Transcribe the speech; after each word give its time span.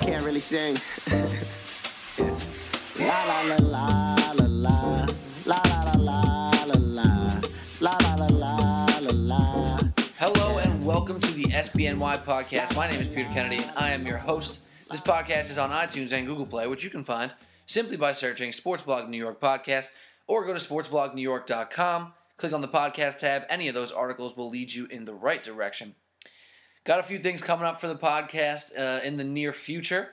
can't 0.00 0.24
really 0.24 0.40
sing. 0.40 0.76
La 2.98 3.24
la 3.24 3.40
la 3.42 3.56
la 3.56 4.32
la 4.32 4.46
la. 4.46 5.06
La 5.46 5.60
la 5.64 5.82
la 5.82 5.92
la 5.98 6.64
la 6.66 6.74
la. 6.78 7.40
La 7.80 7.96
la 8.02 8.26
la 8.26 8.26
la 9.00 9.10
la. 9.12 9.78
Hello 10.18 10.58
and 10.58 10.84
welcome 10.84 11.20
to 11.20 11.32
the 11.32 11.44
SBNY 11.44 12.18
podcast. 12.24 12.76
My 12.76 12.88
name 12.90 13.00
is 13.00 13.08
Peter 13.08 13.28
Kennedy 13.32 13.62
and 13.62 13.72
I 13.76 13.90
am 13.90 14.06
your 14.06 14.18
host. 14.18 14.60
This 14.90 15.00
podcast 15.00 15.50
is 15.50 15.58
on 15.58 15.70
iTunes 15.70 16.12
and 16.12 16.26
Google 16.26 16.46
Play, 16.46 16.66
which 16.66 16.84
you 16.84 16.90
can 16.90 17.04
find 17.04 17.32
simply 17.66 17.96
by 17.96 18.12
searching 18.12 18.52
Sportsblog 18.52 19.08
New 19.08 19.18
York 19.18 19.40
Podcast 19.40 19.88
or 20.26 20.46
go 20.46 20.54
to 20.54 20.60
sportsblognewyork.com. 20.60 22.12
Click 22.36 22.52
on 22.52 22.60
the 22.62 22.68
podcast 22.68 23.20
tab. 23.20 23.44
Any 23.50 23.68
of 23.68 23.74
those 23.74 23.92
articles 23.92 24.36
will 24.36 24.48
lead 24.48 24.72
you 24.72 24.86
in 24.86 25.04
the 25.04 25.14
right 25.14 25.42
direction. 25.42 25.94
Got 26.84 26.98
a 26.98 27.02
few 27.02 27.18
things 27.18 27.42
coming 27.42 27.66
up 27.66 27.78
for 27.78 27.88
the 27.88 27.94
podcast 27.94 28.78
uh, 28.78 29.04
in 29.04 29.18
the 29.18 29.24
near 29.24 29.52
future. 29.52 30.08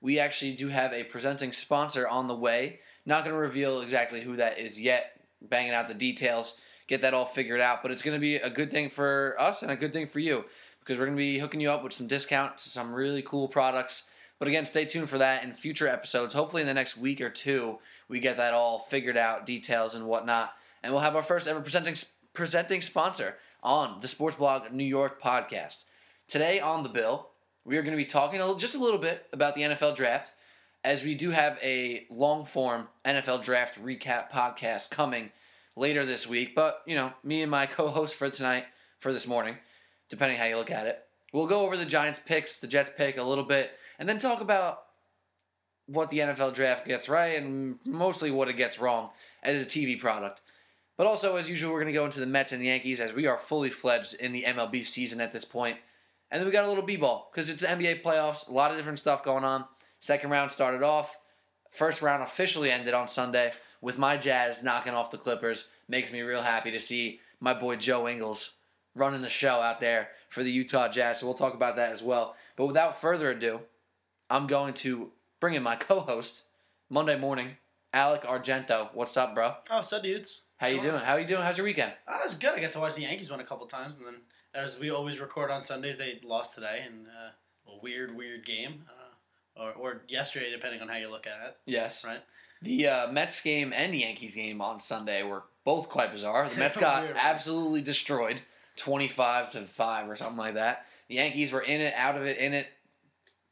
We 0.00 0.20
actually 0.20 0.54
do 0.54 0.68
have 0.68 0.92
a 0.92 1.02
presenting 1.02 1.50
sponsor 1.50 2.06
on 2.06 2.28
the 2.28 2.36
way. 2.36 2.78
Not 3.04 3.24
going 3.24 3.34
to 3.34 3.40
reveal 3.40 3.80
exactly 3.80 4.20
who 4.20 4.36
that 4.36 4.60
is 4.60 4.80
yet, 4.80 5.20
banging 5.40 5.72
out 5.72 5.88
the 5.88 5.94
details, 5.94 6.58
get 6.86 7.00
that 7.00 7.12
all 7.12 7.24
figured 7.24 7.60
out. 7.60 7.82
But 7.82 7.90
it's 7.90 8.02
going 8.02 8.16
to 8.16 8.20
be 8.20 8.36
a 8.36 8.50
good 8.50 8.70
thing 8.70 8.88
for 8.88 9.34
us 9.36 9.62
and 9.62 9.72
a 9.72 9.76
good 9.76 9.92
thing 9.92 10.06
for 10.06 10.20
you 10.20 10.44
because 10.78 10.96
we're 10.96 11.06
going 11.06 11.16
to 11.16 11.20
be 11.20 11.40
hooking 11.40 11.60
you 11.60 11.72
up 11.72 11.82
with 11.82 11.92
some 11.92 12.06
discounts, 12.06 12.70
some 12.70 12.94
really 12.94 13.22
cool 13.22 13.48
products. 13.48 14.08
But 14.38 14.46
again, 14.46 14.64
stay 14.64 14.84
tuned 14.84 15.08
for 15.08 15.18
that 15.18 15.42
in 15.42 15.54
future 15.54 15.88
episodes. 15.88 16.34
Hopefully, 16.34 16.62
in 16.62 16.68
the 16.68 16.74
next 16.74 16.96
week 16.96 17.20
or 17.20 17.30
two, 17.30 17.80
we 18.08 18.20
get 18.20 18.36
that 18.36 18.54
all 18.54 18.78
figured 18.78 19.16
out, 19.16 19.44
details 19.44 19.96
and 19.96 20.06
whatnot. 20.06 20.52
And 20.84 20.92
we'll 20.92 21.02
have 21.02 21.16
our 21.16 21.22
first 21.24 21.48
ever 21.48 21.60
presenting 21.60 21.96
presenting 22.32 22.80
sponsor 22.80 23.38
on 23.60 24.00
the 24.00 24.08
Sports 24.08 24.36
Blog 24.36 24.70
New 24.70 24.84
York 24.84 25.20
podcast. 25.20 25.84
Today 26.28 26.60
on 26.60 26.82
the 26.82 26.88
bill, 26.88 27.28
we 27.64 27.76
are 27.76 27.82
going 27.82 27.92
to 27.92 28.02
be 28.02 28.04
talking 28.04 28.40
a 28.40 28.44
little, 28.44 28.58
just 28.58 28.74
a 28.74 28.82
little 28.82 28.98
bit 28.98 29.26
about 29.32 29.54
the 29.54 29.62
NFL 29.62 29.96
draft, 29.96 30.32
as 30.82 31.02
we 31.02 31.14
do 31.14 31.30
have 31.30 31.58
a 31.62 32.06
long 32.10 32.44
form 32.44 32.88
NFL 33.04 33.44
draft 33.44 33.82
recap 33.82 34.30
podcast 34.30 34.90
coming 34.90 35.30
later 35.76 36.04
this 36.04 36.26
week. 36.26 36.54
But, 36.54 36.82
you 36.86 36.94
know, 36.94 37.12
me 37.22 37.42
and 37.42 37.50
my 37.50 37.66
co 37.66 37.88
host 37.88 38.14
for 38.14 38.30
tonight, 38.30 38.64
for 38.98 39.12
this 39.12 39.26
morning, 39.26 39.58
depending 40.08 40.38
how 40.38 40.46
you 40.46 40.56
look 40.56 40.70
at 40.70 40.86
it, 40.86 41.04
we'll 41.32 41.46
go 41.46 41.66
over 41.66 41.76
the 41.76 41.84
Giants 41.84 42.18
picks, 42.18 42.58
the 42.58 42.66
Jets 42.66 42.90
pick 42.96 43.18
a 43.18 43.22
little 43.22 43.44
bit, 43.44 43.72
and 43.98 44.08
then 44.08 44.18
talk 44.18 44.40
about 44.40 44.84
what 45.86 46.10
the 46.10 46.20
NFL 46.20 46.54
draft 46.54 46.86
gets 46.86 47.08
right 47.08 47.36
and 47.36 47.78
mostly 47.84 48.30
what 48.30 48.48
it 48.48 48.56
gets 48.56 48.78
wrong 48.78 49.10
as 49.42 49.60
a 49.60 49.66
TV 49.66 49.98
product. 49.98 50.40
But 50.96 51.06
also, 51.06 51.36
as 51.36 51.48
usual, 51.48 51.72
we're 51.72 51.80
going 51.80 51.92
to 51.92 51.98
go 51.98 52.04
into 52.04 52.20
the 52.20 52.26
Mets 52.26 52.52
and 52.52 52.64
Yankees 52.64 53.00
as 53.00 53.12
we 53.12 53.26
are 53.26 53.38
fully 53.38 53.70
fledged 53.70 54.14
in 54.14 54.32
the 54.32 54.44
MLB 54.44 54.84
season 54.84 55.20
at 55.20 55.32
this 55.32 55.44
point. 55.44 55.78
And 56.32 56.40
then 56.40 56.46
we 56.46 56.52
got 56.52 56.64
a 56.64 56.68
little 56.68 56.82
b-ball 56.82 57.30
because 57.30 57.50
it's 57.50 57.60
the 57.60 57.66
NBA 57.66 58.02
playoffs, 58.02 58.48
a 58.48 58.52
lot 58.52 58.70
of 58.70 58.78
different 58.78 58.98
stuff 58.98 59.22
going 59.22 59.44
on. 59.44 59.66
Second 60.00 60.30
round 60.30 60.50
started 60.50 60.82
off. 60.82 61.18
First 61.70 62.00
round 62.00 62.22
officially 62.22 62.70
ended 62.70 62.94
on 62.94 63.06
Sunday 63.06 63.52
with 63.82 63.98
my 63.98 64.16
Jazz 64.16 64.64
knocking 64.64 64.94
off 64.94 65.10
the 65.10 65.18
Clippers. 65.18 65.68
Makes 65.88 66.10
me 66.10 66.22
real 66.22 66.40
happy 66.40 66.70
to 66.70 66.80
see 66.80 67.20
my 67.38 67.52
boy 67.52 67.76
Joe 67.76 68.08
Ingles 68.08 68.54
running 68.94 69.20
the 69.20 69.28
show 69.28 69.60
out 69.60 69.78
there 69.78 70.08
for 70.30 70.42
the 70.42 70.50
Utah 70.50 70.88
Jazz. 70.88 71.20
So 71.20 71.26
we'll 71.26 71.34
talk 71.34 71.52
about 71.52 71.76
that 71.76 71.92
as 71.92 72.02
well. 72.02 72.34
But 72.56 72.66
without 72.66 72.98
further 72.98 73.30
ado, 73.30 73.60
I'm 74.30 74.46
going 74.46 74.72
to 74.74 75.12
bring 75.38 75.52
in 75.52 75.62
my 75.62 75.76
co-host 75.76 76.44
Monday 76.88 77.18
morning, 77.18 77.58
Alec 77.92 78.22
Argento. 78.22 78.88
What's 78.94 79.18
up, 79.18 79.34
bro? 79.34 79.56
Oh, 79.70 79.82
so 79.82 80.00
dudes. 80.00 80.44
How 80.56 80.68
you 80.68 80.80
doing? 80.80 81.02
How 81.02 81.16
you 81.16 81.26
doing? 81.26 81.42
How's 81.42 81.58
your 81.58 81.66
weekend? 81.66 81.92
Uh, 82.08 82.12
oh, 82.14 82.20
it 82.20 82.26
was 82.26 82.34
good. 82.36 82.54
I 82.54 82.60
got 82.60 82.72
to 82.72 82.78
watch 82.78 82.94
the 82.94 83.02
Yankees 83.02 83.30
win 83.30 83.40
a 83.40 83.44
couple 83.44 83.66
times, 83.66 83.98
and 83.98 84.06
then 84.06 84.14
as 84.54 84.78
we 84.78 84.90
always 84.90 85.18
record 85.20 85.50
on 85.50 85.64
Sundays, 85.64 85.98
they 85.98 86.20
lost 86.24 86.54
today 86.54 86.84
in 86.86 87.06
uh, 87.06 87.72
a 87.72 87.78
weird, 87.82 88.16
weird 88.16 88.44
game, 88.44 88.84
uh, 88.88 89.62
or 89.62 89.72
or 89.72 90.02
yesterday, 90.08 90.50
depending 90.50 90.80
on 90.80 90.88
how 90.88 90.96
you 90.96 91.10
look 91.10 91.26
at 91.26 91.46
it. 91.48 91.56
Yes. 91.66 92.04
Right. 92.04 92.20
The 92.60 92.86
uh, 92.86 93.12
Mets 93.12 93.40
game 93.42 93.72
and 93.74 93.92
the 93.92 93.98
Yankees 93.98 94.34
game 94.36 94.60
on 94.60 94.78
Sunday 94.78 95.22
were 95.22 95.42
both 95.64 95.88
quite 95.88 96.12
bizarre. 96.12 96.48
The 96.48 96.56
Mets 96.58 96.76
got 96.76 97.04
Weird. 97.04 97.16
absolutely 97.18 97.82
destroyed, 97.82 98.42
twenty-five 98.76 99.52
to 99.52 99.62
five 99.66 100.08
or 100.08 100.16
something 100.16 100.36
like 100.38 100.54
that. 100.54 100.86
The 101.08 101.16
Yankees 101.16 101.52
were 101.52 101.60
in 101.60 101.80
it, 101.80 101.94
out 101.94 102.16
of 102.16 102.24
it, 102.24 102.38
in 102.38 102.52
it. 102.52 102.66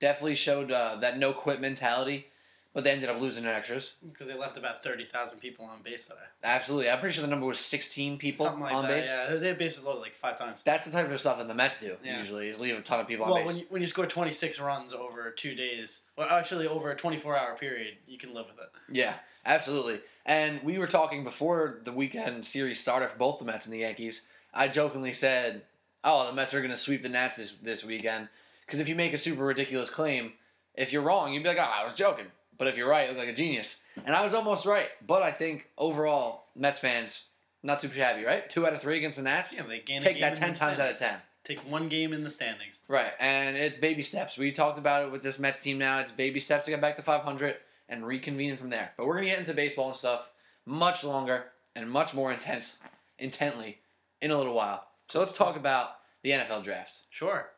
Definitely 0.01 0.37
showed 0.37 0.71
uh, 0.71 0.97
that 1.01 1.19
no 1.19 1.33
quit 1.35 1.61
mentality, 1.61 2.29
but 2.73 2.85
they 2.85 2.91
ended 2.93 3.09
up 3.09 3.21
losing 3.21 3.45
in 3.45 3.51
extras. 3.51 3.95
Because 4.13 4.29
they 4.29 4.35
left 4.37 4.57
about 4.57 4.83
thirty 4.83 5.05
thousand 5.05 5.41
people 5.41 5.65
on 5.65 5.83
base 5.83 6.07
today. 6.07 6.21
Absolutely, 6.45 6.89
I'm 6.91 7.01
pretty 7.01 7.15
sure 7.15 7.23
the 7.23 7.31
number 7.31 7.47
was 7.47 7.59
sixteen 7.61 8.17
people 8.19 8.47
like 8.47 8.73
on 8.75 8.83
that. 8.83 8.89
base. 8.89 9.07
Yeah, 9.07 9.35
they 9.37 9.49
had 9.49 9.59
bases 9.59 9.85
loaded 9.85 10.01
like 10.01 10.15
five 10.15 10.39
times. 10.39 10.63
That's 10.63 10.85
the 10.85 10.93
type 10.93 11.11
of 11.11 11.21
stuff 11.21 11.39
that 11.39 11.49
the 11.49 11.55
Mets 11.55 11.81
do 11.81 11.97
Yeah. 12.05 12.19
usually 12.19 12.49
is 12.49 12.61
leave 12.61 12.77
a 12.79 12.81
ton 12.83 13.01
of 13.01 13.09
people 13.09 13.25
on 13.27 13.31
Well, 13.33 13.39
base. 13.41 13.47
when 13.47 13.57
you, 13.59 13.67
when 13.71 13.81
you 13.83 13.89
score 13.89 14.07
twenty 14.07 14.33
six 14.33 14.61
runs 14.61 14.93
over 14.93 15.31
two 15.31 15.55
days, 15.55 16.03
or 16.17 16.31
actually 16.31 16.67
over 16.67 16.91
a 16.91 16.97
twenty 16.97 17.19
four 17.19 17.37
hour 17.37 17.57
period, 17.57 17.97
you 18.07 18.19
can 18.19 18.33
live 18.35 18.47
with 18.47 18.59
it. 18.59 18.71
Yeah, 18.91 19.15
absolutely. 19.45 20.01
And 20.27 20.63
we 20.63 20.79
were 20.79 20.87
talking 20.87 21.25
before 21.25 21.81
the 21.85 21.93
weekend 21.93 22.45
series 22.47 22.79
started 22.79 23.09
for 23.11 23.17
both 23.19 23.39
the 23.39 23.45
Mets 23.45 23.67
and 23.67 23.75
the 23.75 23.79
Yankees. 23.81 24.29
I 24.55 24.69
jokingly 24.69 25.13
said, 25.13 25.63
"Oh, 26.05 26.27
the 26.27 26.33
Mets 26.33 26.55
are 26.55 26.61
going 26.61 26.71
to 26.71 26.77
sweep 26.77 27.03
the 27.03 27.09
Nats 27.09 27.37
this 27.37 27.53
this 27.57 27.85
weekend." 27.85 28.29
Because 28.67 28.79
if 28.81 28.89
you 28.89 28.95
make 28.95 29.13
a 29.13 29.19
super 29.19 29.45
ridiculous 29.45 29.91
claim, 29.91 30.35
if 30.77 30.93
you're 30.93 31.03
wrong, 31.03 31.33
you'd 31.33 31.43
be 31.43 31.49
like, 31.49 31.59
"Oh, 31.59 31.63
I 31.63 31.83
was 31.83 31.95
joking." 31.95 32.27
But 32.61 32.69
if 32.69 32.77
you're 32.77 32.91
right, 32.91 33.09
you 33.09 33.17
look 33.17 33.25
like 33.25 33.33
a 33.33 33.35
genius. 33.35 33.83
And 34.05 34.15
I 34.15 34.23
was 34.23 34.35
almost 34.35 34.67
right. 34.67 34.89
But 35.07 35.23
I 35.23 35.31
think 35.31 35.71
overall, 35.79 36.45
Mets 36.55 36.79
fans 36.79 37.25
not 37.63 37.81
too 37.81 37.89
shabby, 37.89 38.23
right? 38.23 38.51
Two 38.51 38.67
out 38.67 38.75
of 38.75 38.83
three 38.83 38.99
against 38.99 39.17
the 39.17 39.25
Nats. 39.25 39.55
Yeah, 39.57 39.63
they 39.63 39.81
gain 39.81 40.03
a 40.03 40.05
Take 40.05 40.21
that 40.21 40.35
in 40.35 40.39
ten 40.39 40.53
the 40.53 40.59
times 40.59 40.79
out 40.79 40.91
of 40.91 40.99
ten. 40.99 41.17
Take 41.43 41.61
one 41.61 41.89
game 41.89 42.13
in 42.13 42.23
the 42.23 42.31
standings. 42.31 42.83
Right, 42.87 43.13
and 43.19 43.57
it's 43.57 43.79
baby 43.79 44.03
steps. 44.03 44.37
We 44.37 44.53
talked 44.53 44.79
about 44.79 45.07
it 45.07 45.11
with 45.11 45.23
this 45.23 45.39
Mets 45.39 45.63
team 45.63 45.79
now. 45.79 46.01
It's 46.01 46.13
baby 46.13 46.39
steps 46.39 46.67
to 46.67 46.71
get 46.71 46.83
back 46.83 46.97
to 46.97 47.03
500 47.03 47.57
and 47.89 48.07
reconvene 48.07 48.59
from 48.59 48.69
there. 48.69 48.93
But 48.99 49.07
we're 49.07 49.15
going 49.15 49.25
to 49.25 49.31
get 49.31 49.39
into 49.39 49.55
baseball 49.55 49.89
and 49.89 49.97
stuff 49.97 50.29
much 50.67 51.03
longer 51.03 51.47
and 51.75 51.91
much 51.91 52.13
more 52.13 52.31
intense, 52.31 52.77
intently 53.19 53.79
in 54.21 54.31
a 54.31 54.37
little 54.37 54.55
while. 54.55 54.87
So 55.09 55.19
let's 55.19 55.33
talk 55.33 55.57
about 55.57 55.93
the 56.23 56.33
NFL 56.33 56.65
draft. 56.65 57.05
Sure. 57.09 57.49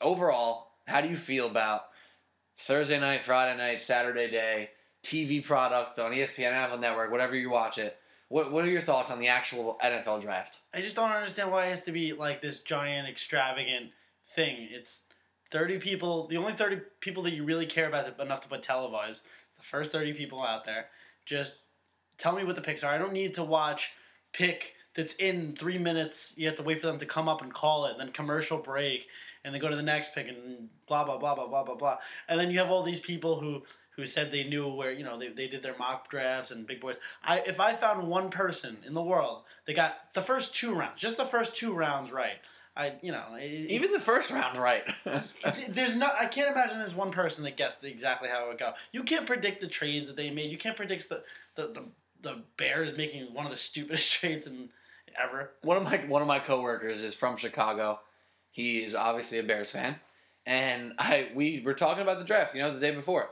Overall, 0.00 0.72
how 0.88 1.00
do 1.00 1.08
you 1.08 1.16
feel 1.16 1.46
about 1.46 1.84
Thursday 2.60 3.00
night, 3.00 3.22
Friday 3.22 3.56
night, 3.56 3.80
Saturday 3.80 4.30
day, 4.30 4.70
TV 5.02 5.42
product 5.42 5.98
on 5.98 6.12
ESPN, 6.12 6.52
NFL 6.52 6.78
Network, 6.78 7.10
whatever 7.10 7.34
you 7.34 7.48
watch 7.48 7.78
it? 7.78 7.96
What, 8.28 8.52
what 8.52 8.64
are 8.64 8.70
your 8.70 8.82
thoughts 8.82 9.10
on 9.10 9.18
the 9.18 9.28
actual 9.28 9.78
NFL 9.82 10.20
draft? 10.20 10.60
I 10.74 10.82
just 10.82 10.94
don't 10.94 11.10
understand 11.10 11.50
why 11.50 11.66
it 11.66 11.70
has 11.70 11.84
to 11.84 11.92
be 11.92 12.12
like 12.12 12.42
this 12.42 12.60
giant, 12.60 13.08
extravagant 13.08 13.92
thing. 14.28 14.68
It's 14.70 15.06
30 15.50 15.78
people. 15.78 16.26
The 16.28 16.36
only 16.36 16.52
30 16.52 16.82
people 17.00 17.22
that 17.24 17.32
you 17.32 17.44
really 17.44 17.66
care 17.66 17.88
about 17.88 18.20
enough 18.20 18.42
to 18.42 18.48
put 18.48 18.62
televised. 18.62 19.24
The 19.56 19.62
first 19.62 19.90
30 19.90 20.12
people 20.12 20.42
out 20.42 20.66
there. 20.66 20.88
Just 21.24 21.56
tell 22.18 22.36
me 22.36 22.44
what 22.44 22.56
the 22.56 22.62
picks 22.62 22.84
are. 22.84 22.92
I 22.92 22.98
don't 22.98 23.14
need 23.14 23.34
to 23.34 23.42
watch 23.42 23.94
pick 24.32 24.74
that's 24.94 25.14
in 25.14 25.54
three 25.56 25.78
minutes. 25.78 26.34
You 26.36 26.46
have 26.46 26.56
to 26.56 26.62
wait 26.62 26.80
for 26.80 26.88
them 26.88 26.98
to 26.98 27.06
come 27.06 27.28
up 27.28 27.42
and 27.42 27.52
call 27.52 27.86
it, 27.86 27.96
then 27.98 28.10
commercial 28.12 28.58
break, 28.58 29.06
and 29.44 29.54
then 29.54 29.60
go 29.60 29.68
to 29.68 29.76
the 29.76 29.82
next 29.82 30.14
pick, 30.14 30.28
and 30.28 30.68
blah, 30.86 31.04
blah, 31.04 31.18
blah, 31.18 31.34
blah, 31.34 31.46
blah, 31.46 31.64
blah, 31.64 31.74
blah. 31.74 31.96
And 32.28 32.38
then 32.38 32.50
you 32.50 32.58
have 32.58 32.70
all 32.70 32.82
these 32.82 33.00
people 33.00 33.40
who 33.40 33.62
who 33.96 34.06
said 34.06 34.30
they 34.32 34.44
knew 34.44 34.72
where 34.72 34.92
you 34.92 35.04
know 35.04 35.18
they, 35.18 35.28
they 35.28 35.48
did 35.48 35.62
their 35.62 35.76
mock 35.76 36.08
drafts 36.10 36.50
and 36.50 36.66
big 36.66 36.80
boys. 36.80 36.98
I 37.24 37.40
if 37.40 37.60
I 37.60 37.74
found 37.74 38.08
one 38.08 38.30
person 38.30 38.78
in 38.86 38.94
the 38.94 39.02
world 39.02 39.42
that 39.66 39.74
got 39.76 40.14
the 40.14 40.22
first 40.22 40.54
two 40.54 40.74
rounds, 40.74 41.00
just 41.00 41.16
the 41.16 41.24
first 41.24 41.54
two 41.54 41.72
rounds 41.74 42.10
right, 42.12 42.36
I 42.76 42.94
you 43.02 43.12
know 43.12 43.24
it- 43.36 43.70
Even 43.70 43.92
the 43.92 44.00
first 44.00 44.30
round, 44.30 44.56
right? 44.58 44.84
there's 45.68 45.96
not 45.96 46.12
I 46.20 46.26
can't 46.26 46.50
imagine 46.50 46.78
there's 46.78 46.94
one 46.94 47.10
person 47.10 47.44
that 47.44 47.56
guessed 47.56 47.82
exactly 47.84 48.28
how 48.28 48.44
it 48.44 48.48
would 48.48 48.58
go. 48.58 48.72
You 48.92 49.02
can't 49.02 49.26
predict 49.26 49.60
the 49.60 49.66
trades 49.68 50.06
that 50.08 50.16
they 50.16 50.30
made. 50.30 50.50
You 50.50 50.58
can't 50.58 50.76
predict 50.76 51.08
the 51.08 51.22
the 51.56 51.66
the, 51.68 51.82
the 52.22 52.42
Bears 52.56 52.96
making 52.96 53.34
one 53.34 53.44
of 53.44 53.50
the 53.50 53.56
stupidest 53.58 54.12
trades 54.20 54.46
in 54.46 54.70
ever. 55.20 55.50
one 55.62 55.76
of 55.76 55.82
my 55.82 55.96
one 56.06 56.22
of 56.22 56.28
my 56.28 56.38
coworkers 56.38 57.02
is 57.02 57.14
from 57.14 57.36
Chicago. 57.36 58.00
He 58.50 58.78
is 58.78 58.94
obviously 58.94 59.38
a 59.38 59.42
Bears 59.42 59.70
fan, 59.70 59.96
and 60.46 60.92
I 60.98 61.28
we 61.34 61.62
were 61.64 61.74
talking 61.74 62.02
about 62.02 62.18
the 62.18 62.24
draft. 62.24 62.54
You 62.54 62.62
know, 62.62 62.72
the 62.74 62.80
day 62.80 62.94
before, 62.94 63.30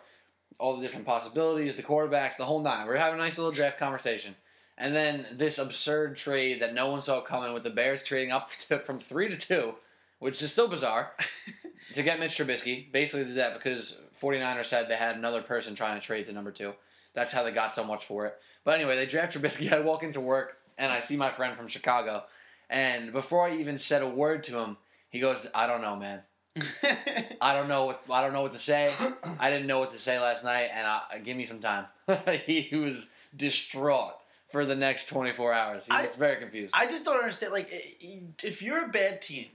all 0.58 0.76
the 0.76 0.82
different 0.82 1.06
possibilities, 1.06 1.76
the 1.76 1.82
quarterbacks, 1.82 2.36
the 2.36 2.44
whole 2.44 2.60
nine. 2.60 2.86
We 2.86 2.94
are 2.94 2.98
having 2.98 3.20
a 3.20 3.22
nice 3.22 3.38
little 3.38 3.52
draft 3.52 3.78
conversation, 3.78 4.36
and 4.76 4.94
then 4.94 5.26
this 5.32 5.58
absurd 5.58 6.16
trade 6.16 6.62
that 6.62 6.74
no 6.74 6.90
one 6.90 7.02
saw 7.02 7.20
coming 7.20 7.52
with 7.52 7.64
the 7.64 7.70
Bears 7.70 8.04
trading 8.04 8.32
up 8.32 8.50
to, 8.68 8.78
from 8.78 9.00
three 9.00 9.28
to 9.28 9.36
two, 9.36 9.74
which 10.18 10.40
is 10.42 10.52
still 10.52 10.68
bizarre, 10.68 11.12
to 11.94 12.02
get 12.02 12.20
Mitch 12.20 12.38
Trubisky. 12.38 12.90
Basically 12.90 13.24
did 13.24 13.36
that 13.36 13.54
because 13.54 13.98
49ers 14.20 14.66
said 14.66 14.88
they 14.88 14.96
had 14.96 15.16
another 15.16 15.42
person 15.42 15.74
trying 15.74 15.98
to 16.00 16.06
trade 16.06 16.26
to 16.26 16.32
number 16.32 16.52
two. 16.52 16.74
That's 17.14 17.32
how 17.32 17.42
they 17.42 17.50
got 17.50 17.74
so 17.74 17.84
much 17.84 18.04
for 18.04 18.26
it. 18.26 18.38
But 18.64 18.76
anyway, 18.76 18.96
they 18.96 19.06
draft 19.06 19.36
Trubisky. 19.36 19.72
I 19.72 19.80
walk 19.80 20.02
into 20.02 20.20
work 20.20 20.58
and 20.76 20.92
I 20.92 21.00
see 21.00 21.16
my 21.16 21.30
friend 21.30 21.56
from 21.56 21.66
Chicago, 21.66 22.22
and 22.70 23.12
before 23.12 23.48
I 23.48 23.56
even 23.56 23.78
said 23.78 24.02
a 24.02 24.08
word 24.08 24.44
to 24.44 24.58
him, 24.60 24.76
he 25.10 25.20
goes, 25.20 25.46
"I 25.54 25.66
don't 25.66 25.82
know, 25.82 25.96
man. 25.96 26.22
I 27.40 27.54
don't 27.54 27.68
know 27.68 27.86
what 27.86 28.04
I 28.10 28.22
don't 28.22 28.32
know 28.32 28.42
what 28.42 28.52
to 28.52 28.58
say. 28.58 28.92
I 29.38 29.50
didn't 29.50 29.66
know 29.66 29.78
what 29.78 29.92
to 29.92 29.98
say 29.98 30.18
last 30.18 30.44
night, 30.44 30.70
and 30.72 30.86
I, 30.86 31.02
give 31.24 31.36
me 31.36 31.44
some 31.44 31.60
time." 31.60 31.86
he 32.46 32.68
was 32.72 33.12
distraught 33.36 34.14
for 34.50 34.64
the 34.64 34.74
next 34.74 35.08
24 35.08 35.52
hours. 35.52 35.86
He 35.86 35.92
I- 35.92 36.02
was 36.02 36.14
very 36.14 36.36
confused. 36.36 36.74
I 36.76 36.86
just 36.86 37.04
don't 37.04 37.18
understand. 37.18 37.52
Like, 37.52 37.68
if 37.70 38.62
you're 38.62 38.84
a 38.84 38.88
bad 38.88 39.20
team, 39.22 39.46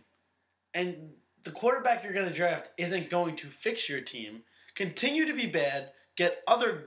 and 0.73 1.11
the 1.43 1.51
quarterback 1.51 2.03
you're 2.03 2.13
going 2.13 2.27
to 2.27 2.33
draft 2.33 2.69
isn't 2.77 3.09
going 3.09 3.35
to 3.37 3.47
fix 3.47 3.89
your 3.89 4.01
team, 4.01 4.43
continue 4.75 5.25
to 5.25 5.33
be 5.33 5.47
bad, 5.47 5.91
get 6.15 6.41
other 6.47 6.85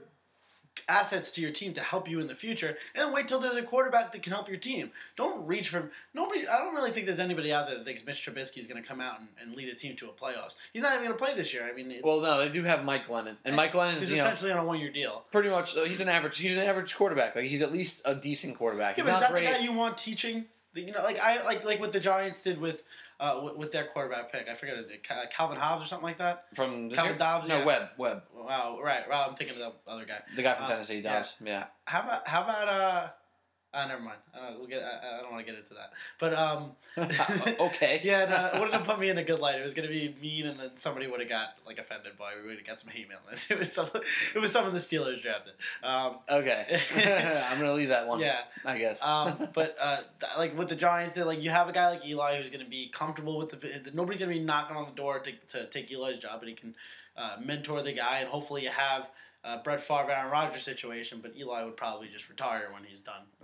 assets 0.87 1.31
to 1.33 1.41
your 1.41 1.51
team 1.51 1.73
to 1.73 1.81
help 1.81 2.09
you 2.09 2.19
in 2.19 2.27
the 2.27 2.35
future, 2.35 2.77
and 2.95 3.13
wait 3.13 3.27
till 3.27 3.39
there's 3.39 3.55
a 3.55 3.63
quarterback 3.63 4.11
that 4.11 4.21
can 4.23 4.33
help 4.33 4.47
your 4.47 4.57
team. 4.57 4.91
Don't 5.15 5.45
reach 5.45 5.69
for 5.69 5.91
nobody. 6.13 6.47
I 6.47 6.57
don't 6.59 6.75
really 6.75 6.91
think 6.91 7.05
there's 7.05 7.19
anybody 7.19 7.53
out 7.53 7.67
there 7.67 7.77
that 7.77 7.85
thinks 7.85 8.05
Mitch 8.05 8.25
Trubisky 8.25 8.57
is 8.57 8.67
going 8.67 8.81
to 8.81 8.87
come 8.87 9.01
out 9.01 9.19
and, 9.19 9.29
and 9.41 9.55
lead 9.55 9.69
a 9.69 9.75
team 9.75 9.95
to 9.97 10.05
a 10.05 10.11
playoffs. 10.11 10.55
He's 10.73 10.83
not 10.83 10.93
even 10.93 11.05
going 11.05 11.17
to 11.17 11.23
play 11.23 11.35
this 11.35 11.53
year. 11.53 11.63
I 11.69 11.73
mean, 11.75 11.91
it's, 11.91 12.03
Well, 12.03 12.21
no, 12.21 12.39
they 12.39 12.49
do 12.49 12.63
have 12.63 12.83
Mike 12.85 13.07
Glennon, 13.07 13.37
and 13.45 13.55
Mike 13.55 13.73
Glennon 13.73 14.01
is 14.01 14.09
you 14.09 14.17
know 14.17 14.23
essentially 14.23 14.51
on 14.51 14.59
a 14.59 14.65
one-year 14.65 14.91
deal. 14.91 15.23
pretty 15.31 15.49
much 15.49 15.73
he's 15.73 16.01
an 16.01 16.09
average 16.09 16.37
he's 16.37 16.55
an 16.57 16.63
average 16.63 16.95
quarterback. 16.95 17.35
Like 17.35 17.45
he's 17.45 17.61
at 17.61 17.71
least 17.71 18.01
a 18.05 18.15
decent 18.15 18.57
quarterback. 18.57 18.97
Yeah, 18.97 19.03
He's 19.03 19.11
but 19.11 19.15
is 19.17 19.21
not 19.21 19.29
that 19.29 19.31
great. 19.31 19.45
the 19.47 19.51
guy 19.53 19.63
you 19.63 19.73
want 19.73 19.97
teaching? 19.97 20.45
You 20.75 20.91
know, 20.91 21.01
like 21.03 21.19
I 21.19 21.43
like 21.43 21.65
like 21.65 21.79
what 21.79 21.91
the 21.91 21.99
Giants 21.99 22.43
did 22.43 22.61
with 22.61 22.83
uh 23.19 23.41
with, 23.43 23.55
with 23.57 23.71
their 23.71 23.85
quarterback 23.85 24.31
pick. 24.31 24.47
I 24.49 24.53
forget 24.55 24.77
his 24.77 24.87
name, 24.87 24.99
Calvin 25.31 25.57
Hobbs 25.57 25.83
or 25.83 25.87
something 25.87 26.05
like 26.05 26.17
that. 26.19 26.45
from 26.55 26.89
Calvin 26.91 27.13
year? 27.13 27.19
Dobbs, 27.19 27.49
No, 27.49 27.59
yeah. 27.59 27.65
Webb. 27.65 27.89
Webb. 27.97 28.23
Wow, 28.35 28.79
right, 28.83 29.07
right. 29.09 29.27
I'm 29.27 29.35
thinking 29.35 29.61
of 29.61 29.73
the 29.85 29.91
other 29.91 30.05
guy. 30.05 30.19
The 30.35 30.43
guy 30.43 30.53
from 30.53 30.65
Uh, 30.65 30.69
Tennessee, 30.69 30.99
yeah. 30.99 31.13
Dobbs. 31.17 31.35
Yeah. 31.43 31.65
How 31.85 32.01
about 32.01 32.27
how 32.27 32.43
about 32.43 32.67
uh? 32.67 33.09
Uh, 33.77 33.87
never 33.87 34.01
mind. 34.01 34.17
I 34.33 34.49
don't, 34.49 34.59
we'll 34.59 34.67
get, 34.67 34.81
I, 34.83 35.19
I 35.19 35.21
don't 35.21 35.31
want 35.31 35.45
to 35.45 35.51
get 35.51 35.59
into 35.61 35.73
that. 35.75 35.93
But 36.19 36.33
um, 36.33 36.71
okay. 37.67 38.01
yeah, 38.03 38.25
no, 38.25 38.45
it 38.47 38.53
wouldn't 38.59 38.73
have 38.73 38.85
put 38.85 38.99
me 38.99 39.09
in 39.09 39.17
a 39.17 39.23
good 39.23 39.39
light. 39.39 39.59
It 39.59 39.63
was 39.65 39.73
gonna 39.73 39.87
be 39.87 40.15
mean, 40.21 40.47
and 40.47 40.59
then 40.59 40.71
somebody 40.77 41.07
would 41.07 41.19
have 41.19 41.29
got 41.29 41.49
like 41.65 41.77
offended 41.77 42.17
by. 42.17 42.31
We 42.41 42.47
would 42.49 42.57
have 42.57 42.65
got 42.67 42.79
some 42.79 42.91
hate 42.91 43.07
mail. 43.09 43.19
It 43.49 43.59
was 43.59 43.71
some, 43.71 43.89
it 44.35 44.39
was 44.39 44.51
someone 44.51 44.73
the 44.73 44.79
Steelers 44.79 45.21
drafted. 45.21 45.53
Um, 45.83 46.17
Okay. 46.29 46.81
I'm 47.49 47.59
gonna 47.59 47.73
leave 47.73 47.89
that 47.89 48.07
one. 48.07 48.19
yeah, 48.19 48.41
I 48.65 48.77
guess. 48.77 49.01
um, 49.03 49.49
but 49.53 49.75
uh, 49.79 50.01
like 50.37 50.57
with 50.57 50.69
the 50.69 50.75
Giants, 50.75 51.17
like 51.17 51.41
you 51.43 51.49
have 51.49 51.69
a 51.69 51.71
guy 51.71 51.89
like 51.89 52.05
Eli 52.05 52.39
who's 52.39 52.49
going 52.49 52.63
to 52.63 52.69
be 52.69 52.89
comfortable 52.89 53.37
with 53.37 53.49
the. 53.49 53.91
Nobody's 53.93 54.19
going 54.19 54.31
to 54.31 54.39
be 54.39 54.43
knocking 54.43 54.75
on 54.75 54.85
the 54.85 54.95
door 54.95 55.19
to, 55.19 55.31
to 55.49 55.65
take 55.67 55.91
Eli's 55.91 56.17
job, 56.19 56.39
but 56.39 56.49
he 56.49 56.55
can 56.55 56.75
uh, 57.15 57.37
mentor 57.43 57.81
the 57.83 57.91
guy, 57.93 58.19
and 58.19 58.29
hopefully 58.29 58.63
you 58.63 58.69
have 58.69 59.09
uh, 59.47 59.63
Brett 59.63 59.81
Favre, 59.81 60.11
Aaron 60.11 60.31
Rodgers 60.31 60.63
situation. 60.63 61.19
But 61.21 61.35
Eli 61.37 61.63
would 61.63 61.77
probably 61.77 62.07
just 62.07 62.29
retire 62.29 62.69
when 62.73 62.83
he's 62.83 63.01
done. 63.01 63.23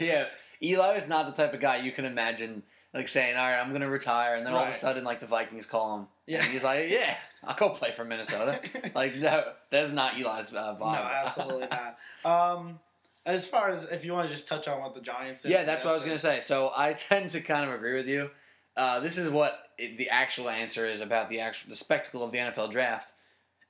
yeah. 0.00 0.24
Eli 0.62 0.96
is 0.96 1.08
not 1.08 1.26
the 1.26 1.42
type 1.42 1.54
of 1.54 1.60
guy 1.60 1.76
you 1.78 1.92
can 1.92 2.04
imagine 2.04 2.62
like 2.94 3.08
saying, 3.08 3.36
"All 3.36 3.44
right, 3.44 3.60
I'm 3.60 3.72
gonna 3.72 3.88
retire," 3.88 4.34
and 4.34 4.46
then 4.46 4.54
all 4.54 4.64
of 4.64 4.72
a 4.72 4.74
sudden, 4.74 5.04
like 5.04 5.20
the 5.20 5.26
Vikings 5.26 5.66
call 5.66 5.98
him, 5.98 6.06
Yeah. 6.26 6.38
and 6.42 6.46
he's 6.46 6.64
like, 6.64 6.88
"Yeah, 6.90 7.14
I'll 7.44 7.54
go 7.54 7.70
play 7.70 7.90
for 7.92 8.04
Minnesota." 8.04 8.60
like 8.94 9.14
no, 9.16 9.44
that's 9.70 9.92
not 9.92 10.14
Eli's 10.14 10.52
uh, 10.52 10.76
no, 10.80 10.86
absolutely 10.86 11.68
not. 12.24 12.58
Um, 12.58 12.80
as 13.26 13.46
far 13.46 13.70
as 13.70 13.92
if 13.92 14.04
you 14.04 14.14
want 14.14 14.28
to 14.28 14.34
just 14.34 14.48
touch 14.48 14.66
on 14.68 14.80
what 14.80 14.94
the 14.94 15.00
Giants 15.02 15.42
did, 15.42 15.52
Yeah, 15.52 15.64
that's 15.64 15.84
what 15.84 15.92
I 15.92 15.94
was 15.94 16.04
gonna 16.04 16.18
say. 16.18 16.40
So 16.40 16.72
I 16.76 16.94
tend 16.94 17.30
to 17.30 17.40
kind 17.40 17.68
of 17.68 17.74
agree 17.74 17.94
with 17.94 18.08
you. 18.08 18.30
Uh, 18.76 19.00
this 19.00 19.18
is 19.18 19.28
what 19.28 19.58
it, 19.76 19.98
the 19.98 20.08
actual 20.08 20.48
answer 20.48 20.86
is 20.86 21.00
about 21.00 21.28
the 21.28 21.40
actual 21.40 21.70
the 21.70 21.76
spectacle 21.76 22.24
of 22.24 22.32
the 22.32 22.38
NFL 22.38 22.72
draft. 22.72 23.12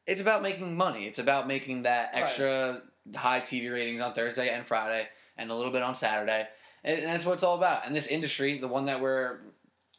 It's 0.09 0.21
about 0.21 0.43
making 0.43 0.77
money. 0.77 1.07
It's 1.07 1.19
about 1.21 1.47
making 1.47 1.83
that 1.83 2.13
Right. 2.15 2.23
extra 2.25 2.83
high 3.15 3.41
TV 3.41 3.71
ratings 3.73 4.01
on 4.01 4.13
Thursday 4.15 4.49
and 4.49 4.67
Friday, 4.67 5.07
and 5.37 5.51
a 5.51 5.55
little 5.55 5.71
bit 5.73 5.83
on 5.83 5.95
Saturday. 5.95 6.49
And 6.83 7.03
that's 7.05 7.25
what 7.25 7.35
it's 7.35 7.43
all 7.45 7.57
about. 7.59 7.87
And 7.87 7.95
this 7.95 8.07
industry, 8.09 8.59
the 8.59 8.69
one 8.69 8.87
that 8.87 9.01
we're 9.01 9.39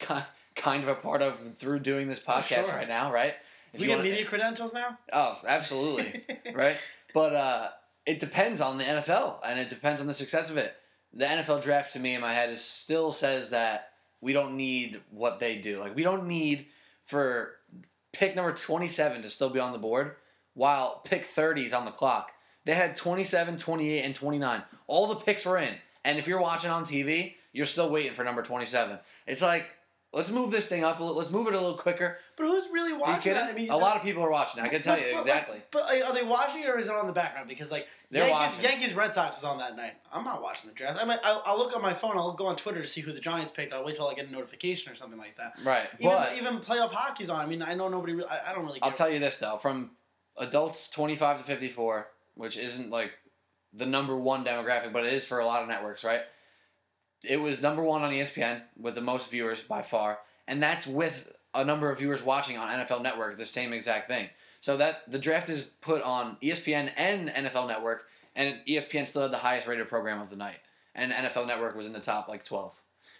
kind 0.56 0.82
of 0.82 0.88
a 0.88 0.94
part 0.94 1.22
of 1.22 1.38
through 1.56 1.80
doing 1.80 2.08
this 2.08 2.22
Oh, 2.26 2.32
podcast 2.32 2.66
sure. 2.66 2.74
right 2.74 2.88
now, 2.88 3.12
right? 3.12 3.34
If 3.72 3.80
We 3.80 3.86
you 3.88 3.94
get 3.94 4.02
media 4.02 4.24
credentials 4.24 4.74
now. 4.74 4.98
Oh, 5.12 5.38
absolutely 5.46 6.24
right? 6.54 6.76
But 7.14 7.34
uh, 7.34 7.68
it 8.06 8.18
depends 8.20 8.60
on 8.60 8.78
the 8.78 8.84
NFL, 8.84 9.38
and 9.44 9.58
it 9.60 9.68
depends 9.68 10.00
on 10.00 10.06
the 10.06 10.14
success 10.14 10.50
of 10.50 10.56
it. 10.56 10.74
The 11.12 11.24
NFL 11.24 11.62
draft, 11.62 11.92
to 11.94 11.98
me, 12.00 12.14
in 12.14 12.20
my 12.20 12.32
head, 12.32 12.50
is 12.50 12.64
still 12.64 13.12
says 13.12 13.50
that 13.50 13.90
we 14.20 14.32
don't 14.32 14.56
need 14.56 15.00
what 15.10 15.38
they 15.40 15.56
do. 15.56 15.78
Like 15.80 15.94
we 15.94 16.02
don't 16.02 16.26
need 16.26 16.66
for 17.04 17.52
pick 18.12 18.36
number 18.36 18.52
twenty-seven 18.52 19.22
to 19.22 19.30
still 19.30 19.50
be 19.50 19.60
on 19.60 19.72
the 19.72 19.78
board, 19.78 20.16
while 20.54 21.00
pick 21.04 21.24
thirty 21.24 21.64
is 21.64 21.72
on 21.72 21.84
the 21.84 21.90
clock. 21.90 22.32
They 22.66 22.74
had 22.74 22.94
27, 22.94 23.58
28, 23.58 24.02
and 24.02 24.14
29. 24.14 24.62
All 24.86 25.06
the 25.06 25.16
picks 25.16 25.46
were 25.46 25.56
in. 25.56 25.74
And 26.04 26.18
if 26.18 26.28
you're 26.28 26.40
watching 26.40 26.70
on 26.70 26.84
TV, 26.84 27.36
you're 27.52 27.66
still 27.66 27.90
waiting 27.90 28.12
for 28.12 28.22
number 28.22 28.42
27. 28.42 28.98
It's 29.26 29.42
like, 29.42 29.66
let's 30.12 30.30
move 30.30 30.50
this 30.50 30.66
thing 30.66 30.82
up 30.84 30.98
a 30.98 31.02
little. 31.02 31.16
Let's 31.16 31.30
move 31.30 31.46
it 31.46 31.54
a 31.54 31.58
little 31.60 31.76
quicker. 31.76 32.18
But 32.36 32.44
who's 32.44 32.68
really 32.72 32.92
watching 32.92 33.32
that? 33.34 33.50
I 33.50 33.52
mean, 33.54 33.70
a 33.70 33.76
lot 33.76 33.96
of 33.96 34.02
people 34.02 34.22
are 34.24 34.30
watching. 34.30 34.62
I 34.62 34.68
can 34.68 34.82
tell 34.82 34.96
But- 34.96 35.04
you 35.06 35.12
but, 35.12 35.26
like- 35.26 35.26
exactly. 35.26 35.62
But 35.70 35.82
like, 35.84 36.04
are 36.04 36.12
they 36.14 36.22
watching 36.22 36.62
it 36.62 36.68
or 36.68 36.78
is 36.78 36.88
it 36.88 36.94
on 36.94 37.06
the 37.06 37.12
background? 37.12 37.48
Because 37.48 37.70
like 37.70 37.86
They're 38.10 38.26
Yankees, 38.26 38.56
watching. 38.56 38.70
Yankees 38.70 38.94
Red 38.94 39.14
Sox 39.14 39.36
was 39.36 39.44
on 39.44 39.58
that 39.58 39.76
night. 39.76 39.94
I'm 40.12 40.24
not 40.24 40.42
watching 40.42 40.68
the 40.68 40.74
draft. 40.74 40.98
I 41.00 41.04
mean, 41.06 41.18
I'll, 41.22 41.42
I'll 41.46 41.58
look 41.58 41.74
on 41.76 41.82
my 41.82 41.94
phone. 41.94 42.16
I'll 42.16 42.32
go 42.32 42.46
on 42.46 42.56
Twitter 42.56 42.80
to 42.80 42.86
see 42.86 43.00
who 43.00 43.12
the 43.12 43.20
Giants 43.20 43.52
picked. 43.52 43.72
I'll 43.72 43.84
wait 43.84 43.96
till 43.96 44.08
I 44.08 44.14
get 44.14 44.28
a 44.28 44.32
notification 44.32 44.92
or 44.92 44.96
something 44.96 45.18
like 45.18 45.36
that. 45.36 45.54
Right, 45.64 45.88
Even, 46.00 46.16
but 46.16 46.36
even 46.36 46.58
playoff 46.58 46.90
hockey's 46.90 47.30
on. 47.30 47.40
I 47.40 47.46
mean, 47.46 47.62
I 47.62 47.74
know 47.74 47.88
nobody. 47.88 48.14
Really, 48.14 48.28
I, 48.28 48.50
I 48.50 48.54
don't 48.54 48.64
really. 48.64 48.80
I'll 48.82 48.92
tell 48.92 49.10
you 49.10 49.18
this 49.20 49.38
though: 49.38 49.58
from 49.58 49.92
adults 50.36 50.90
twenty 50.90 51.16
five 51.16 51.38
to 51.38 51.44
fifty 51.44 51.68
four, 51.68 52.08
which 52.34 52.56
isn't 52.56 52.90
like 52.90 53.12
the 53.72 53.86
number 53.86 54.16
one 54.16 54.44
demographic, 54.44 54.92
but 54.92 55.06
it 55.06 55.12
is 55.12 55.24
for 55.24 55.38
a 55.38 55.46
lot 55.46 55.62
of 55.62 55.68
networks, 55.68 56.02
right? 56.02 56.22
It 57.22 57.36
was 57.36 57.60
number 57.60 57.82
one 57.82 58.02
on 58.02 58.12
ESPN 58.12 58.62
with 58.78 58.94
the 58.94 59.00
most 59.00 59.30
viewers 59.30 59.62
by 59.62 59.82
far, 59.82 60.18
and 60.48 60.62
that's 60.62 60.86
with 60.86 61.36
a 61.54 61.64
number 61.64 61.90
of 61.90 61.98
viewers 61.98 62.22
watching 62.22 62.56
on 62.56 62.68
NFL 62.68 63.02
Network 63.02 63.36
the 63.36 63.46
same 63.46 63.72
exact 63.72 64.08
thing. 64.08 64.28
So 64.60 64.76
that 64.76 65.10
the 65.10 65.18
draft 65.18 65.48
is 65.48 65.66
put 65.80 66.02
on 66.02 66.36
ESPN 66.42 66.92
and 66.96 67.28
NFL 67.28 67.66
Network, 67.66 68.04
and 68.36 68.58
ESPN 68.68 69.08
still 69.08 69.22
had 69.22 69.30
the 69.30 69.38
highest 69.38 69.66
rated 69.66 69.88
program 69.88 70.20
of 70.20 70.30
the 70.30 70.36
night, 70.36 70.58
and 70.94 71.12
NFL 71.12 71.46
Network 71.46 71.76
was 71.76 71.86
in 71.86 71.92
the 71.92 72.00
top 72.00 72.28
like 72.28 72.44
twelve. 72.44 72.74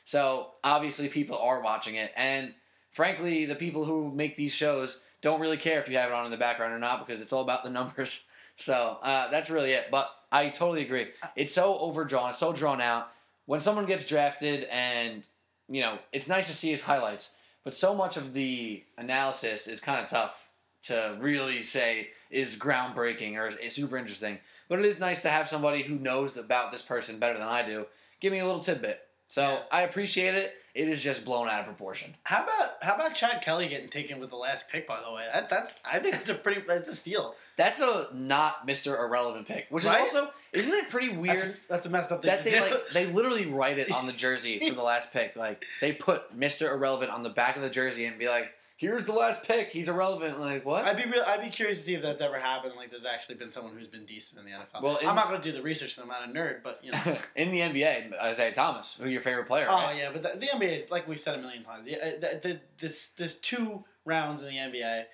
So 0.05 0.53
obviously 0.65 1.09
people 1.09 1.39
are 1.39 1.61
watching 1.61 1.95
it, 1.97 2.13
and 2.17 2.55
frankly, 2.91 3.47
the 3.47 3.55
people 3.55 3.85
who 3.85 4.11
make 4.11 4.37
these 4.37 4.53
shows 4.53 5.01
don't 5.23 5.41
really 5.41 5.57
care 5.57 5.79
if 5.79 5.89
you 5.89 5.97
have 5.97 6.11
it 6.11 6.15
on 6.15 6.25
in 6.25 6.31
the 6.31 6.37
background 6.37 6.73
or 6.73 6.79
not 6.79 7.07
because 7.07 7.21
it's 7.21 7.33
all 7.33 7.43
about 7.43 7.65
the 7.65 7.71
numbers. 7.79 8.27
So 8.57 8.99
uh, 9.03 9.31
that's 9.31 9.51
really 9.51 9.73
it. 9.73 9.87
But 9.91 10.11
I 10.31 10.51
totally 10.51 10.83
agree. 10.83 11.09
It's 11.37 11.55
so 11.55 11.77
overdrawn, 11.77 12.35
so 12.35 12.53
drawn 12.53 12.81
out. 12.81 13.11
When 13.47 13.61
someone 13.61 13.87
gets 13.87 14.07
drafted, 14.07 14.65
and 14.65 15.23
you 15.69 15.81
know, 15.81 15.99
it's 16.13 16.29
nice 16.29 16.49
to 16.49 16.55
see 16.55 16.71
his 16.71 16.83
highlights, 16.83 17.31
but 17.65 17.75
so 17.75 17.95
much 17.95 18.17
of 18.17 18.33
the 18.33 18.83
analysis 18.97 19.67
is 19.67 19.81
kind 19.81 20.03
of 20.03 20.09
tough 20.09 20.49
to 20.83 21.17
really 21.21 21.63
say 21.63 22.09
is 22.31 22.59
groundbreaking 22.59 23.37
or 23.37 23.47
is, 23.47 23.57
is 23.59 23.75
super 23.75 23.97
interesting. 23.97 24.39
But 24.69 24.79
it 24.79 24.87
is 24.87 25.01
nice 25.01 25.23
to 25.23 25.29
have 25.29 25.49
somebody 25.49 25.83
who 25.83 25.97
knows 25.97 26.37
about 26.37 26.73
this 26.73 26.83
person 26.83 27.19
better 27.19 27.39
than 27.39 27.49
I 27.49 27.67
do 27.67 27.87
give 28.21 28.33
me 28.33 28.39
a 28.39 28.47
little 28.47 28.63
tidbit. 28.63 29.01
So 29.31 29.43
Yeah. 29.43 29.61
I 29.71 29.83
appreciate 29.83 30.35
it. 30.35 30.55
It 30.75 30.89
is 30.89 31.03
just 31.03 31.25
blown 31.25 31.49
out 31.49 31.61
of 31.61 31.67
proportion. 31.67 32.15
How 32.25 32.43
about 32.45 32.75
how 32.83 32.95
about 32.97 33.15
Chad 33.15 33.43
Kelly 33.43 33.69
getting 33.69 33.89
taken 33.89 34.19
with 34.21 34.31
the 34.31 34.37
last 34.37 34.69
pick? 34.71 34.87
By 34.87 35.01
the 35.05 35.13
way, 35.13 35.27
that, 35.33 35.49
that's 35.51 35.81
I 35.91 35.99
think 35.99 36.15
that's 36.15 36.29
a 36.29 36.35
pretty 36.35 36.63
that's 36.67 36.89
a 36.89 36.95
steal. 36.95 37.35
That's 37.57 37.81
a 37.81 38.09
not 38.13 38.67
Mr. 38.69 38.97
Irrelevant 38.99 39.47
pick, 39.49 39.67
which 39.71 39.85
Right? 39.85 40.07
is 40.07 40.15
also 40.15 40.31
isn't 40.53 40.73
it 40.73 40.89
pretty 40.89 41.09
weird 41.11 41.39
That's 41.41 41.45
a, 41.59 41.69
that's 41.69 41.87
a 41.87 41.91
messed 41.91 42.13
up 42.13 42.23
thing 42.23 42.31
that 42.31 42.45
to 42.45 42.51
they 42.51 42.57
do. 42.57 42.61
like 42.63 42.89
they 42.91 43.07
literally 43.13 43.47
write 43.47 43.79
it 43.79 43.91
on 43.93 44.07
the 44.07 44.13
jersey 44.13 44.59
for 44.69 44.75
the 44.75 44.83
last 44.83 45.13
pick. 45.13 45.35
Like 45.37 45.65
they 45.81 45.93
put 45.93 46.37
Mr. 46.39 46.71
Irrelevant 46.71 47.11
on 47.11 47.23
the 47.25 47.31
back 47.31 47.57
of 47.57 47.63
the 47.63 47.71
jersey 47.71 48.05
and 48.07 48.17
be 48.19 48.29
like, 48.29 48.51
"Here's 48.81 49.05
the 49.05 49.13
last 49.13 49.47
pick. 49.47 49.69
He's 49.69 49.91
irrelevant." 49.91 50.41
Like 50.41 50.65
what? 50.65 50.87
I'd 50.87 50.97
be 50.97 51.05
real. 51.05 51.23
I'd 51.27 51.43
be 51.43 51.51
curious 51.51 51.81
to 51.81 51.85
see 51.85 51.95
if 51.95 52.01
that's 52.01 52.23
ever 52.23 52.39
happened. 52.39 52.77
Like, 52.77 52.89
there's 52.89 53.05
actually 53.05 53.35
been 53.35 53.51
someone 53.51 53.75
who's 53.77 53.87
been 53.87 54.07
decent 54.07 54.41
in 54.41 54.51
the 54.51 54.59
NFL. 54.59 54.83
Well, 54.83 54.99
I'm 55.07 55.15
not 55.15 55.29
going 55.29 55.39
to 55.39 55.47
do 55.47 55.55
the 55.55 55.63
research. 55.63 55.99
and 55.99 56.05
I'm 56.05 56.09
not 56.09 56.27
a 56.27 56.33
nerd, 56.33 56.63
but 56.63 56.81
you 56.83 56.93
know. 56.93 56.99
In 57.37 57.51
the 57.51 57.61
NBA, 57.61 58.19
Isaiah 58.19 58.55
Thomas, 58.55 58.97
who 58.99 59.07
your 59.07 59.21
favorite 59.21 59.47
player? 59.47 59.67
Oh 59.69 59.75
right? 59.75 59.97
yeah, 59.99 60.09
but 60.11 60.23
the, 60.23 60.39
the 60.39 60.47
NBA 60.47 60.77
is 60.77 60.91
like 60.91 61.07
we've 61.07 61.21
said 61.21 61.39
a 61.39 61.43
million 61.43 61.63
times. 61.63 61.87
Yeah, 61.87 61.99
uh, 61.99 62.11
the, 62.21 62.41
the, 62.43 62.61
this 62.79 63.09
there's 63.11 63.35
two 63.35 63.85
rounds 64.07 64.43
in 64.43 64.49
the 64.49 64.57
NBA. 64.57 65.05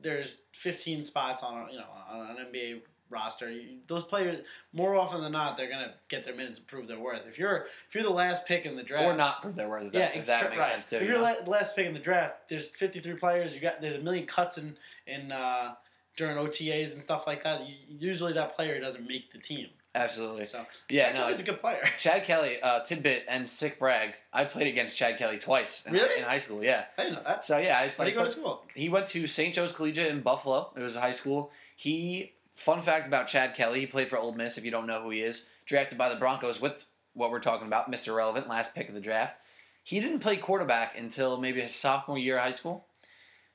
There's 0.00 0.42
15 0.52 1.04
spots 1.04 1.44
on 1.44 1.68
a, 1.68 1.72
you 1.72 1.78
know 1.78 1.86
on 2.10 2.36
an 2.36 2.46
NBA 2.52 2.80
roster. 3.10 3.50
You, 3.50 3.78
those 3.86 4.02
players 4.04 4.40
more 4.72 4.94
often 4.96 5.20
than 5.22 5.32
not 5.32 5.56
they're 5.56 5.70
gonna 5.70 5.94
get 6.08 6.24
their 6.24 6.34
minutes 6.34 6.58
and 6.58 6.66
prove 6.66 6.88
their 6.88 6.98
worth. 6.98 7.26
If 7.28 7.38
you're 7.38 7.66
if 7.88 7.94
you're 7.94 8.04
the 8.04 8.10
last 8.10 8.46
pick 8.46 8.66
in 8.66 8.76
the 8.76 8.82
draft, 8.82 9.04
Or 9.04 9.16
not 9.16 9.42
prove 9.42 9.54
their 9.56 9.68
worth. 9.68 9.86
If 9.86 9.92
that, 9.92 10.14
yeah, 10.14 10.20
if 10.20 10.26
that 10.26 10.50
makes 10.50 10.60
right. 10.60 10.72
sense 10.72 10.90
too. 10.90 10.96
If 10.96 11.02
you 11.02 11.08
you're 11.08 11.18
la- 11.20 11.34
last 11.46 11.76
pick 11.76 11.86
in 11.86 11.94
the 11.94 12.00
draft, 12.00 12.48
there's 12.48 12.68
53 12.68 13.14
players. 13.14 13.54
You 13.54 13.60
got 13.60 13.80
there's 13.80 13.96
a 13.96 14.00
million 14.00 14.26
cuts 14.26 14.58
in 14.58 14.76
in 15.06 15.32
uh, 15.32 15.74
during 16.16 16.36
OTAs 16.36 16.92
and 16.92 17.02
stuff 17.02 17.26
like 17.26 17.44
that. 17.44 17.66
You, 17.68 17.74
usually 17.88 18.32
that 18.34 18.54
player 18.56 18.80
doesn't 18.80 19.06
make 19.06 19.30
the 19.32 19.38
team. 19.38 19.68
Absolutely. 19.96 20.44
So 20.44 20.66
Yeah, 20.90 21.12
Chad 21.12 21.14
no. 21.14 21.28
he's 21.28 21.38
a 21.38 21.44
good 21.44 21.60
player. 21.60 21.84
Chad 22.00 22.24
Kelly, 22.24 22.60
uh, 22.60 22.80
tidbit 22.80 23.26
and 23.28 23.48
sick 23.48 23.78
brag. 23.78 24.14
I 24.32 24.44
played 24.44 24.66
against 24.66 24.96
Chad 24.96 25.18
Kelly 25.18 25.38
twice 25.38 25.86
in, 25.86 25.92
Really? 25.92 26.18
in 26.18 26.24
high 26.24 26.38
school. 26.38 26.64
Yeah. 26.64 26.86
I 26.98 27.04
didn't 27.04 27.14
know 27.18 27.22
that. 27.24 27.44
So 27.44 27.58
yeah, 27.58 27.78
I 27.78 27.90
played. 27.90 28.08
you 28.08 28.14
go 28.18 28.24
to 28.24 28.30
school? 28.30 28.64
He 28.74 28.88
went 28.88 29.06
to 29.08 29.28
St. 29.28 29.54
Joe's 29.54 29.72
Collegiate 29.72 30.10
in 30.10 30.20
Buffalo. 30.22 30.72
It 30.76 30.80
was 30.82 30.96
a 30.96 31.00
high 31.00 31.12
school. 31.12 31.52
He, 31.76 32.33
fun 32.54 32.82
fact 32.82 33.06
about 33.06 33.28
Chad 33.28 33.54
Kelly, 33.54 33.80
he 33.80 33.86
played 33.86 34.08
for 34.08 34.18
Ole 34.18 34.34
Miss, 34.34 34.58
if 34.58 34.64
you 34.64 34.70
don't 34.70 34.86
know 34.86 35.02
who 35.02 35.10
he 35.10 35.20
is. 35.20 35.48
Drafted 35.66 35.98
by 35.98 36.08
the 36.08 36.16
Broncos 36.16 36.60
with 36.60 36.84
what 37.14 37.30
we're 37.30 37.40
talking 37.40 37.66
about, 37.66 37.90
Mr. 37.90 38.14
Relevant, 38.14 38.48
last 38.48 38.74
pick 38.74 38.88
of 38.88 38.94
the 38.94 39.00
draft. 39.00 39.40
He 39.82 40.00
didn't 40.00 40.20
play 40.20 40.36
quarterback 40.36 40.98
until 40.98 41.40
maybe 41.40 41.60
his 41.60 41.74
sophomore 41.74 42.18
year 42.18 42.36
of 42.36 42.42
high 42.42 42.54
school. 42.54 42.86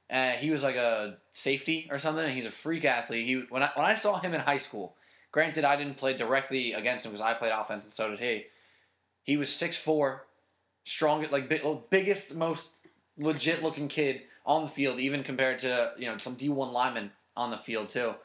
Uh, 0.09 0.31
he 0.31 0.49
was 0.51 0.63
like 0.63 0.75
a 0.75 1.17
safety 1.33 1.87
or 1.91 1.99
something, 1.99 2.23
and 2.23 2.33
he's 2.33 2.45
a 2.45 2.51
freak 2.51 2.85
athlete. 2.85 3.25
He 3.25 3.43
when 3.49 3.63
I, 3.63 3.69
when 3.75 3.85
I 3.85 3.95
saw 3.95 4.19
him 4.19 4.33
in 4.33 4.41
high 4.41 4.57
school, 4.57 4.95
granted 5.31 5.65
I 5.65 5.75
didn't 5.75 5.97
play 5.97 6.17
directly 6.17 6.73
against 6.73 7.05
him 7.05 7.11
because 7.11 7.21
I 7.21 7.33
played 7.33 7.51
offense 7.51 7.83
and 7.83 7.93
so 7.93 8.09
did 8.09 8.19
he. 8.19 8.45
He 9.23 9.37
was 9.37 9.49
6'4", 9.49 10.21
strongest, 10.83 11.31
like 11.31 11.49
big, 11.49 11.61
biggest, 11.91 12.35
most 12.35 12.71
legit 13.17 13.61
looking 13.61 13.87
kid 13.87 14.21
on 14.45 14.63
the 14.63 14.69
field, 14.69 14.99
even 14.99 15.23
compared 15.23 15.59
to 15.59 15.93
you 15.97 16.07
know 16.07 16.17
some 16.17 16.35
D 16.35 16.49
one 16.49 16.71
linemen 16.71 17.11
on 17.35 17.51
the 17.51 17.57
field 17.57 17.89
too. 17.89 18.15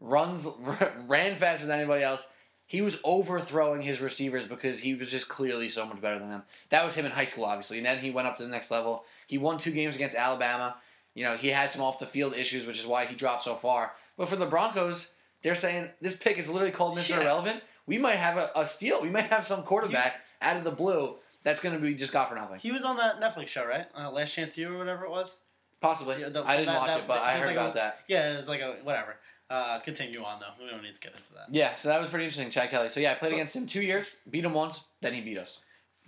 Runs 0.00 0.48
ran 1.06 1.36
faster 1.36 1.66
than 1.66 1.78
anybody 1.78 2.02
else. 2.02 2.32
He 2.66 2.82
was 2.82 2.98
overthrowing 3.04 3.82
his 3.82 4.00
receivers 4.00 4.46
because 4.46 4.78
he 4.80 4.94
was 4.94 5.10
just 5.10 5.28
clearly 5.28 5.68
so 5.68 5.84
much 5.86 6.00
better 6.00 6.18
than 6.20 6.30
them. 6.30 6.42
That 6.70 6.84
was 6.84 6.94
him 6.94 7.04
in 7.04 7.10
high 7.12 7.24
school, 7.24 7.44
obviously, 7.44 7.78
and 7.78 7.86
then 7.86 7.98
he 7.98 8.10
went 8.12 8.28
up 8.28 8.36
to 8.36 8.42
the 8.44 8.48
next 8.48 8.70
level. 8.70 9.04
He 9.26 9.38
won 9.38 9.58
two 9.58 9.72
games 9.72 9.96
against 9.96 10.14
Alabama. 10.16 10.76
You 11.14 11.24
know, 11.24 11.36
he 11.36 11.48
had 11.48 11.70
some 11.72 11.82
off 11.82 11.98
the 11.98 12.06
field 12.06 12.34
issues, 12.36 12.66
which 12.66 12.78
is 12.78 12.86
why 12.86 13.06
he 13.06 13.16
dropped 13.16 13.42
so 13.42 13.56
far. 13.56 13.92
But 14.16 14.28
for 14.28 14.36
the 14.36 14.46
Broncos, 14.46 15.14
they're 15.42 15.56
saying 15.56 15.90
this 16.00 16.16
pick 16.16 16.38
is 16.38 16.48
literally 16.48 16.70
called 16.72 16.96
Mr. 16.96 17.10
Yeah. 17.10 17.22
Irrelevant. 17.22 17.62
We 17.86 17.98
might 17.98 18.16
have 18.16 18.36
a, 18.36 18.50
a 18.54 18.66
steal. 18.68 19.02
We 19.02 19.08
might 19.10 19.26
have 19.26 19.48
some 19.48 19.64
quarterback 19.64 20.20
out 20.40 20.56
of 20.56 20.62
the 20.62 20.70
blue 20.70 21.16
that's 21.42 21.58
going 21.60 21.74
to 21.74 21.80
be 21.80 21.94
just 21.94 22.12
got 22.12 22.28
for 22.28 22.36
nothing. 22.36 22.60
He 22.60 22.70
was 22.70 22.84
on 22.84 22.96
that 22.98 23.20
Netflix 23.20 23.48
show, 23.48 23.66
right? 23.66 23.86
Uh, 23.98 24.10
Last 24.12 24.32
Chance 24.32 24.56
U 24.58 24.72
or 24.74 24.78
whatever 24.78 25.04
it 25.06 25.10
was. 25.10 25.38
Possibly. 25.80 26.20
Yeah, 26.20 26.28
the- 26.28 26.44
I 26.44 26.56
didn't 26.58 26.66
that- 26.74 26.78
watch 26.80 26.90
that- 26.90 27.00
it, 27.00 27.08
but 27.08 27.18
I 27.20 27.32
heard 27.38 27.46
like 27.48 27.56
a- 27.56 27.60
about 27.60 27.74
that. 27.74 27.98
Yeah, 28.06 28.38
it's 28.38 28.46
like 28.48 28.60
a 28.60 28.76
whatever. 28.84 29.16
Uh, 29.50 29.80
continue 29.80 30.22
on 30.22 30.38
though. 30.38 30.52
We 30.62 30.70
don't 30.70 30.82
need 30.82 30.94
to 30.94 31.00
get 31.00 31.10
into 31.10 31.34
that. 31.34 31.46
Yeah, 31.50 31.74
so 31.74 31.88
that 31.88 32.00
was 32.00 32.08
pretty 32.08 32.24
interesting, 32.24 32.50
Chad 32.50 32.70
Kelly. 32.70 32.88
So 32.88 33.00
yeah, 33.00 33.12
I 33.12 33.14
played 33.16 33.32
against 33.32 33.56
him 33.56 33.66
two 33.66 33.82
years, 33.82 34.20
beat 34.30 34.44
him 34.44 34.54
once, 34.54 34.84
then 35.00 35.12
he 35.12 35.20
beat 35.20 35.38
us. 35.38 35.58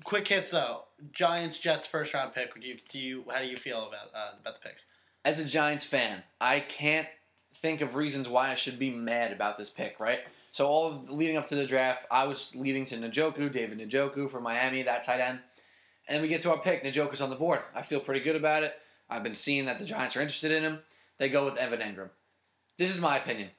Quick 0.05 0.29
hits 0.29 0.53
though. 0.53 0.85
Giants 1.13 1.59
Jets 1.59 1.87
first 1.87 2.15
round 2.15 2.35
pick. 2.35 2.55
Do 2.55 2.67
you, 2.67 2.79
do 2.89 2.99
you 3.01 3.25
how 3.33 3.41
do 3.41 3.47
you 3.47 3.57
feel 3.57 3.89
about 3.89 4.15
uh, 4.15 4.37
about 4.41 4.63
the 4.63 4.69
picks? 4.69 4.87
As 5.25 5.41
a 5.41 5.45
Giants 5.45 5.85
fan, 5.85 6.23
I 6.41 6.61
can't 6.61 7.09
think 7.55 7.81
of 7.81 7.97
reasons 7.97 8.29
why 8.29 8.51
I 8.51 8.55
should 8.55 8.79
be 8.79 8.91
mad 8.91 9.33
about 9.33 9.59
this 9.59 9.71
pick, 9.71 9.99
right? 9.99 10.21
So 10.53 10.67
all 10.67 10.87
of 10.87 11.11
leading 11.11 11.37
up 11.37 11.49
to 11.49 11.55
the 11.55 11.67
draft, 11.67 12.07
I 12.11 12.25
was 12.25 12.55
leading 12.55 12.85
to 12.87 12.97
Njoku, 12.97 13.51
David 13.51 13.79
Njoku 13.79 14.31
for 14.31 14.41
Miami, 14.41 14.83
that 14.83 15.03
tight 15.03 15.21
end. 15.21 15.41
And 16.09 16.17
then 16.17 16.23
we 16.23 16.29
get 16.29 16.43
to 16.43 16.51
our 16.51 16.59
pick, 16.59 16.85
Njoku's 16.85 17.21
on 17.21 17.31
the 17.31 17.37
board. 17.37 17.61
I 17.75 17.83
feel 17.83 18.01
pretty 18.01 18.21
good 18.21 18.37
about 18.37 18.63
it. 18.63 18.75
I've 19.09 19.23
been 19.23 19.35
seeing 19.35 19.67
that 19.67 19.79
the 19.79 19.85
Giants 19.85 20.17
are 20.17 20.21
interested 20.21 20.51
in 20.53 20.63
him. 20.63 20.81
They 21.19 21.29
go 21.29 21.45
with 21.45 21.57
Evan 21.57 21.81
Engram. 21.81 22.11
This 22.79 22.95
is 22.95 23.01
my 23.01 23.19
opinion. 23.19 23.51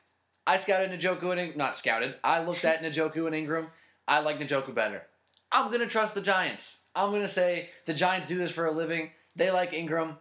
I 0.46 0.58
scouted 0.58 0.91
Njoku 1.00 1.32
and 1.32 1.39
Engram. 1.39 1.55
Not 1.58 1.77
scouted. 1.77 2.15
I 2.24 2.43
looked 2.43 2.65
at 2.65 2.82
Njoku 2.82 3.27
and 3.27 3.36
Engram. 3.36 3.67
I 4.08 4.20
like 4.20 4.39
Njoku 4.39 4.74
better. 4.75 5.03
I'm 5.51 5.67
going 5.67 5.79
to 5.82 5.88
trust 5.88 6.13
the 6.15 6.22
Giants. 6.22 6.79
I'm 6.96 7.12
going 7.12 7.22
to 7.22 7.27
say 7.29 7.70
the 7.86 7.93
Giants 7.93 8.27
do 8.27 8.38
this 8.38 8.51
for 8.51 8.65
a 8.65 8.72
living. 8.72 9.12
They 9.36 9.51
like 9.51 9.72
Engram. 9.72 10.17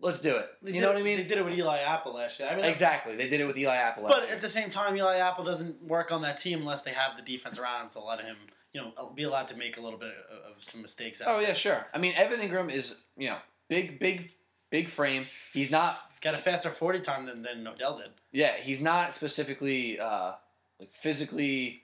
Let's 0.00 0.20
do 0.20 0.36
it. 0.36 0.46
They 0.62 0.72
you 0.72 0.80
know 0.80 0.90
it- 0.90 0.94
what 0.94 1.00
I 1.00 1.04
mean? 1.04 1.16
They 1.16 1.24
did 1.24 1.38
it 1.38 1.44
with 1.44 1.54
Eli 1.54 1.78
Apple 1.80 2.14
last 2.14 2.38
year. 2.38 2.48
I 2.50 2.56
mean, 2.56 2.64
Exactly. 2.64 3.16
They 3.16 3.28
did 3.28 3.40
it 3.40 3.46
with 3.46 3.56
Eli 3.56 3.74
Apple. 3.74 4.04
last 4.04 4.12
But 4.12 4.24
year. 4.26 4.34
at 4.36 4.40
the 4.42 4.48
same 4.48 4.68
time, 4.70 4.96
Eli 4.96 5.16
Apple 5.18 5.44
doesn't 5.44 5.82
work 5.82 6.12
on 6.12 6.22
that 6.22 6.38
team 6.40 6.60
unless 6.60 6.82
they 6.82 6.92
have 6.92 7.16
the 7.16 7.22
defense 7.22 7.58
around 7.58 7.84
him 7.84 7.88
to 7.90 8.00
let 8.00 8.20
him, 8.20 8.36
you 8.72 8.82
know, 8.82 9.12
be 9.14 9.22
allowed 9.22 9.48
to 9.48 9.56
make 9.56 9.78
a 9.78 9.80
little 9.80 9.98
bit 9.98 10.12
of, 10.30 10.52
of 10.56 10.64
some 10.64 10.82
mistakes. 10.82 11.20
Out 11.22 11.28
oh 11.28 11.40
yeah, 11.40 11.54
sure. 11.54 11.86
I 11.94 11.98
mean, 11.98 12.12
Evan 12.14 12.40
Engram 12.40 12.70
is 12.70 13.00
you 13.16 13.30
know 13.30 13.38
big, 13.68 13.98
big, 13.98 14.30
big 14.70 14.88
frame. 14.88 15.26
He's 15.52 15.70
not. 15.70 15.98
got 16.20 16.34
a 16.34 16.38
faster 16.38 16.70
forty 16.70 17.00
time 17.00 17.26
than 17.26 17.42
than 17.42 17.66
Odell 17.66 17.98
did. 17.98 18.10
Yeah, 18.32 18.52
he's 18.56 18.80
not 18.80 19.14
specifically 19.14 19.98
uh, 19.98 20.32
like 20.78 20.90
physically 20.90 21.82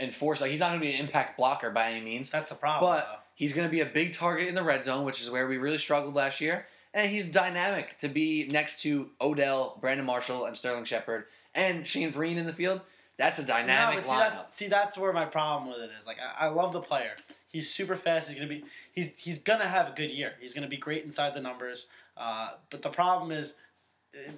enforced. 0.00 0.40
Like 0.40 0.50
he's 0.50 0.60
not 0.60 0.68
going 0.68 0.80
to 0.80 0.86
be 0.86 0.92
an 0.92 1.00
impact 1.00 1.36
blocker 1.36 1.70
by 1.70 1.90
any 1.90 2.04
means. 2.04 2.30
That's 2.30 2.50
the 2.50 2.56
problem. 2.56 2.92
But 2.92 3.24
he's 3.34 3.52
going 3.52 3.66
to 3.66 3.72
be 3.72 3.80
a 3.80 3.86
big 3.86 4.12
target 4.12 4.48
in 4.48 4.54
the 4.54 4.62
red 4.62 4.84
zone, 4.84 5.04
which 5.04 5.22
is 5.22 5.30
where 5.30 5.46
we 5.46 5.56
really 5.56 5.78
struggled 5.78 6.14
last 6.14 6.40
year. 6.40 6.66
And 6.92 7.10
he's 7.10 7.26
dynamic 7.26 7.98
to 7.98 8.08
be 8.08 8.48
next 8.50 8.80
to 8.82 9.10
Odell, 9.20 9.76
Brandon 9.80 10.06
Marshall, 10.06 10.46
and 10.46 10.56
Sterling 10.56 10.84
Shepard, 10.84 11.24
and 11.54 11.86
Shane 11.86 12.10
Vereen 12.10 12.36
in 12.36 12.46
the 12.46 12.54
field. 12.54 12.80
That's 13.18 13.38
a 13.38 13.42
dynamic 13.44 13.96
but 13.96 14.04
see 14.04 14.10
lineup. 14.10 14.18
that's 14.18 14.54
see 14.54 14.68
that's 14.68 14.98
where 14.98 15.12
my 15.12 15.24
problem 15.24 15.70
with 15.70 15.80
it 15.80 15.90
is. 15.98 16.06
Like 16.06 16.18
I, 16.20 16.46
I 16.46 16.48
love 16.48 16.72
the 16.72 16.80
player. 16.80 17.12
He's 17.48 17.72
super 17.72 17.96
fast. 17.96 18.28
He's 18.28 18.36
gonna 18.36 18.48
be 18.48 18.64
he's 18.92 19.18
he's 19.18 19.38
gonna 19.40 19.66
have 19.66 19.88
a 19.88 19.92
good 19.92 20.10
year. 20.10 20.34
He's 20.40 20.52
gonna 20.54 20.68
be 20.68 20.76
great 20.76 21.04
inside 21.04 21.34
the 21.34 21.40
numbers. 21.40 21.86
Uh, 22.16 22.50
but 22.70 22.82
the 22.82 22.88
problem 22.88 23.30
is, 23.30 23.54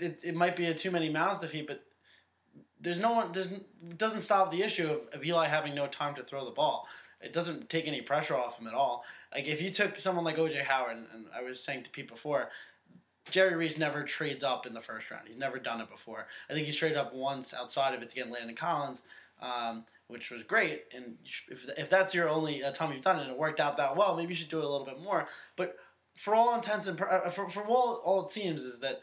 it, 0.00 0.20
it, 0.24 0.34
might 0.34 0.56
be 0.56 0.66
a 0.66 0.74
too 0.74 0.90
many 0.90 1.08
mouths 1.08 1.38
to 1.40 1.46
feed. 1.46 1.66
But 1.66 1.84
there's 2.80 2.98
no 2.98 3.12
one. 3.12 3.32
There's 3.32 3.48
doesn't 3.96 4.20
solve 4.20 4.50
the 4.50 4.62
issue 4.62 4.90
of, 4.90 5.00
of 5.14 5.24
Eli 5.24 5.46
having 5.46 5.74
no 5.74 5.86
time 5.86 6.14
to 6.16 6.22
throw 6.22 6.44
the 6.44 6.50
ball. 6.50 6.88
It 7.20 7.32
doesn't 7.32 7.68
take 7.68 7.86
any 7.86 8.00
pressure 8.00 8.36
off 8.36 8.58
him 8.58 8.66
at 8.66 8.74
all. 8.74 9.04
Like 9.32 9.46
if 9.46 9.60
you 9.60 9.70
took 9.70 9.98
someone 9.98 10.24
like 10.24 10.36
OJ 10.36 10.62
Howard, 10.62 10.96
and, 10.96 11.06
and 11.14 11.26
I 11.34 11.42
was 11.42 11.62
saying 11.62 11.84
to 11.84 11.90
Pete 11.90 12.08
before, 12.08 12.50
Jerry 13.30 13.56
Reese 13.56 13.78
never 13.78 14.02
trades 14.04 14.44
up 14.44 14.66
in 14.66 14.74
the 14.74 14.80
first 14.80 15.10
round. 15.10 15.28
He's 15.28 15.38
never 15.38 15.58
done 15.58 15.80
it 15.80 15.90
before. 15.90 16.26
I 16.48 16.54
think 16.54 16.66
he's 16.66 16.76
traded 16.76 16.98
up 16.98 17.14
once 17.14 17.52
outside 17.52 17.94
of 17.94 18.02
it 18.02 18.08
to 18.08 18.14
get 18.14 18.30
Landon 18.30 18.56
Collins, 18.56 19.02
um, 19.42 19.84
which 20.06 20.30
was 20.30 20.42
great. 20.42 20.84
And 20.94 21.18
if, 21.48 21.68
if 21.76 21.90
that's 21.90 22.14
your 22.14 22.28
only 22.28 22.62
uh, 22.62 22.72
time 22.72 22.92
you've 22.92 23.02
done 23.02 23.18
it 23.18 23.22
and 23.22 23.32
it 23.32 23.38
worked 23.38 23.60
out 23.60 23.76
that 23.76 23.96
well, 23.96 24.16
maybe 24.16 24.30
you 24.30 24.36
should 24.36 24.48
do 24.48 24.58
it 24.58 24.64
a 24.64 24.68
little 24.68 24.86
bit 24.86 25.00
more. 25.00 25.28
But 25.56 25.76
for 26.18 26.34
all 26.34 26.54
intents 26.54 26.88
and 26.88 27.00
uh, 27.00 27.30
for, 27.30 27.48
for 27.48 27.62
all, 27.64 28.02
all 28.04 28.24
it 28.24 28.30
seems 28.30 28.62
is 28.62 28.80
that 28.80 29.00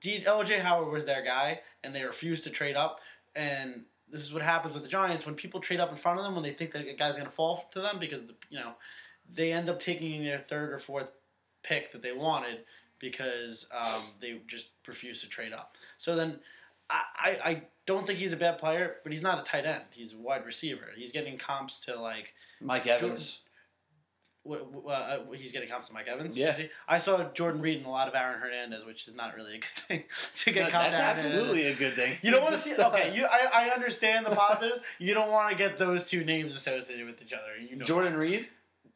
D- 0.00 0.24
OJ 0.26 0.60
Howard 0.60 0.92
was 0.92 1.06
their 1.06 1.24
guy, 1.24 1.60
and 1.82 1.94
they 1.94 2.04
refused 2.04 2.44
to 2.44 2.50
trade 2.50 2.76
up. 2.76 3.00
And 3.34 3.84
this 4.08 4.20
is 4.20 4.32
what 4.32 4.42
happens 4.42 4.74
with 4.74 4.82
the 4.82 4.88
Giants 4.88 5.24
when 5.24 5.36
people 5.36 5.60
trade 5.60 5.80
up 5.80 5.90
in 5.90 5.96
front 5.96 6.18
of 6.18 6.24
them 6.24 6.34
when 6.34 6.42
they 6.42 6.52
think 6.52 6.72
that 6.72 6.86
a 6.86 6.94
guy's 6.94 7.14
going 7.14 7.28
to 7.28 7.32
fall 7.32 7.68
to 7.72 7.80
them 7.80 7.98
because 8.00 8.26
the, 8.26 8.34
you 8.50 8.58
know 8.58 8.72
they 9.32 9.52
end 9.52 9.68
up 9.68 9.78
taking 9.78 10.24
their 10.24 10.38
third 10.38 10.72
or 10.72 10.78
fourth 10.80 11.08
pick 11.62 11.92
that 11.92 12.02
they 12.02 12.12
wanted 12.12 12.64
because 12.98 13.68
um, 13.76 14.02
they 14.20 14.40
just 14.48 14.70
refuse 14.86 15.20
to 15.20 15.28
trade 15.28 15.52
up. 15.52 15.76
So 15.98 16.16
then 16.16 16.40
I, 16.90 17.02
I, 17.16 17.50
I 17.50 17.62
don't 17.86 18.04
think 18.04 18.18
he's 18.18 18.32
a 18.32 18.36
bad 18.36 18.58
player, 18.58 18.96
but 19.04 19.12
he's 19.12 19.22
not 19.22 19.38
a 19.38 19.44
tight 19.44 19.64
end. 19.64 19.84
He's 19.92 20.12
a 20.12 20.18
wide 20.18 20.44
receiver. 20.44 20.88
He's 20.96 21.12
getting 21.12 21.38
comps 21.38 21.80
to 21.82 22.00
like 22.00 22.34
Mike 22.60 22.88
Evans. 22.88 23.42
Uh, 24.48 25.18
he's 25.34 25.52
getting 25.52 25.68
comps 25.68 25.88
to 25.88 25.94
Mike 25.94 26.08
Evans. 26.08 26.36
Yeah. 26.36 26.56
I 26.88 26.98
saw 26.98 27.22
Jordan 27.32 27.60
Reed 27.60 27.78
and 27.78 27.86
a 27.86 27.90
lot 27.90 28.08
of 28.08 28.14
Aaron 28.14 28.40
Hernandez, 28.40 28.84
which 28.86 29.06
is 29.06 29.14
not 29.14 29.34
really 29.36 29.56
a 29.56 29.58
good 29.58 29.64
thing 29.68 30.04
to 30.38 30.50
get 30.52 30.64
That- 30.64 30.72
comps 30.72 30.90
that's 30.90 30.98
to 30.98 31.02
Aaron 31.04 31.16
Hernandez. 31.16 31.38
absolutely 31.40 31.66
a 31.66 31.74
good 31.74 31.94
thing. 31.96 32.16
You 32.22 32.30
don't 32.30 32.42
want 32.42 32.54
to 32.54 32.60
see. 32.60 32.74
Okay, 32.74 33.14
you, 33.16 33.26
I, 33.26 33.66
I 33.66 33.68
understand 33.74 34.24
the 34.26 34.30
positives. 34.34 34.80
you 34.98 35.14
don't 35.14 35.30
want 35.30 35.50
to 35.50 35.56
get 35.56 35.78
those 35.78 36.08
two 36.08 36.24
names 36.24 36.54
associated 36.56 37.06
with 37.06 37.22
each 37.22 37.32
other. 37.32 37.56
You 37.60 37.76
know, 37.76 37.84
Jordan 37.84 38.14
Reed. 38.16 38.48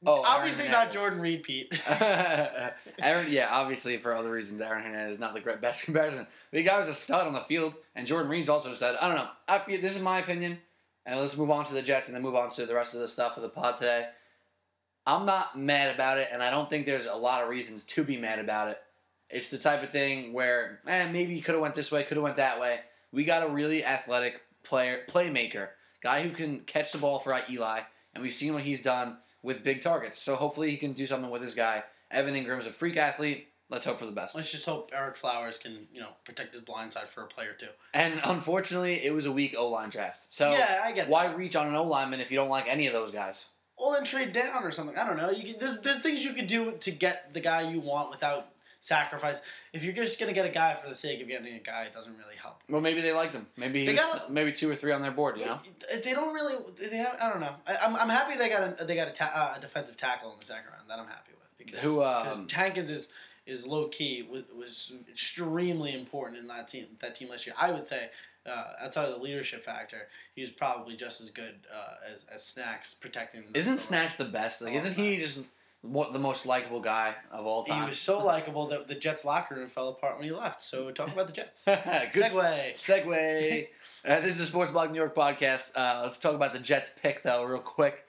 Oh, 0.07 0.23
obviously 0.23 0.69
not. 0.69 0.93
Jordan 0.93 1.19
Reed, 1.19 1.43
Pete. 1.45 1.83
Aaron, 1.91 3.27
yeah, 3.31 3.49
obviously 3.51 3.97
for 3.97 4.15
other 4.15 4.31
reasons, 4.31 4.61
Aaron 4.61 4.83
Hernandez 4.85 5.15
is 5.15 5.19
not 5.21 5.33
the 5.33 5.41
great 5.41 5.61
best 5.63 5.85
comparison. 5.85 6.27
But 6.51 6.57
the 6.59 6.63
guy 6.63 6.79
was 6.79 6.89
a 6.89 6.95
stud 6.95 7.27
on 7.27 7.33
the 7.33 7.41
field, 7.41 7.75
and 7.95 8.07
Jordan 8.07 8.31
Reed's 8.31 8.51
also 8.51 8.71
a 8.73 8.77
stud. 8.77 8.97
I 9.01 9.09
don't 9.09 9.17
know. 9.17 9.29
I 9.49 9.59
feel 9.61 9.81
this 9.81 9.97
is 9.97 10.03
my 10.03 10.19
opinion, 10.19 10.59
and 11.07 11.19
let's 11.19 11.37
move 11.39 11.51
on 11.51 11.65
to 11.65 11.73
the 11.75 11.81
Jets 11.83 12.09
and 12.09 12.15
then 12.15 12.23
move 12.23 12.35
on 12.35 12.51
to 12.51 12.67
the 12.67 12.75
rest 12.75 12.95
of 12.95 13.01
the 13.01 13.09
stuff 13.09 13.37
of 13.39 13.43
the 13.43 13.49
pod 13.49 13.77
today. 13.77 14.09
I'm 15.07 15.27
not 15.27 15.59
mad 15.59 15.95
about 15.95 16.19
it, 16.19 16.29
and 16.33 16.43
I 16.43 16.51
don't 16.51 16.69
think 16.71 16.87
there's 16.87 17.07
a 17.07 17.15
lot 17.15 17.43
of 17.43 17.49
reasons 17.49 17.85
to 17.87 18.05
be 18.05 18.17
mad 18.17 18.39
about 18.39 18.69
it. 18.69 18.79
It's 19.29 19.51
the 19.51 19.59
type 19.59 19.83
of 19.83 19.91
thing 19.91 20.33
where, 20.33 20.81
eh, 20.87 21.11
maybe 21.11 21.35
you 21.35 21.43
could 21.43 21.55
have 21.55 21.63
went 21.63 21.75
this 21.75 21.93
way, 21.93 22.05
could 22.05 22.17
have 22.17 22.25
went 22.25 22.37
that 22.37 22.61
way. 22.61 22.81
We 23.13 23.25
got 23.25 23.47
a 23.47 23.53
really 23.53 23.85
athletic 23.85 24.41
player, 24.63 25.03
playmaker, 25.09 25.69
guy 26.03 26.23
who 26.23 26.31
can 26.31 26.61
catch 26.61 26.93
the 26.93 26.99
ball 26.99 27.19
for 27.19 27.39
Eli, 27.51 27.81
and 28.15 28.23
we've 28.23 28.35
seen 28.35 28.55
what 28.55 28.63
he's 28.63 28.83
done 28.83 29.19
with 29.43 29.63
big 29.63 29.83
targets. 29.83 30.19
So 30.19 30.37
hopefully 30.37 30.71
he 30.71 30.77
can 30.77 30.93
do 30.93 31.07
something 31.07 31.31
with 31.31 31.43
this 31.43 31.55
guy. 31.55 31.85
Evan 32.11 32.35
Engram's 32.35 32.67
a 32.67 32.73
freak 32.73 32.97
athlete. 32.97 33.49
Let's 33.71 33.87
hope 33.87 33.99
for 33.99 34.07
the 34.07 34.13
best. 34.13 34.35
Let's 34.35 34.51
just 34.51 34.67
hope 34.67 34.91
Ereck 34.91 35.17
Flowers 35.17 35.59
can, 35.59 35.87
you 35.93 36.01
know, 36.01 36.11
protect 36.25 36.53
his 36.53 36.63
blind 36.63 36.93
side 36.93 37.09
for 37.09 37.23
a 37.23 37.27
player 37.27 37.53
too. 37.59 37.69
And 37.93 38.21
unfortunately, 38.23 39.05
it 39.05 39.13
was 39.13 39.27
a 39.27 39.33
weak 39.33 39.55
O 39.59 39.69
line 39.69 39.89
draft. 39.89 40.33
So 40.35 40.53
yeah, 40.53 40.83
I 40.85 40.93
get 40.93 41.09
why 41.09 41.29
that. 41.29 41.37
reach 41.37 41.57
on 41.57 41.67
an 41.67 41.75
O 41.75 41.83
lineman 41.83 42.21
if 42.21 42.31
you 42.31 42.37
don't 42.37 42.51
like 42.51 42.67
any 42.69 42.87
of 42.87 42.93
those 42.93 43.11
guys? 43.11 43.47
Well, 43.79 43.93
then 43.93 44.05
trade 44.05 44.33
down 44.33 44.63
or 44.65 44.71
something. 44.71 44.97
I 44.97 45.07
don't 45.07 45.17
know. 45.17 45.31
You 45.31 45.43
can, 45.53 45.59
there's, 45.59 45.81
there's 45.81 45.99
things 45.99 46.25
you 46.25 46.33
could 46.33 46.47
do 46.47 46.73
to 46.73 46.91
get 46.91 47.35
the 47.35 47.41
guy 47.41 47.71
you 47.71 47.81
want 47.81 48.11
without 48.11 48.49
sacrifice. 48.81 49.41
If 49.73 49.83
you're 49.83 49.95
just 49.95 50.21
gonna 50.21 50.33
get 50.35 50.45
a 50.45 50.51
guy 50.51 50.75
for 50.75 50.89
the 50.89 50.95
sake 50.95 51.21
of 51.23 51.27
getting 51.29 51.55
a 51.55 51.59
guy, 51.59 51.85
it 51.85 51.93
doesn't 51.93 52.17
really 52.19 52.37
help. 52.41 52.61
Well, 52.69 52.81
maybe 52.81 53.01
they 53.01 53.13
liked 53.13 53.35
him. 53.35 53.47
Maybe 53.57 53.81
he 53.81 53.87
They 53.87 53.95
gotta- 53.95 54.31
maybe 54.31 54.53
two 54.53 54.71
or 54.71 54.77
three 54.77 54.93
on 54.93 55.01
their 55.03 55.11
board. 55.11 55.39
You 55.39 55.47
know. 55.47 55.61
They 56.05 56.13
don't 56.13 56.35
really. 56.35 56.55
They 56.79 56.99
have. 56.99 57.17
I 57.21 57.31
don't 57.31 57.41
know. 57.41 57.55
I, 57.67 57.77
I'm, 57.83 57.97
I'm 57.97 58.09
happy 58.11 58.37
they 58.37 58.49
got 58.49 58.81
a 58.81 58.85
they 58.85 58.95
got 58.95 59.09
a, 59.09 59.13
ta- 59.13 59.33
uh, 59.35 59.59
a 59.59 59.61
defensive 59.61 59.97
tackle 59.97 60.33
in 60.33 60.39
the 60.39 60.45
second 60.45 60.71
round. 60.71 60.89
That 60.89 60.99
I'm 60.99 61.07
happy 61.07 61.33
with 61.33 61.49
because 61.59 61.81
Who, 61.81 62.03
um, 62.05 62.47
Hankins 62.49 62.91
is 62.91 63.13
is 63.47 63.67
low 63.67 63.89
key 63.89 64.27
was, 64.31 64.45
was 64.57 64.93
extremely 65.11 65.95
important 65.95 66.39
in 66.41 66.47
that 66.49 66.69
team 66.69 66.87
that 67.01 67.15
team 67.15 67.31
last 67.31 67.47
year. 67.47 67.57
I 67.59 67.71
would 67.73 67.87
say. 67.87 68.11
Uh, 68.47 68.65
outside 68.83 69.07
of 69.07 69.15
the 69.15 69.23
leadership 69.23 69.65
factor, 69.65 70.09
he's 70.35 70.51
probably 70.51 70.97
just 70.97 71.21
as 71.23 71.31
good 71.31 71.55
uh, 71.73 71.95
as, 72.15 72.35
as 72.35 72.45
Snacks 72.45 72.93
protecting. 72.93 73.45
The, 73.51 73.59
Isn't 73.59 73.81
Snacks 73.81 74.17
the 74.17 74.27
best? 74.27 74.61
Like, 74.61 74.75
Oh, 74.75 74.79
isn't 74.79 75.03
he 75.03 75.17
just 75.17 75.47
what 75.81 76.13
the 76.13 76.19
most 76.19 76.45
likable 76.47 76.81
guy 76.81 77.15
of 77.31 77.47
all 77.47 77.63
time? 77.65 77.83
He 77.83 77.89
was 77.89 77.99
so 77.99 78.25
likable 78.25 78.67
that 78.69 78.89
the 78.89 78.95
Jets 78.95 79.25
locker 79.25 79.55
room 79.55 79.69
fell 79.69 79.89
apart 79.89 80.17
when 80.17 80.27
he 80.27 80.33
left. 80.33 80.63
So 80.63 80.91
talk 80.91 81.09
about 81.09 81.27
the 81.27 81.33
Jets. 81.33 81.65
Segue. 81.69 82.73
Segue. 82.73 83.67
uh, 84.05 84.21
this 84.21 84.37
is 84.37 84.41
a 84.43 84.47
Sports 84.47 84.71
Blog 84.71 84.91
New 84.91 84.99
York 84.99 85.15
podcast. 85.15 85.73
Uh, 85.77 86.01
let's 86.03 86.19
talk 86.19 86.35
about 86.35 86.53
the 86.53 86.59
Jets 86.59 86.91
pick 87.03 87.23
though, 87.23 87.45
real 87.45 87.61
quick. 87.61 88.05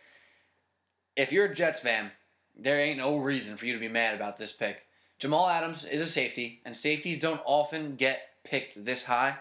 If 1.16 1.32
you're 1.32 1.46
a 1.46 1.56
Jets 1.56 1.80
fan, 1.80 2.12
there 2.58 2.80
ain't 2.80 2.98
no 2.98 3.18
reason 3.18 3.58
for 3.58 3.66
you 3.66 3.74
to 3.74 3.80
be 3.80 3.88
mad 3.88 4.16
about 4.16 4.38
this 4.38 4.54
pick. 4.54 4.84
Jamal 5.18 5.48
Adams 5.48 5.86
is 5.86 6.02
a 6.02 6.08
safety, 6.08 6.62
and 6.66 6.76
safeties 6.76 7.20
don't 7.20 7.42
often 7.46 7.96
get 7.96 8.22
picked 8.44 8.84
this 8.84 9.04
high. 9.06 9.38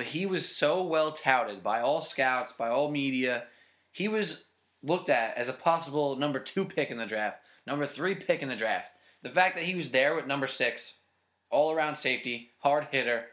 But 0.00 0.06
he 0.06 0.24
was 0.24 0.48
so 0.48 0.82
well 0.82 1.12
touted 1.12 1.62
by 1.62 1.82
all 1.82 2.00
scouts, 2.00 2.54
by 2.54 2.70
all 2.70 2.90
media. 2.90 3.44
He 3.92 4.08
was 4.08 4.46
looked 4.82 5.10
at 5.10 5.36
as 5.36 5.50
a 5.50 5.52
possible 5.52 6.16
number 6.16 6.38
two 6.38 6.64
pick 6.64 6.90
in 6.90 6.96
the 6.96 7.04
draft, 7.04 7.36
number 7.66 7.84
three 7.84 8.14
pick 8.14 8.40
in 8.40 8.48
the 8.48 8.56
draft. 8.56 8.88
The 9.22 9.28
fact 9.28 9.56
that 9.56 9.64
he 9.64 9.74
was 9.74 9.90
there 9.90 10.14
with 10.14 10.26
number 10.26 10.46
six 10.46 10.96
all 11.50 11.70
around 11.70 11.96
safety, 11.96 12.52
hard 12.60 12.86
hitter. 12.90 13.26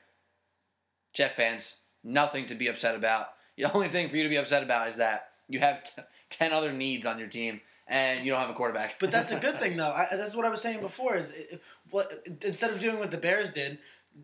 Jet 1.14 1.32
fans, 1.32 1.78
nothing 2.04 2.48
to 2.48 2.56
be 2.56 2.68
upset 2.68 2.96
about. 2.96 3.28
The 3.56 3.72
only 3.74 3.88
thing 3.88 4.10
for 4.10 4.18
you 4.18 4.24
to 4.24 4.30
be 4.30 4.36
upset 4.36 4.62
about 4.62 4.90
is 4.90 4.98
that 4.98 5.30
you 5.48 5.60
have 5.60 5.86
t- 5.86 6.02
10 6.32 6.52
other 6.52 6.74
needs 6.74 7.06
on 7.06 7.18
your 7.18 7.30
team 7.30 7.62
and 7.88 8.26
you 8.26 8.32
don't 8.32 8.42
have 8.42 8.50
a 8.50 8.54
quarterback. 8.54 9.00
But 9.00 9.12
that's 9.12 9.32
a 9.32 9.40
good 9.40 9.56
thing, 9.60 9.78
though. 9.78 9.88
I, 9.88 10.08
that's 10.12 10.36
what 10.36 10.46
I 10.46 10.50
was 10.50 10.62
saying 10.62 10.82
before. 10.82 11.16
Is 11.16 11.32
it, 11.32 11.62
what 11.92 12.12
instead 12.44 12.72
of 12.72 12.82
doing 12.82 13.00
what 13.00 13.12
the 13.12 13.18
Bears 13.18 13.52
did, 13.52 13.78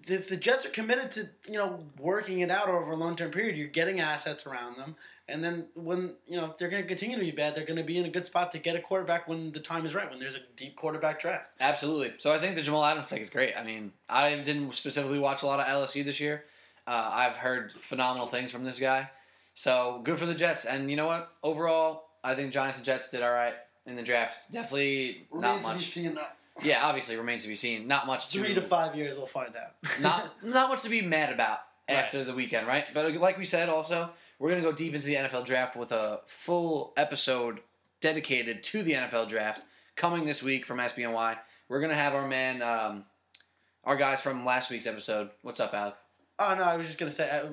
if 0.07 0.27
the 0.27 0.37
Jets 0.37 0.65
are 0.65 0.69
committed 0.69 1.11
to 1.11 1.29
you 1.47 1.57
know 1.57 1.79
working 1.99 2.39
it 2.39 2.49
out 2.49 2.67
over 2.67 2.91
a 2.91 2.95
long 2.95 3.15
term 3.15 3.31
period, 3.31 3.55
you're 3.57 3.67
getting 3.67 3.99
assets 3.99 4.45
around 4.47 4.77
them, 4.77 4.95
and 5.27 5.43
then 5.43 5.67
when 5.75 6.15
you 6.27 6.37
know 6.37 6.45
if 6.45 6.57
they're 6.57 6.69
going 6.69 6.81
to 6.83 6.87
continue 6.87 7.17
to 7.17 7.23
be 7.23 7.31
bad, 7.31 7.55
they're 7.55 7.65
going 7.65 7.77
to 7.77 7.83
be 7.83 7.97
in 7.97 8.05
a 8.05 8.09
good 8.09 8.25
spot 8.25 8.51
to 8.53 8.59
get 8.59 8.75
a 8.75 8.79
quarterback 8.81 9.27
when 9.27 9.51
the 9.51 9.59
time 9.59 9.85
is 9.85 9.93
right, 9.95 10.09
when 10.09 10.19
there's 10.19 10.35
a 10.35 10.41
deep 10.55 10.75
quarterback 10.75 11.19
draft. 11.19 11.51
Absolutely. 11.59 12.13
So 12.19 12.33
I 12.33 12.39
think 12.39 12.55
the 12.55 12.61
Jamal 12.61 12.83
Adams 12.83 13.07
pick 13.09 13.21
is 13.21 13.29
great. 13.29 13.53
I 13.57 13.63
mean, 13.63 13.91
I 14.09 14.35
didn't 14.35 14.73
specifically 14.73 15.19
watch 15.19 15.43
a 15.43 15.45
lot 15.45 15.59
of 15.59 15.65
LSU 15.67 16.03
this 16.03 16.19
year. 16.19 16.45
Uh, 16.85 17.09
I've 17.13 17.35
heard 17.37 17.71
phenomenal 17.71 18.27
things 18.27 18.51
from 18.51 18.65
this 18.65 18.79
guy. 18.79 19.09
So 19.53 20.01
good 20.03 20.19
for 20.19 20.25
the 20.25 20.35
Jets. 20.35 20.65
And 20.65 20.89
you 20.89 20.97
know 20.97 21.05
what? 21.05 21.29
Overall, 21.43 22.05
I 22.23 22.35
think 22.35 22.51
Giants 22.51 22.79
and 22.79 22.85
Jets 22.85 23.09
did 23.09 23.21
all 23.21 23.31
right 23.31 23.53
in 23.85 23.95
the 23.95 24.03
draft. 24.03 24.51
Definitely 24.51 25.27
not 25.31 25.41
Remains 25.41 25.63
to 25.63 25.69
be 25.69 25.75
much. 25.75 25.83
seen. 25.85 26.15
though. 26.15 26.21
Yeah, 26.61 26.85
obviously 26.85 27.15
remains 27.15 27.43
to 27.43 27.49
be 27.49 27.55
seen. 27.55 27.87
Not 27.87 28.05
much 28.05 28.29
to 28.29 28.39
Three 28.39 28.53
to 28.53 28.61
five 28.61 28.95
years, 28.95 29.17
we'll 29.17 29.25
find 29.25 29.53
out. 29.55 29.75
not 30.01 30.43
not 30.43 30.69
much 30.69 30.83
to 30.83 30.89
be 30.89 31.01
mad 31.01 31.33
about 31.33 31.59
Right. 31.89 31.97
after 31.97 32.23
the 32.23 32.33
weekend, 32.33 32.65
right? 32.67 32.85
But 32.93 33.13
like 33.15 33.37
we 33.37 33.43
said, 33.45 33.67
also 33.69 34.11
we're 34.39 34.49
gonna 34.51 34.61
go 34.61 34.71
deep 34.71 34.93
into 34.93 35.07
the 35.07 35.15
NFL 35.15 35.45
draft 35.45 35.75
with 35.75 35.91
a 35.91 36.21
full 36.25 36.93
episode 36.95 37.59
dedicated 38.01 38.63
to 38.63 38.83
the 38.83 38.93
NFL 38.93 39.27
draft 39.27 39.65
coming 39.95 40.25
this 40.25 40.41
week 40.43 40.65
from 40.65 40.77
SBNY. 40.77 41.37
We're 41.67 41.81
gonna 41.81 41.95
have 41.95 42.13
our 42.13 42.27
man, 42.27 42.61
um, 42.61 43.05
our 43.83 43.95
guys 43.97 44.21
from 44.21 44.45
last 44.45 44.69
week's 44.71 44.87
episode. 44.87 45.31
What's 45.41 45.59
up, 45.59 45.73
Alec? 45.73 45.95
Oh 46.39 46.55
no, 46.55 46.63
I 46.63 46.77
was 46.77 46.87
just 46.87 46.99
gonna 46.99 47.11
say 47.11 47.29
uh, 47.29 47.47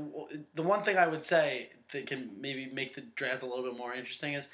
the 0.55 0.63
one 0.63 0.83
thing 0.83 0.97
I 0.97 1.09
would 1.09 1.25
say 1.25 1.71
that 1.93 2.07
can 2.07 2.31
maybe 2.39 2.67
make 2.73 2.95
the 2.95 3.01
draft 3.01 3.43
a 3.43 3.47
little 3.47 3.65
bit 3.65 3.77
more 3.77 3.93
interesting 3.95 4.35
is 4.35 4.49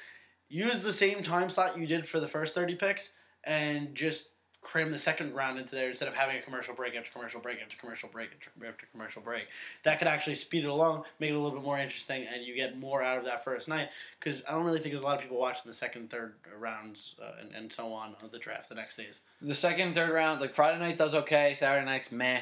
use 0.48 0.80
the 0.80 0.92
same 0.92 1.22
time 1.22 1.50
slot 1.50 1.78
you 1.78 1.86
did 1.86 2.06
for 2.08 2.18
the 2.20 2.28
first 2.28 2.54
thirty 2.54 2.76
picks 2.76 3.16
and 3.44 3.94
just 3.94 4.30
cram 4.66 4.90
the 4.90 4.98
second 4.98 5.32
round 5.32 5.60
into 5.60 5.76
there 5.76 5.88
instead 5.88 6.08
of 6.08 6.14
having 6.14 6.36
a 6.36 6.42
commercial 6.42 6.74
break 6.74 6.96
after 6.96 7.08
commercial 7.12 7.40
break 7.40 7.62
after 7.62 7.76
commercial 7.76 8.08
break 8.08 8.30
after, 8.34 8.66
after 8.66 8.86
commercial 8.90 9.22
break. 9.22 9.46
That 9.84 10.00
could 10.00 10.08
actually 10.08 10.34
speed 10.34 10.64
it 10.64 10.68
along, 10.68 11.04
make 11.20 11.30
it 11.30 11.34
a 11.34 11.38
little 11.38 11.56
bit 11.56 11.64
more 11.64 11.78
interesting, 11.78 12.26
and 12.26 12.42
you 12.44 12.56
get 12.56 12.76
more 12.76 13.00
out 13.00 13.16
of 13.16 13.24
that 13.26 13.44
first 13.44 13.68
night. 13.68 13.90
Because 14.18 14.42
I 14.48 14.52
don't 14.52 14.64
really 14.64 14.80
think 14.80 14.92
there's 14.92 15.04
a 15.04 15.06
lot 15.06 15.14
of 15.16 15.22
people 15.22 15.38
watching 15.38 15.62
the 15.66 15.72
second, 15.74 16.10
third 16.10 16.34
rounds 16.58 17.14
uh, 17.22 17.40
and, 17.40 17.54
and 17.54 17.72
so 17.72 17.92
on 17.92 18.16
of 18.24 18.32
the 18.32 18.40
draft 18.40 18.68
the 18.68 18.74
next 18.74 18.96
days. 18.96 19.22
The 19.40 19.54
second, 19.54 19.94
third 19.94 20.10
round, 20.10 20.40
like 20.40 20.52
Friday 20.52 20.80
night 20.80 20.98
does 20.98 21.14
okay. 21.14 21.54
Saturday 21.56 21.86
night's 21.86 22.10
meh. 22.10 22.40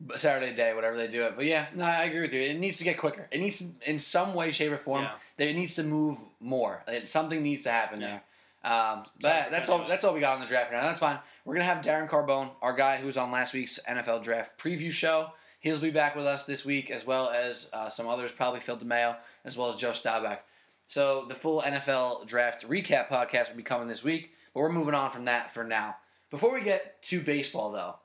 But 0.00 0.18
Saturday 0.18 0.54
day, 0.56 0.74
whatever 0.74 0.96
they 0.96 1.08
do 1.08 1.24
it. 1.24 1.36
But 1.36 1.44
yeah, 1.44 1.66
no, 1.74 1.84
I 1.84 2.04
agree 2.04 2.22
with 2.22 2.32
you. 2.32 2.40
It 2.40 2.58
needs 2.58 2.78
to 2.78 2.84
get 2.84 2.96
quicker. 2.98 3.28
It 3.30 3.38
needs, 3.38 3.58
to, 3.58 3.66
in 3.86 3.98
some 3.98 4.32
way, 4.34 4.50
shape, 4.50 4.72
or 4.72 4.78
form, 4.78 5.02
Yeah. 5.02 5.12
that 5.36 5.48
it 5.48 5.54
needs 5.54 5.74
to 5.74 5.82
move 5.82 6.16
more. 6.40 6.82
It, 6.88 7.08
something 7.08 7.42
needs 7.42 7.62
to 7.64 7.70
happen 7.70 8.00
Yeah. 8.00 8.06
there. 8.08 8.22
Um, 8.62 9.04
but 9.20 9.50
that's 9.50 9.68
all. 9.68 9.86
That's 9.88 10.04
all 10.04 10.12
we 10.12 10.20
got 10.20 10.34
on 10.34 10.40
the 10.40 10.46
draft 10.46 10.70
now. 10.70 10.82
That's 10.82 11.00
fine. 11.00 11.18
We're 11.44 11.54
gonna 11.54 11.64
have 11.64 11.84
Darren 11.84 12.08
Carbone, 12.08 12.50
our 12.60 12.74
guy 12.74 12.98
who 12.98 13.06
was 13.06 13.16
on 13.16 13.30
last 13.30 13.54
week's 13.54 13.78
NFL 13.88 14.22
draft 14.22 14.58
preview 14.58 14.90
show. 14.90 15.32
He'll 15.60 15.78
be 15.78 15.90
back 15.90 16.16
with 16.16 16.26
us 16.26 16.46
this 16.46 16.64
week, 16.64 16.90
as 16.90 17.06
well 17.06 17.30
as 17.30 17.68
uh, 17.72 17.90
some 17.90 18.08
others, 18.08 18.32
probably 18.32 18.60
Phil 18.60 18.78
DeMayo, 18.78 19.16
as 19.44 19.56
well 19.56 19.68
as 19.68 19.76
Joe 19.76 19.92
Staubach. 19.92 20.40
So 20.86 21.26
the 21.28 21.34
full 21.34 21.62
NFL 21.62 22.26
draft 22.26 22.68
recap 22.68 23.08
podcast 23.08 23.50
will 23.50 23.56
be 23.56 23.62
coming 23.62 23.86
this 23.86 24.02
week, 24.02 24.32
but 24.52 24.60
we're 24.60 24.72
moving 24.72 24.94
on 24.94 25.10
from 25.10 25.26
that 25.26 25.52
for 25.52 25.62
now. 25.62 25.96
Before 26.30 26.54
we 26.54 26.62
get 26.62 27.02
to 27.04 27.20
baseball, 27.20 27.72
though, 27.72 27.96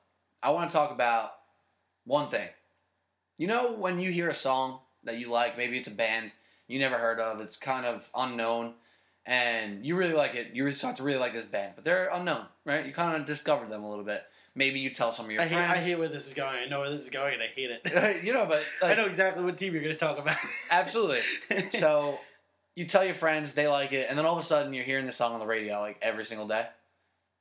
I 0.42 0.50
want 0.50 0.70
to 0.70 0.76
talk 0.76 0.90
about 0.90 1.32
one 2.04 2.28
thing. 2.28 2.48
You 3.38 3.48
know, 3.48 3.72
when 3.72 3.98
you 3.98 4.10
hear 4.12 4.28
a 4.28 4.34
song 4.34 4.80
that 5.04 5.18
you 5.18 5.30
like, 5.30 5.58
maybe 5.58 5.78
it's 5.78 5.88
a 5.88 5.92
band 5.92 6.32
you 6.68 6.78
never 6.78 6.98
heard 6.98 7.20
of, 7.20 7.40
it's 7.40 7.56
kind 7.56 7.86
of 7.86 8.10
unknown, 8.14 8.74
and 9.26 9.84
you 9.84 9.96
really 9.96 10.14
like 10.14 10.34
it, 10.34 10.50
you 10.54 10.70
start 10.72 10.96
to 10.96 11.02
really 11.02 11.18
like 11.18 11.32
this 11.32 11.44
band, 11.44 11.72
but 11.74 11.84
they're 11.84 12.08
unknown, 12.12 12.46
right? 12.64 12.86
You 12.86 12.92
kind 12.92 13.16
of 13.16 13.26
discover 13.26 13.66
them 13.66 13.82
a 13.82 13.88
little 13.88 14.04
bit. 14.04 14.22
Maybe 14.54 14.80
you 14.80 14.90
tell 14.90 15.12
some 15.12 15.26
of 15.26 15.32
your 15.32 15.42
I 15.42 15.46
hate, 15.46 15.54
friends. 15.54 15.72
I 15.72 15.78
hate 15.78 15.98
where 15.98 16.08
this 16.08 16.26
is 16.26 16.32
going. 16.32 16.56
I 16.56 16.66
know 16.66 16.80
where 16.80 16.90
this 16.90 17.02
is 17.02 17.10
going, 17.10 17.34
and 17.34 17.42
I 17.42 17.48
hate 17.54 17.70
it. 17.70 18.24
you 18.24 18.32
know, 18.32 18.46
but 18.46 18.62
I 18.82 18.94
know 18.94 19.06
exactly 19.06 19.44
what 19.44 19.58
team 19.58 19.74
you're 19.74 19.82
going 19.82 19.94
to 19.94 19.98
talk 19.98 20.18
about. 20.18 20.36
absolutely. 20.70 21.20
so 21.74 22.18
you 22.74 22.86
tell 22.86 23.04
your 23.04 23.14
friends 23.14 23.54
they 23.54 23.68
like 23.68 23.92
it, 23.92 24.06
and 24.08 24.18
then 24.18 24.24
all 24.24 24.38
of 24.38 24.42
a 24.42 24.46
sudden 24.46 24.72
you're 24.72 24.84
hearing 24.84 25.04
this 25.04 25.16
song 25.16 25.34
on 25.34 25.40
the 25.40 25.46
radio 25.46 25.80
like 25.80 25.98
every 26.00 26.24
single 26.24 26.46
day, 26.46 26.66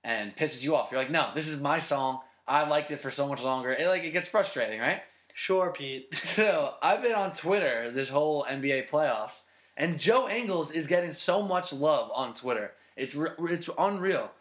and 0.03 0.35
pisses 0.35 0.63
you 0.63 0.75
off. 0.75 0.91
You're 0.91 0.99
like, 0.99 1.11
no, 1.11 1.29
this 1.33 1.47
is 1.47 1.61
my 1.61 1.79
song. 1.79 2.19
I 2.47 2.67
liked 2.67 2.91
it 2.91 2.99
for 2.99 3.11
so 3.11 3.27
much 3.27 3.41
longer. 3.41 3.71
It 3.71 3.87
like 3.87 4.03
it 4.03 4.11
gets 4.11 4.27
frustrating, 4.27 4.79
right? 4.79 5.01
sure, 5.35 5.71
Pete. 5.71 6.07
So 6.35 6.73
I've 6.81 7.03
been 7.03 7.13
on 7.15 7.31
Twitter 7.31 7.91
this 7.91 8.09
whole 8.09 8.43
NBA 8.45 8.89
playoffs, 8.89 9.41
and 9.77 9.99
Joe 9.99 10.29
Ingles 10.29 10.71
is 10.71 10.87
getting 10.87 11.13
so 11.13 11.41
much 11.41 11.73
love 11.73 12.11
on 12.13 12.33
Twitter. 12.33 12.71
It's 12.95 13.15
re- 13.15 13.31
it's 13.39 13.69
unreal. 13.77 14.31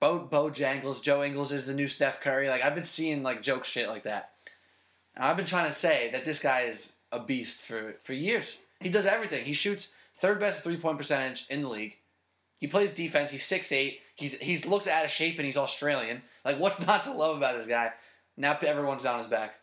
Bo 0.00 0.20
Bo 0.20 0.50
Jangles, 0.50 1.00
Joe 1.00 1.22
Ingles 1.22 1.52
is 1.52 1.66
the 1.66 1.74
new 1.74 1.88
Steph 1.88 2.20
Curry. 2.20 2.48
Like 2.48 2.62
I've 2.62 2.74
been 2.74 2.84
seeing 2.84 3.22
like 3.22 3.42
joke 3.42 3.64
shit 3.64 3.88
like 3.88 4.04
that, 4.04 4.30
and 5.14 5.24
I've 5.24 5.36
been 5.36 5.46
trying 5.46 5.68
to 5.68 5.74
say 5.74 6.10
that 6.12 6.24
this 6.24 6.38
guy 6.38 6.62
is 6.62 6.92
a 7.10 7.20
beast 7.20 7.62
for 7.62 7.96
for 8.02 8.12
years. 8.12 8.58
He 8.80 8.90
does 8.90 9.06
everything. 9.06 9.44
He 9.44 9.52
shoots 9.52 9.94
third 10.14 10.40
best 10.40 10.62
three 10.64 10.76
point 10.76 10.98
percentage 10.98 11.46
in 11.48 11.62
the 11.62 11.68
league. 11.68 11.96
He 12.58 12.68
plays 12.68 12.94
defense. 12.94 13.32
He's 13.32 13.44
six 13.44 13.72
eight. 13.72 14.00
He's 14.14 14.38
he's 14.38 14.66
looks 14.66 14.86
out 14.86 15.04
of 15.04 15.10
shape 15.10 15.36
and 15.38 15.46
he's 15.46 15.56
Australian. 15.56 16.22
Like 16.44 16.58
what's 16.58 16.84
not 16.86 17.04
to 17.04 17.12
love 17.12 17.36
about 17.36 17.56
this 17.56 17.66
guy? 17.66 17.92
Now 18.36 18.56
everyone's 18.62 19.06
on 19.06 19.18
his 19.18 19.26
back. 19.26 19.54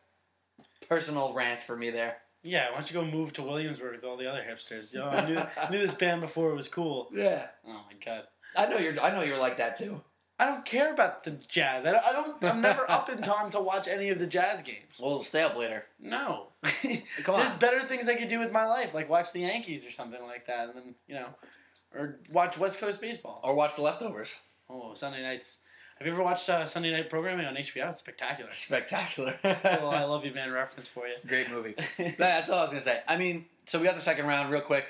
Personal 0.87 1.33
rant 1.33 1.61
for 1.61 1.75
me 1.75 1.89
there. 1.89 2.17
Yeah, 2.43 2.69
why 2.69 2.75
don't 2.75 2.89
you 2.91 2.93
go 3.01 3.05
move 3.05 3.33
to 3.33 3.43
Williamsburg 3.43 3.95
with 3.95 4.03
all 4.03 4.17
the 4.17 4.29
other 4.29 4.41
hipsters? 4.49 4.93
Yo, 4.93 5.07
I 5.07 5.25
knew, 5.27 5.41
knew 5.71 5.79
this 5.85 5.93
band 5.93 6.21
before 6.21 6.51
it 6.51 6.55
was 6.55 6.67
cool. 6.67 7.09
Yeah, 7.13 7.47
Oh 7.67 7.73
my 7.73 7.93
god. 8.03 8.23
I 8.55 8.67
know 8.67 8.77
you're. 8.77 8.99
I 8.99 9.11
know 9.11 9.21
you're 9.21 9.37
like 9.37 9.57
that 9.57 9.77
too. 9.77 10.01
I 10.41 10.45
don't 10.45 10.63
care 10.63 10.93
about 10.93 11.23
the 11.25 11.31
jazz. 11.31 11.85
I 11.85 11.91
don't, 11.91 12.05
I 12.05 12.13
don't. 12.13 12.43
I'm 12.45 12.61
never 12.61 12.89
up 12.89 13.09
in 13.09 13.21
time 13.21 13.51
to 13.51 13.59
watch 13.59 13.87
any 13.89 14.09
of 14.09 14.19
the 14.19 14.25
jazz 14.25 14.61
games. 14.61 14.97
We'll 14.99 15.21
stay 15.21 15.43
up 15.43 15.57
later. 15.57 15.83
No. 15.99 16.47
Come 17.23 17.35
on. 17.35 17.41
There's 17.41 17.53
better 17.55 17.81
things 17.81 18.07
I 18.07 18.15
could 18.15 18.29
do 18.29 18.39
with 18.39 18.51
my 18.51 18.65
life, 18.65 18.93
like 18.93 19.09
watch 19.09 19.33
the 19.33 19.41
Yankees 19.41 19.85
or 19.85 19.91
something 19.91 20.21
like 20.23 20.47
that, 20.47 20.69
and 20.69 20.77
then 20.77 20.95
you 21.07 21.15
know, 21.15 21.27
or 21.93 22.19
watch 22.31 22.57
West 22.57 22.79
Coast 22.79 23.01
baseball. 23.01 23.41
Or 23.43 23.53
watch 23.53 23.75
the 23.75 23.81
leftovers. 23.81 24.33
Oh, 24.69 24.93
Sunday 24.93 25.21
nights. 25.21 25.59
Have 25.99 26.07
you 26.07 26.13
ever 26.13 26.23
watched 26.23 26.49
uh, 26.49 26.65
Sunday 26.65 26.91
night 26.91 27.09
programming 27.09 27.45
on 27.45 27.55
HBO? 27.55 27.89
It's 27.89 27.99
spectacular. 27.99 28.49
Spectacular. 28.49 29.37
That's 29.43 29.65
a 29.65 29.71
little 29.73 29.89
I 29.89 30.03
love 30.05 30.23
you, 30.23 30.33
man 30.33 30.49
reference 30.49 30.87
for 30.87 31.05
you. 31.05 31.15
Great 31.27 31.51
movie. 31.51 31.75
That's 32.17 32.49
all 32.49 32.59
I 32.59 32.61
was 32.61 32.71
gonna 32.71 32.81
say. 32.81 33.01
I 33.05 33.17
mean, 33.17 33.43
so 33.65 33.79
we 33.79 33.85
got 33.85 33.95
the 33.95 34.01
second 34.01 34.25
round 34.25 34.49
real 34.49 34.61
quick. 34.61 34.85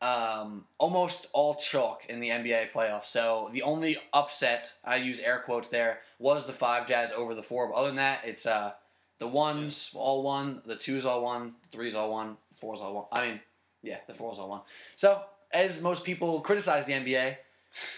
Um, 0.00 0.64
almost 0.78 1.26
all 1.34 1.56
chalk 1.56 2.06
in 2.08 2.20
the 2.20 2.30
NBA 2.30 2.72
playoffs. 2.72 3.04
So 3.04 3.50
the 3.52 3.64
only 3.64 3.98
upset 4.14 4.72
I 4.82 4.96
use 4.96 5.20
air 5.20 5.40
quotes 5.40 5.68
there 5.68 5.98
was 6.18 6.46
the 6.46 6.54
five 6.54 6.88
Jazz 6.88 7.12
over 7.12 7.34
the 7.34 7.42
four. 7.42 7.68
But 7.68 7.74
other 7.74 7.88
than 7.88 7.96
that, 7.96 8.20
it's 8.24 8.46
uh 8.46 8.72
the 9.18 9.28
ones 9.28 9.90
all 9.94 10.22
one, 10.22 10.62
the 10.64 10.76
twos 10.76 11.04
all 11.04 11.22
one, 11.22 11.52
the 11.64 11.68
threes 11.68 11.94
all 11.94 12.10
one, 12.10 12.38
the 12.50 12.58
fours 12.58 12.80
all 12.80 12.94
one. 12.94 13.04
I 13.12 13.26
mean, 13.26 13.40
yeah, 13.82 13.98
the 14.08 14.14
fours 14.14 14.38
all 14.38 14.48
one. 14.48 14.62
So 14.96 15.20
as 15.52 15.82
most 15.82 16.02
people 16.02 16.40
criticize 16.40 16.86
the 16.86 16.92
NBA, 16.92 17.36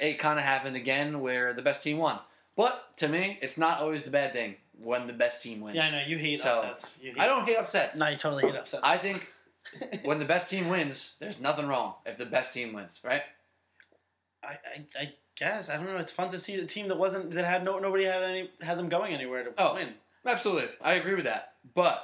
it 0.01 0.18
kind 0.18 0.40
of 0.40 0.44
happened 0.44 0.75
again 0.75 1.21
where 1.21 1.53
the 1.55 1.62
best 1.62 1.85
team 1.85 1.99
won. 1.99 2.18
But 2.59 2.97
to 2.97 3.07
me, 3.09 3.38
it's 3.40 3.57
not 3.57 3.79
always 3.81 4.03
the 4.03 4.11
bad 4.11 4.33
thing 4.33 4.57
when 4.77 5.07
the 5.07 5.12
best 5.12 5.44
team 5.44 5.61
wins. 5.61 5.77
Yeah, 5.77 5.85
I 5.87 5.90
know 5.92 6.03
you 6.05 6.18
hate 6.18 6.40
So, 6.40 6.51
upsets. 6.51 6.99
You 7.01 7.12
hate, 7.12 7.21
I 7.21 7.27
don't 7.27 7.47
hate 7.47 7.57
upsets. 7.57 7.97
No, 7.97 8.09
you 8.09 8.16
totally 8.16 8.42
hate 8.47 8.57
upsets. 8.57 8.83
I 8.85 8.99
think 8.99 9.33
when 10.03 10.18
the 10.18 10.25
best 10.25 10.51
team 10.51 10.68
wins, 10.68 11.14
there's 11.21 11.40
nothing 11.40 11.68
wrong 11.68 11.94
if 12.05 12.18
the 12.18 12.27
best 12.27 12.53
team 12.53 12.73
wins, 12.73 13.01
right? 13.05 13.23
I, 14.42 14.49
I, 14.49 14.87
I 15.01 15.12
guess 15.37 15.71
I 15.71 15.77
don't 15.77 15.87
know. 15.87 15.99
It's 15.99 16.11
fun 16.11 16.31
to 16.31 16.38
see 16.38 16.57
the 16.57 16.66
team 16.66 16.88
that 16.88 16.99
wasn't 16.99 17.31
that 17.31 17.44
had 17.44 17.64
no 17.64 17.79
nobody 17.79 18.05
had 18.07 18.25
any 18.25 18.51
had 18.61 18.77
them 18.77 18.88
going 18.88 19.14
anywhere 19.14 19.44
to 19.44 19.53
Oh. 19.57 19.75
win. 19.75 19.94
Absolutely, 20.27 20.68
I 20.83 20.94
agree 20.94 21.14
with 21.14 21.27
that. 21.27 21.53
But 21.77 22.03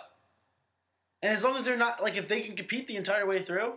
And 1.21 1.33
as 1.33 1.43
long 1.43 1.57
as 1.57 1.65
they're 1.65 1.77
not 1.77 2.01
like 2.01 2.17
if 2.17 2.29
they 2.29 2.43
can 2.43 2.55
compete 2.55 2.87
the 2.87 2.95
entire 2.97 3.27
way 3.27 3.43
through, 3.43 3.75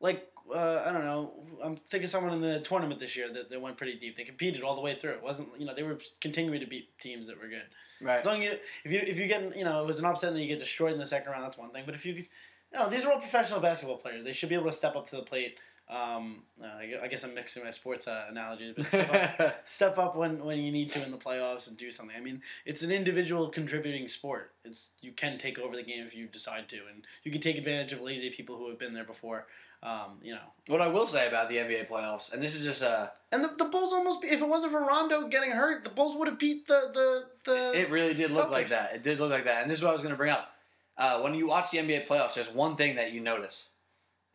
like 0.00 0.28
uh, 0.54 0.84
I 0.86 0.92
don't 0.92 1.04
know, 1.04 1.32
I'm 1.62 1.76
thinking 1.76 2.08
someone 2.08 2.32
in 2.32 2.40
the 2.40 2.60
tournament 2.60 3.00
this 3.00 3.16
year 3.16 3.32
that, 3.32 3.50
that 3.50 3.60
went 3.60 3.76
pretty 3.76 3.96
deep. 3.98 4.16
They 4.16 4.24
competed 4.24 4.62
all 4.62 4.74
the 4.74 4.80
way 4.80 4.94
through. 4.94 5.12
It 5.12 5.22
wasn't 5.22 5.48
you 5.58 5.66
know 5.66 5.74
they 5.74 5.82
were 5.82 5.98
continuing 6.20 6.60
to 6.60 6.66
beat 6.66 6.98
teams 7.00 7.26
that 7.28 7.40
were 7.40 7.48
good. 7.48 7.64
right, 8.00 8.18
As 8.18 8.26
long 8.26 8.42
as 8.42 8.44
you 8.44 8.58
if 8.84 8.92
you 8.92 9.00
if 9.00 9.18
you 9.18 9.26
get 9.26 9.56
you 9.56 9.64
know 9.64 9.82
it 9.82 9.86
was 9.86 9.98
an 9.98 10.04
upset 10.04 10.28
and 10.28 10.36
then 10.36 10.42
you 10.42 10.48
get 10.48 10.58
destroyed 10.58 10.92
in 10.92 10.98
the 10.98 11.06
second 11.06 11.30
round, 11.30 11.44
that's 11.44 11.58
one 11.58 11.70
thing. 11.70 11.84
But 11.86 11.94
if 11.94 12.04
you 12.04 12.14
you 12.14 12.24
know 12.74 12.88
these 12.88 13.04
are 13.04 13.12
all 13.12 13.20
professional 13.20 13.60
basketball 13.60 13.98
players, 13.98 14.24
they 14.24 14.32
should 14.32 14.48
be 14.48 14.54
able 14.54 14.66
to 14.66 14.72
step 14.72 14.96
up 14.96 15.08
to 15.10 15.16
the 15.16 15.22
plate. 15.22 15.58
Um, 15.88 16.44
uh, 16.62 16.66
I 16.66 16.94
I 17.02 17.08
guess 17.08 17.22
I'm 17.22 17.34
mixing 17.34 17.64
my 17.64 17.70
sports 17.70 18.08
uh, 18.08 18.24
analogies, 18.30 18.72
but 18.76 18.86
step 18.86 19.38
up, 19.40 19.62
step 19.68 19.98
up 19.98 20.16
when, 20.16 20.42
when 20.42 20.58
you 20.58 20.72
need 20.72 20.90
to 20.92 21.04
in 21.04 21.10
the 21.10 21.18
playoffs 21.18 21.68
and 21.68 21.76
do 21.76 21.90
something. 21.90 22.16
I 22.16 22.20
mean, 22.20 22.40
it's 22.64 22.82
an 22.82 22.90
individual 22.90 23.48
contributing 23.48 24.08
sport. 24.08 24.52
It's 24.64 24.94
you 25.02 25.12
can 25.12 25.36
take 25.38 25.58
over 25.58 25.76
the 25.76 25.82
game 25.82 26.06
if 26.06 26.14
you 26.14 26.28
decide 26.28 26.68
to, 26.70 26.76
and 26.90 27.04
you 27.24 27.30
can 27.32 27.42
take 27.42 27.58
advantage 27.58 27.92
of 27.92 28.00
lazy 28.00 28.30
people 28.30 28.56
who 28.56 28.70
have 28.70 28.78
been 28.78 28.94
there 28.94 29.04
before. 29.04 29.46
Um, 29.82 30.18
you 30.22 30.32
know, 30.34 30.40
What 30.68 30.80
I 30.80 30.86
will 30.86 31.06
say 31.06 31.26
about 31.26 31.48
the 31.48 31.56
NBA 31.56 31.88
playoffs, 31.88 32.32
and 32.32 32.40
this 32.40 32.54
is 32.54 32.64
just 32.64 32.82
uh 32.84 33.08
and 33.32 33.42
the, 33.42 33.48
the 33.58 33.64
Bulls 33.64 33.92
almost 33.92 34.22
if 34.24 34.40
it 34.40 34.48
wasn't 34.48 34.72
for 34.72 34.80
Rondo 34.80 35.26
getting 35.28 35.50
hurt, 35.50 35.82
the 35.84 35.90
Bulls 35.90 36.14
would 36.16 36.28
have 36.28 36.38
beat 36.38 36.66
the 36.68 36.90
the 36.94 37.24
the. 37.50 37.72
It 37.80 37.90
really 37.90 38.14
did 38.14 38.30
look 38.30 38.50
like 38.50 38.68
that. 38.68 38.94
It 38.94 39.02
did 39.02 39.18
look 39.18 39.30
like 39.32 39.44
that. 39.44 39.62
And 39.62 39.70
this 39.70 39.78
is 39.78 39.84
what 39.84 39.90
I 39.90 39.94
was 39.94 40.02
going 40.02 40.12
to 40.14 40.16
bring 40.18 40.30
up. 40.30 40.52
Uh, 40.96 41.20
when 41.22 41.34
you 41.34 41.48
watch 41.48 41.70
the 41.70 41.78
NBA 41.78 42.06
playoffs, 42.06 42.34
there's 42.34 42.50
one 42.52 42.76
thing 42.76 42.94
that 42.96 43.12
you 43.12 43.20
notice. 43.20 43.70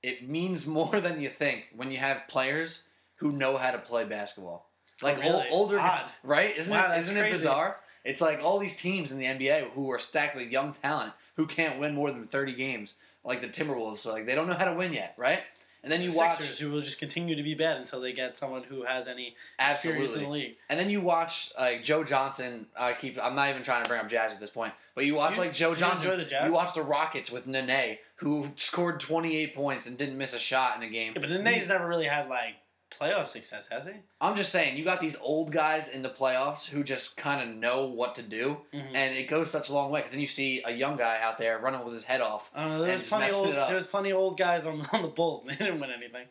It 0.04 0.28
means 0.28 0.68
more 0.80 1.00
than 1.00 1.22
you 1.22 1.30
think 1.30 1.68
when 1.76 1.92
you 1.92 1.98
have 1.98 2.28
players 2.28 2.84
who 3.18 3.32
know 3.32 3.56
how 3.58 3.72
to 3.72 3.78
play 3.78 4.04
basketball. 4.06 4.70
Like 5.02 5.18
Oh, 5.18 5.22
really? 5.22 5.48
ol- 5.50 5.60
older, 5.60 5.80
Odd. 5.80 6.12
right? 6.24 6.58
Isn't 6.58 6.74
Wow, 6.74 6.94
it? 6.94 7.00
Isn't 7.00 7.16
it 7.16 7.32
bizarre? 7.32 7.78
It's 8.04 8.20
like 8.22 8.44
all 8.44 8.58
these 8.60 8.76
teams 8.76 9.12
in 9.12 9.20
the 9.20 9.26
NBA 9.26 9.72
who 9.72 9.92
are 9.92 10.00
stacked 10.00 10.36
with 10.36 10.50
young 10.50 10.72
talent 10.74 11.14
who 11.36 11.46
can't 11.46 11.80
win 11.80 11.94
more 11.94 12.10
than 12.12 12.28
30 12.28 12.54
games, 12.54 12.96
like 13.28 13.42
the 13.42 13.48
Timberwolves. 13.48 14.00
So 14.00 14.12
like 14.12 14.26
they 14.26 14.34
don't 14.34 14.48
know 14.48 14.54
how 14.56 14.66
to 14.66 14.74
win 14.74 14.94
yet, 14.94 15.14
right? 15.18 15.42
And 15.84 15.92
then 15.92 16.02
you 16.02 16.12
the 16.12 16.18
watch 16.18 16.38
Sixers, 16.38 16.60
who 16.60 16.72
will 16.72 16.82
just 16.82 17.00
continue 17.00 17.36
to 17.36 17.44
be 17.44 17.54
bad 17.54 17.78
until 17.78 18.02
they 18.02 18.12
get 18.12 18.36
someone 18.36 18.64
who 18.64 18.84
has 18.84 19.08
any 19.08 19.36
experience 19.60 20.16
in 20.16 20.24
the 20.24 20.30
league. 20.30 20.56
And 20.70 20.78
then 20.80 20.90
you 20.90 21.00
watch 21.02 21.52
like 21.58 21.84
Joe 21.84 22.04
Johnson. 22.04 22.66
I 22.78 22.94
keep. 22.94 23.18
I'm 23.24 23.36
not 23.36 23.50
even 23.50 23.62
trying 23.64 23.84
to 23.84 23.88
bring 23.88 24.02
up 24.02 24.10
Jazz 24.10 24.34
at 24.34 24.40
this 24.40 24.50
point, 24.50 24.74
but 24.96 25.06
you 25.06 25.14
watch 25.16 25.36
You- 25.38 25.44
like 25.44 25.54
Joe 25.54 25.70
you 25.70 25.76
Johnson. 25.76 26.08
enjoy 26.08 26.18
the 26.18 26.28
Jazz? 26.30 26.46
You 26.48 26.52
watch 26.52 26.74
the 26.74 26.82
Rockets 26.82 27.32
with 27.32 27.46
Nene, 27.48 27.98
who 28.16 28.48
scored 28.56 29.00
28 29.00 29.56
points 29.56 29.86
and 29.88 29.98
didn't 29.98 30.18
miss 30.18 30.34
a 30.34 30.40
shot 30.40 30.76
in 30.76 30.84
a 30.84 30.90
game. 30.90 31.14
Yeah, 31.16 31.22
but 31.22 31.30
Nene's 31.30 31.68
never 31.70 31.88
really 31.88 32.08
had 32.08 32.28
like 32.28 32.56
playoff 32.92 33.28
success, 33.28 33.68
has 33.70 33.86
he? 33.88 33.94
I'm 34.22 34.36
just 34.36 34.52
saying, 34.52 34.78
you 34.78 34.84
got 34.84 35.00
these 35.00 35.16
old 35.18 35.52
guys 35.52 35.90
in 35.90 36.02
the 36.02 36.10
playoffs 36.10 36.68
who 36.70 36.84
just 36.84 37.18
kind 37.18 37.48
of 37.50 37.56
know 37.56 37.88
what 37.88 38.16
to 38.16 38.22
do, 38.22 38.58
Mhm. 38.74 38.96
and 38.96 39.16
it 39.16 39.28
goes 39.28 39.52
such 39.52 39.70
a 39.70 39.74
long 39.74 39.92
way. 39.92 40.00
Because 40.00 40.12
then 40.14 40.22
you 40.22 40.28
see 40.28 40.62
a 40.66 40.72
young 40.72 40.96
guy 40.98 41.20
out 41.22 41.38
there 41.38 41.60
running 41.60 41.84
with 41.84 41.94
his 41.94 42.04
head 42.06 42.22
off. 42.22 42.50
I 42.56 42.62
don't 42.64 42.72
know. 42.74 42.84
There 42.84 42.94
was 42.94 43.08
plenty 43.08 43.32
old. 43.34 43.54
There 43.56 43.76
was 43.76 43.88
plenty 43.88 44.10
of 44.12 44.18
old 44.18 44.38
guys 44.38 44.66
on 44.66 44.82
on 44.94 45.02
the 45.02 45.08
Bulls. 45.10 45.44
They 45.46 45.56
didn't 45.56 45.80
win 45.80 45.92
anything. 45.92 46.28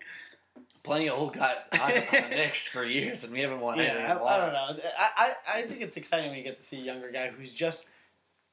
Plenty 0.83 1.09
of 1.09 1.19
old 1.19 1.35
guys 1.35 1.57
on 1.73 1.91
the 1.91 2.21
Knicks 2.37 2.69
for 2.69 2.85
years, 2.85 3.25
and 3.25 3.33
we 3.33 3.41
haven't 3.41 3.61
won 3.61 3.79
anything. 3.81 4.03
Yeah, 4.03 4.19
I, 4.19 4.37
I 4.37 4.39
don't 4.39 4.53
know. 4.53 4.83
I, 4.99 5.11
I 5.17 5.59
I 5.59 5.63
think 5.67 5.81
it's 5.81 5.97
exciting 5.97 6.29
when 6.31 6.39
you 6.39 6.45
get 6.45 6.57
to 6.57 6.63
see 6.63 6.81
a 6.81 6.85
younger 6.85 7.11
guy 7.11 7.29
who's 7.29 7.53
just 7.53 7.91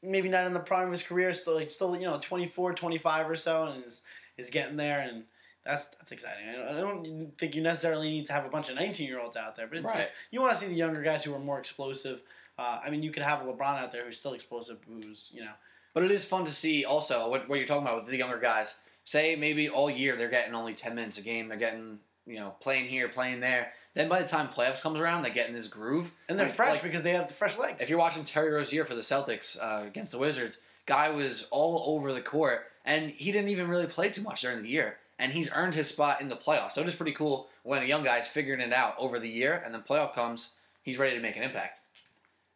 maybe 0.02 0.28
not 0.30 0.46
in 0.48 0.54
the 0.54 0.60
prime 0.60 0.88
of 0.88 0.92
his 0.92 1.04
career, 1.04 1.32
still 1.32 1.56
like 1.56 1.70
still 1.70 1.96
you 1.96 2.06
know 2.08 2.20
24, 2.20 2.74
25 2.74 3.30
or 3.30 3.36
so, 3.36 3.66
and 3.68 3.86
is 3.86 4.04
is 4.36 4.50
getting 4.50 4.78
there, 4.78 5.00
and 5.00 5.26
that's 5.66 5.90
that's 5.90 6.12
exciting. 6.12 6.48
I 6.50 6.54
don't, 6.54 6.68
I 6.78 6.80
don't 6.82 7.38
think 7.38 7.56
you 7.56 7.62
necessarily 7.62 8.10
need 8.10 8.26
to 8.28 8.34
have 8.34 8.46
a 8.46 8.50
bunch 8.50 8.70
of 8.70 8.76
nineteen 8.76 9.08
year 9.08 9.20
olds 9.20 9.38
out 9.38 9.56
there, 9.56 9.68
but 9.68 9.78
it's, 9.78 9.90
Right. 9.92 10.12
you 10.32 10.42
want 10.42 10.54
to 10.54 10.60
see 10.60 10.68
the 10.68 10.76
younger 10.76 11.02
guys 11.02 11.24
who 11.24 11.34
are 11.34 11.40
more 11.40 11.60
explosive. 11.60 12.22
Uh, 12.60 12.80
I 12.84 12.90
mean, 12.90 13.02
you 13.02 13.12
could 13.12 13.24
have 13.24 13.42
a 13.42 13.46
LeBron 13.46 13.80
out 13.80 13.92
there 13.92 14.06
who's 14.06 14.18
still 14.18 14.34
explosive, 14.34 14.78
who's 14.88 15.30
you 15.34 15.42
know 15.42 15.52
But 15.94 16.04
it 16.04 16.12
is 16.12 16.26
fun 16.26 16.46
to 16.46 16.52
see 16.52 16.86
also 16.86 17.30
what, 17.30 17.48
what 17.50 17.58
you're 17.58 17.68
talking 17.68 17.84
about 17.84 17.96
with 18.04 18.06
the 18.12 18.18
younger 18.18 18.38
guys. 18.40 18.82
Say 19.06 19.36
maybe 19.36 19.68
all 19.70 19.90
year 19.90 20.16
they're 20.16 20.30
getting 20.30 20.54
only 20.56 20.74
10 20.74 20.96
minutes 20.96 21.18
a 21.18 21.22
game. 21.22 21.48
They're 21.50 21.58
getting, 21.58 22.00
you 22.26 22.36
know, 22.40 22.54
playing 22.62 22.86
here, 22.88 23.10
playing 23.10 23.42
there. 23.42 23.74
Then 23.96 24.08
by 24.08 24.22
the 24.22 24.28
time 24.28 24.48
playoffs 24.48 24.82
comes 24.82 24.98
around, 25.00 25.24
they 25.24 25.30
get 25.30 25.48
in 25.50 25.54
this 25.54 25.68
groove. 25.68 26.12
and 26.30 26.40
they're 26.40 26.46
Like- 26.46 26.56
fresh 26.56 26.74
like, 26.76 26.84
because 26.84 27.04
they 27.04 27.12
have 27.12 27.28
the 27.28 27.34
fresh 27.34 27.58
legs. 27.58 27.82
if 27.84 27.90
you're 27.90 28.00
watching 28.00 28.24
Terry 28.24 28.50
Rozier 28.52 28.86
for 28.86 28.96
the 28.96 29.02
Celtics 29.02 29.58
uh, 29.62 29.86
against 29.86 30.12
the 30.14 30.20
Wizards, 30.20 30.60
guy 30.86 31.10
was 31.10 31.48
all 31.52 31.84
over 31.96 32.14
the 32.14 32.22
court, 32.22 32.66
and 32.86 33.12
he 33.12 33.32
didn't 33.34 33.50
even 33.50 33.68
really 33.68 33.88
play 33.88 34.10
too 34.10 34.22
much 34.22 34.42
during 34.42 34.62
the 34.64 34.70
year. 34.70 34.98
And 35.20 35.32
he's 35.32 35.52
earned 35.54 35.76
his 35.76 35.88
spot 35.88 36.22
in 36.22 36.30
the 36.30 36.36
playoffs. 36.36 36.72
So 36.74 36.82
it 36.82 36.88
is 36.88 36.96
pretty 36.96 37.12
cool 37.14 37.50
when 37.64 37.82
a 37.84 37.86
young 37.86 38.04
guy's 38.04 38.28
figuring 38.28 38.60
it 38.62 38.74
out 38.74 38.96
over 38.98 39.20
the 39.20 39.30
year, 39.30 39.62
and 39.64 39.74
then 39.74 39.82
playoff 39.82 40.14
comes, 40.16 40.56
he's 40.82 40.98
ready 40.98 41.16
to 41.16 41.22
make 41.22 41.38
an 41.38 41.44
impact. 41.44 41.80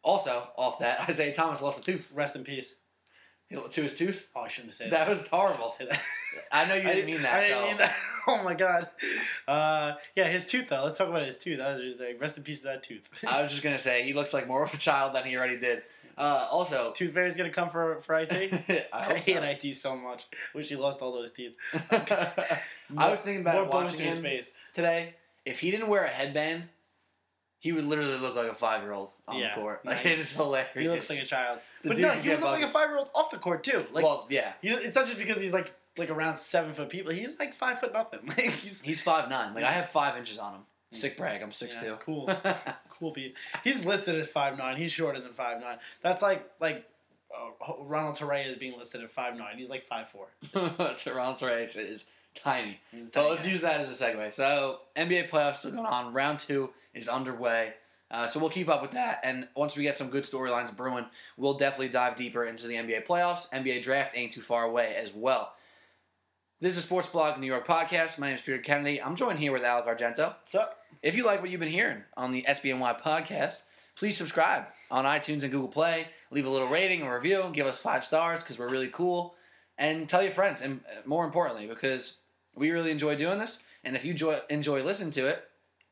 Also, 0.02 0.48
off 0.56 0.78
that, 0.80 1.00
Isaiah 1.08 1.34
Thomas 1.34 1.62
lost 1.62 1.80
a 1.80 1.82
tooth 1.82 2.12
Rest 2.14 2.36
in 2.36 2.44
peace. 2.44 2.74
He- 3.48 3.56
to 3.56 3.82
his 3.82 3.96
tooth. 3.96 4.28
Oh, 4.36 4.42
I 4.42 4.48
shouldn't 4.48 4.70
have 4.72 4.74
said 4.76 4.90
That 4.90 5.06
that. 5.06 5.08
was 5.08 5.26
horrible. 5.28 5.70
Say 5.70 5.86
that. 5.86 5.98
I 6.52 6.66
know 6.68 6.74
you 6.74 6.86
I 6.88 6.94
didn't 6.94 7.06
mean 7.06 7.22
that. 7.22 7.32
I 7.34 7.40
didn't 7.40 7.62
so. 7.62 7.68
mean 7.68 7.76
that. 7.78 7.96
Oh 8.30 8.42
my 8.44 8.52
god. 8.52 8.88
Uh, 9.46 9.94
yeah, 10.14 10.24
his 10.28 10.46
tooth 10.46 10.68
though. 10.68 10.84
Let's 10.84 10.98
talk 10.98 11.08
about 11.08 11.24
his 11.24 11.38
tooth. 11.38 11.56
That 11.56 11.72
was 11.72 11.80
just, 11.80 11.98
like, 11.98 12.20
rest 12.20 12.36
in 12.36 12.42
peace 12.44 12.60
to 12.60 12.66
that 12.66 12.82
tooth. 12.82 13.08
I 13.26 13.40
was 13.40 13.50
just 13.52 13.62
gonna 13.62 13.78
say 13.78 14.02
he 14.02 14.12
looks 14.12 14.34
like 14.34 14.46
more 14.46 14.62
of 14.62 14.74
a 14.74 14.76
child 14.76 15.14
than 15.14 15.24
he 15.24 15.34
already 15.34 15.58
did. 15.58 15.80
Uh, 16.18 16.48
also, 16.50 16.92
tooth 16.92 17.14
Fairy's 17.14 17.36
gonna 17.36 17.50
come 17.50 17.70
for 17.70 18.00
for 18.00 18.14
IT. 18.16 18.32
I, 18.92 19.12
I, 19.12 19.14
hate 19.18 19.36
so. 19.36 19.42
IT 19.70 19.74
so 19.74 19.96
much. 19.96 20.24
Wish 20.54 20.68
he 20.68 20.76
lost 20.76 21.00
all 21.02 21.12
those 21.12 21.32
teeth. 21.32 21.54
I 22.96 23.08
was 23.10 23.20
thinking 23.20 23.42
about 23.42 23.54
More 23.68 23.82
watching 23.82 24.06
him 24.06 24.14
face. 24.16 24.52
today. 24.74 25.14
If 25.44 25.60
he 25.60 25.70
didn't 25.70 25.88
wear 25.88 26.04
a 26.04 26.08
headband, 26.08 26.68
he 27.58 27.72
would 27.72 27.84
literally 27.84 28.18
look 28.18 28.34
like 28.36 28.48
a 28.48 28.54
five 28.54 28.82
year 28.82 28.92
old 28.92 29.12
on 29.26 29.38
Yeah. 29.38 29.54
the 29.54 29.60
court. 29.60 29.84
Like 29.84 29.98
he- 29.98 30.10
it 30.10 30.18
is 30.18 30.32
hilarious. 30.32 30.70
He 30.74 30.88
looks 30.88 31.10
like 31.10 31.22
a 31.22 31.26
child. 31.26 31.60
The 31.82 31.88
but 31.90 31.98
no, 31.98 32.10
he 32.10 32.28
would 32.30 32.40
look 32.40 32.50
like 32.50 32.64
a 32.64 32.68
five 32.68 32.88
year 32.90 32.98
old 32.98 33.10
off 33.14 33.30
the 33.30 33.38
court 33.38 33.62
too. 33.62 33.84
Like 33.92 34.04
well, 34.04 34.26
yeah, 34.30 34.52
know, 34.62 34.76
it's 34.78 34.96
not 34.96 35.06
just 35.06 35.18
because 35.18 35.40
he's 35.40 35.52
like 35.54 35.72
like 35.96 36.10
around 36.10 36.36
seven 36.36 36.72
foot 36.72 36.88
people. 36.90 37.12
He's 37.12 37.38
like 37.38 37.54
five 37.54 37.80
foot 37.80 37.92
nothing. 37.92 38.20
Like 38.26 38.38
he's 38.56 38.80
he's 38.82 39.00
five 39.00 39.28
nine. 39.28 39.54
Like 39.54 39.64
I 39.64 39.72
have 39.72 39.88
five 39.90 40.16
inches 40.16 40.38
on 40.38 40.54
him. 40.54 40.60
Sick 40.92 41.16
brag. 41.18 41.42
I'm 41.42 41.52
six 41.52 41.74
Yeah, 41.76 41.90
two. 41.90 41.96
cool. 42.04 42.30
Cool 42.98 43.12
Pete. 43.12 43.34
He's 43.64 43.84
listed 43.86 44.16
at 44.16 44.26
five 44.28 44.56
nine. 44.58 44.76
He's 44.76 44.92
shorter 44.92 45.20
than 45.20 45.32
five 45.32 45.60
nine. 45.60 45.78
That's 46.02 46.22
like 46.22 46.48
like 46.60 46.84
uh, 47.36 47.72
Ronald 47.80 48.16
Torrey 48.16 48.42
is 48.42 48.56
being 48.56 48.76
listed 48.78 49.02
at 49.02 49.10
five 49.10 49.36
nine. 49.36 49.56
He's 49.56 49.70
like 49.70 49.86
five 49.86 50.08
four. 50.10 50.26
Toronto 50.98 51.46
Race 51.46 51.76
is 51.76 52.10
tiny. 52.34 52.80
He's 52.90 53.08
But 53.10 53.28
let's 53.30 53.44
guy. 53.44 53.50
use 53.50 53.60
that 53.62 53.80
as 53.80 54.00
a 54.00 54.04
segue. 54.04 54.32
So 54.32 54.80
NBA 54.96 55.28
playoffs 55.30 55.56
still 55.56 55.72
going 55.72 55.86
on. 55.86 56.12
Round 56.12 56.38
two 56.38 56.70
is 56.94 57.08
underway. 57.08 57.74
Uh, 58.10 58.26
so 58.26 58.40
we'll 58.40 58.48
keep 58.48 58.70
up 58.70 58.80
with 58.80 58.92
that, 58.92 59.20
and 59.22 59.46
once 59.54 59.76
we 59.76 59.82
get 59.82 59.98
some 59.98 60.08
good 60.08 60.24
storylines 60.24 60.74
brewing, 60.74 61.04
we'll 61.36 61.58
definitely 61.58 61.90
dive 61.90 62.16
deeper 62.16 62.42
into 62.46 62.66
the 62.66 62.72
NBA 62.74 63.06
playoffs. 63.06 63.50
NBA 63.50 63.82
draft 63.82 64.16
ain't 64.16 64.32
too 64.32 64.40
far 64.40 64.64
away 64.64 64.94
as 64.96 65.12
well. 65.12 65.52
This 66.60 66.76
is 66.76 66.82
Sports 66.82 67.06
Blog 67.06 67.38
New 67.38 67.46
York 67.46 67.68
podcast. 67.68 68.18
My 68.18 68.26
name 68.26 68.34
is 68.34 68.42
Peter 68.42 68.58
Kennedy. 68.58 69.00
I'm 69.00 69.14
joined 69.14 69.38
here 69.38 69.52
with 69.52 69.62
Alec 69.62 69.86
Argento. 69.86 70.34
What's 70.38 70.56
up? 70.56 70.80
If 71.04 71.14
you 71.14 71.24
like 71.24 71.40
what 71.40 71.50
you've 71.50 71.60
been 71.60 71.68
hearing 71.68 72.02
on 72.16 72.32
the 72.32 72.44
SBNY 72.48 73.00
podcast, 73.00 73.62
please 73.94 74.16
subscribe 74.16 74.64
on 74.90 75.04
iTunes 75.04 75.44
and 75.44 75.52
Google 75.52 75.68
Play. 75.68 76.08
Leave 76.32 76.46
a 76.46 76.50
little 76.50 76.66
rating 76.66 77.02
and 77.02 77.12
review. 77.12 77.44
Give 77.52 77.68
us 77.68 77.78
five 77.78 78.04
stars 78.04 78.42
because 78.42 78.58
we're 78.58 78.68
really 78.68 78.88
cool. 78.88 79.36
And 79.78 80.08
tell 80.08 80.20
your 80.20 80.32
friends, 80.32 80.60
and 80.60 80.80
uh, 80.90 81.06
more 81.06 81.24
importantly, 81.24 81.68
because 81.68 82.18
we 82.56 82.72
really 82.72 82.90
enjoy 82.90 83.14
doing 83.14 83.38
this. 83.38 83.62
And 83.84 83.94
if 83.94 84.04
you 84.04 84.10
enjoy, 84.10 84.40
enjoy 84.50 84.82
listening 84.82 85.12
to 85.12 85.28
it, 85.28 85.44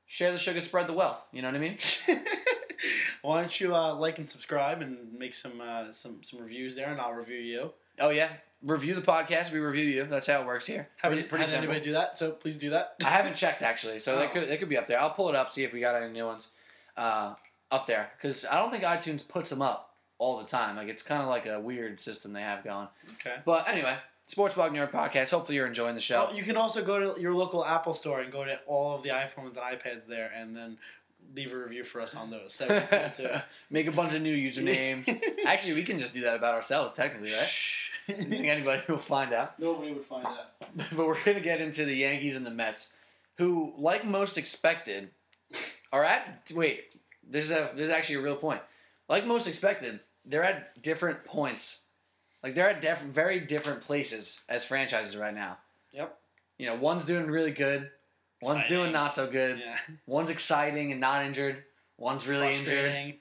share 0.05 0.33
the 0.33 0.39
sugar, 0.41 0.61
spread 0.63 0.89
the 0.89 0.95
wealth. 0.95 1.25
You 1.31 1.43
know 1.43 1.49
what 1.49 1.59
I 1.59 1.61
mean? 1.61 1.79
Why 3.23 3.41
don't 3.41 3.61
you 3.61 3.73
uh, 3.73 3.95
like 3.95 4.19
and 4.19 4.29
subscribe 4.29 4.83
and 4.83 5.13
make 5.17 5.35
some 5.37 5.61
uh, 5.61 5.93
some 5.93 6.25
some 6.25 6.41
reviews 6.41 6.75
there, 6.75 6.91
and 6.91 7.01
I'll 7.01 7.13
review 7.13 7.39
you. 7.39 7.73
Oh, 8.01 8.11
yeah. 8.11 8.31
Review 8.63 8.95
the 8.95 9.03
podcast. 9.03 9.53
We 9.53 9.59
review 9.61 9.85
you. 9.85 10.05
That's 10.05 10.27
how 10.27 10.41
it 10.41 10.47
works 10.47 10.67
here. 10.67 10.89
Pretty, 11.03 11.23
pretty 11.25 11.45
simple. 11.45 11.59
anybody 11.65 11.81
do 11.85 11.93
that, 11.93 12.17
so 12.19 12.33
please 12.33 12.59
do 12.59 12.71
that. 12.71 12.95
I 13.05 13.11
haven't 13.11 13.37
checked 13.37 13.63
actually, 13.63 14.01
so 14.01 14.17
they 14.19 14.27
Oh. 14.27 14.29
could 14.29 14.49
they 14.49 14.57
could 14.57 14.69
be 14.69 14.77
up 14.79 14.87
there. 14.87 15.01
I'll 15.01 15.11
pull 15.11 15.29
it 15.29 15.35
up, 15.35 15.53
see 15.53 15.63
if 15.63 15.73
we 15.73 15.81
got 15.81 15.95
any 16.01 16.11
new 16.13 16.25
ones 16.27 16.49
uh, 16.97 17.35
up 17.71 17.87
there, 17.87 18.11
because 18.17 18.45
I 18.47 18.57
don't 18.57 18.71
think 18.71 18.83
iTunes 18.83 19.27
puts 19.29 19.51
them 19.51 19.61
up 19.63 19.95
all 20.19 20.39
the 20.39 20.45
time. 20.47 20.77
Like 20.77 20.89
it's 20.89 21.03
kind 21.03 21.23
of 21.23 21.29
like 21.29 21.47
a 21.47 21.61
weird 21.61 22.01
system 22.01 22.33
they 22.33 22.41
have 22.41 22.65
going. 22.65 22.89
okay. 23.21 23.37
But 23.45 23.69
anyway, 23.69 23.97
Sports 24.25 24.55
Blog 24.55 24.73
New 24.73 24.79
York 24.79 24.91
podcast. 24.93 25.31
Hopefully 25.31 25.57
you're 25.57 25.67
enjoying 25.67 25.95
the 25.95 26.01
show. 26.01 26.25
Well, 26.25 26.35
you 26.35 26.43
can 26.43 26.57
also 26.57 26.83
go 26.83 27.13
to 27.15 27.21
your 27.21 27.35
local 27.35 27.65
Apple 27.65 27.95
store 27.95 28.21
and 28.21 28.33
go 28.33 28.45
to 28.45 28.59
all 28.67 28.97
of 28.97 29.03
the 29.03 29.11
iPhones 29.11 29.57
and 29.59 29.79
iPads 29.79 30.07
there, 30.09 30.31
and 30.35 30.57
then 30.57 30.79
leave 31.35 31.53
a 31.53 31.57
review 31.59 31.85
for 31.85 32.01
us 32.01 32.15
on 32.17 32.31
those. 32.31 32.57
That 32.59 33.17
cool. 33.19 33.29
Make 33.71 33.87
a 33.87 33.93
bunch 33.93 34.15
of 34.15 34.23
new 34.23 34.35
usernames. 34.51 35.09
Actually, 35.47 35.75
we 35.75 35.85
can 35.85 35.99
just 35.99 36.15
do 36.15 36.23
that 36.23 36.35
about 36.37 36.55
ourselves, 36.55 36.95
technically, 36.95 37.31
right? 37.33 37.53
I 38.09 38.13
think 38.13 38.47
anybody 38.47 38.83
will 38.89 38.99
find 38.99 39.33
out. 39.33 39.59
Nobody 39.59 39.93
would 39.93 40.05
find 40.05 40.25
that. 40.25 40.55
but 40.97 41.07
we're 41.07 41.23
gonna 41.25 41.41
get 41.41 41.61
into 41.61 41.85
the 41.85 41.95
Yankees 41.95 42.37
and 42.37 42.47
the 42.47 42.51
Mets, 42.51 42.93
who, 43.39 43.75
like 43.77 44.05
most 44.05 44.39
expected, 44.39 45.11
are 45.93 46.05
at 46.05 46.51
wait. 46.55 46.85
There's 47.29 47.51
a 47.51 47.71
there's 47.75 47.91
actually 47.91 48.17
a 48.17 48.23
real 48.23 48.37
point. 48.37 48.61
Like 49.09 49.27
most 49.27 49.47
expected, 49.47 50.01
they're 50.25 50.45
at 50.45 50.81
different 50.83 51.25
points. 51.25 51.83
Like 52.43 52.55
they're 52.55 52.71
at 52.71 52.81
diff- 52.81 53.01
very 53.01 53.41
different 53.41 53.83
places 53.83 54.43
as 54.49 54.65
franchises 54.65 55.17
right 55.17 55.35
now. 55.35 55.59
Yep. 55.93 56.17
You 56.59 56.67
know, 56.67 56.77
one's 56.77 57.05
doing 57.05 57.27
really 57.27 57.51
good, 57.51 57.91
one's 58.41 58.67
doing 58.67 58.93
not 58.93 59.15
so 59.15 59.29
good. 59.29 59.59
Yeah. 59.59 59.77
One's 60.07 60.31
exciting 60.31 60.93
and 60.93 61.01
not 61.01 61.25
injured. 61.25 61.65
One's 61.99 62.27
really 62.29 62.55
injured. 62.55 63.15